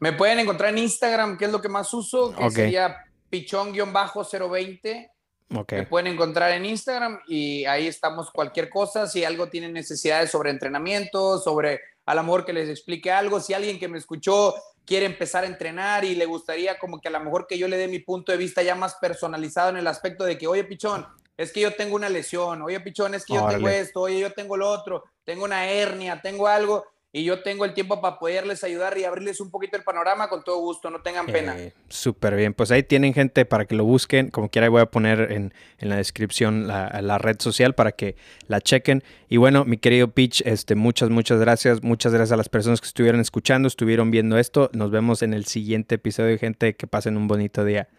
Me, 0.00 0.12
pueden 0.12 0.38
encontrar 0.40 0.70
en 0.70 0.78
Instagram, 0.78 1.38
que 1.38 1.44
es 1.44 1.52
lo 1.52 1.60
que 1.60 1.68
más 1.68 1.92
uso, 1.94 2.34
que 2.34 2.50
sería 2.50 3.04
pichón-020. 3.30 5.10
Okay. 5.54 5.78
Me 5.80 5.86
pueden 5.86 6.12
encontrar 6.12 6.52
en 6.52 6.64
Instagram 6.64 7.20
y 7.28 7.66
ahí 7.66 7.86
estamos 7.86 8.30
cualquier 8.30 8.70
cosa. 8.70 9.06
Si 9.06 9.22
algo 9.24 9.48
tiene 9.48 9.68
necesidades 9.68 10.30
sobre 10.30 10.50
entrenamiento, 10.50 11.38
sobre 11.38 11.80
a 12.06 12.14
lo 12.14 12.22
mejor 12.22 12.44
que 12.44 12.52
les 12.52 12.68
explique 12.68 13.10
algo, 13.12 13.38
si 13.38 13.54
alguien 13.54 13.78
que 13.78 13.86
me 13.86 13.98
escuchó 13.98 14.54
quiere 14.84 15.06
empezar 15.06 15.44
a 15.44 15.46
entrenar 15.46 16.04
y 16.04 16.14
le 16.14 16.26
gustaría 16.26 16.78
como 16.78 17.00
que 17.00 17.08
a 17.08 17.12
lo 17.12 17.20
mejor 17.20 17.46
que 17.46 17.58
yo 17.58 17.68
le 17.68 17.76
dé 17.76 17.86
mi 17.86 18.00
punto 18.00 18.32
de 18.32 18.38
vista 18.38 18.62
ya 18.62 18.74
más 18.74 18.96
personalizado 18.96 19.70
en 19.70 19.76
el 19.76 19.86
aspecto 19.86 20.24
de 20.24 20.38
que, 20.38 20.46
oye, 20.46 20.64
Pichón, 20.64 21.06
es 21.36 21.52
que 21.52 21.60
yo 21.60 21.74
tengo 21.74 21.96
una 21.96 22.08
lesión, 22.08 22.62
oye, 22.62 22.80
pichón, 22.80 23.14
es 23.14 23.24
que 23.24 23.34
yo 23.34 23.46
tengo 23.46 23.68
esto, 23.68 24.00
oye, 24.00 24.20
yo 24.20 24.32
tengo 24.32 24.56
lo 24.56 24.68
otro, 24.68 25.04
tengo 25.24 25.44
una 25.44 25.68
hernia, 25.68 26.20
tengo 26.22 26.46
algo, 26.46 26.84
y 27.14 27.24
yo 27.24 27.42
tengo 27.42 27.66
el 27.66 27.74
tiempo 27.74 28.00
para 28.00 28.18
poderles 28.18 28.64
ayudar 28.64 28.96
y 28.96 29.04
abrirles 29.04 29.38
un 29.42 29.50
poquito 29.50 29.76
el 29.76 29.82
panorama 29.82 30.30
con 30.30 30.42
todo 30.42 30.56
gusto, 30.60 30.88
no 30.88 31.02
tengan 31.02 31.26
pena. 31.26 31.58
Eh, 31.58 31.74
súper 31.90 32.34
bien, 32.36 32.54
pues 32.54 32.70
ahí 32.70 32.82
tienen 32.82 33.12
gente 33.12 33.44
para 33.44 33.66
que 33.66 33.74
lo 33.74 33.84
busquen, 33.84 34.30
como 34.30 34.48
quiera 34.48 34.70
voy 34.70 34.80
a 34.80 34.86
poner 34.86 35.30
en, 35.30 35.52
la 35.78 35.96
descripción 35.96 36.66
la, 36.66 37.18
red 37.18 37.36
social 37.38 37.74
para 37.74 37.92
que 37.92 38.16
la 38.46 38.62
chequen. 38.62 39.04
Y 39.28 39.36
bueno, 39.36 39.66
mi 39.66 39.76
querido 39.76 40.08
Pitch, 40.08 40.40
este, 40.46 40.74
muchas, 40.74 41.10
muchas 41.10 41.38
gracias, 41.38 41.82
muchas 41.82 42.14
gracias 42.14 42.32
a 42.32 42.38
las 42.38 42.48
personas 42.48 42.80
que 42.80 42.86
estuvieron 42.86 43.20
escuchando, 43.20 43.68
estuvieron 43.68 44.10
viendo 44.10 44.38
esto, 44.38 44.70
nos 44.72 44.90
vemos 44.90 45.20
en 45.20 45.34
el 45.34 45.44
siguiente 45.44 45.96
episodio, 45.96 46.38
gente, 46.38 46.76
que 46.76 46.86
pasen 46.86 47.18
un 47.18 47.28
bonito 47.28 47.62
día. 47.62 47.90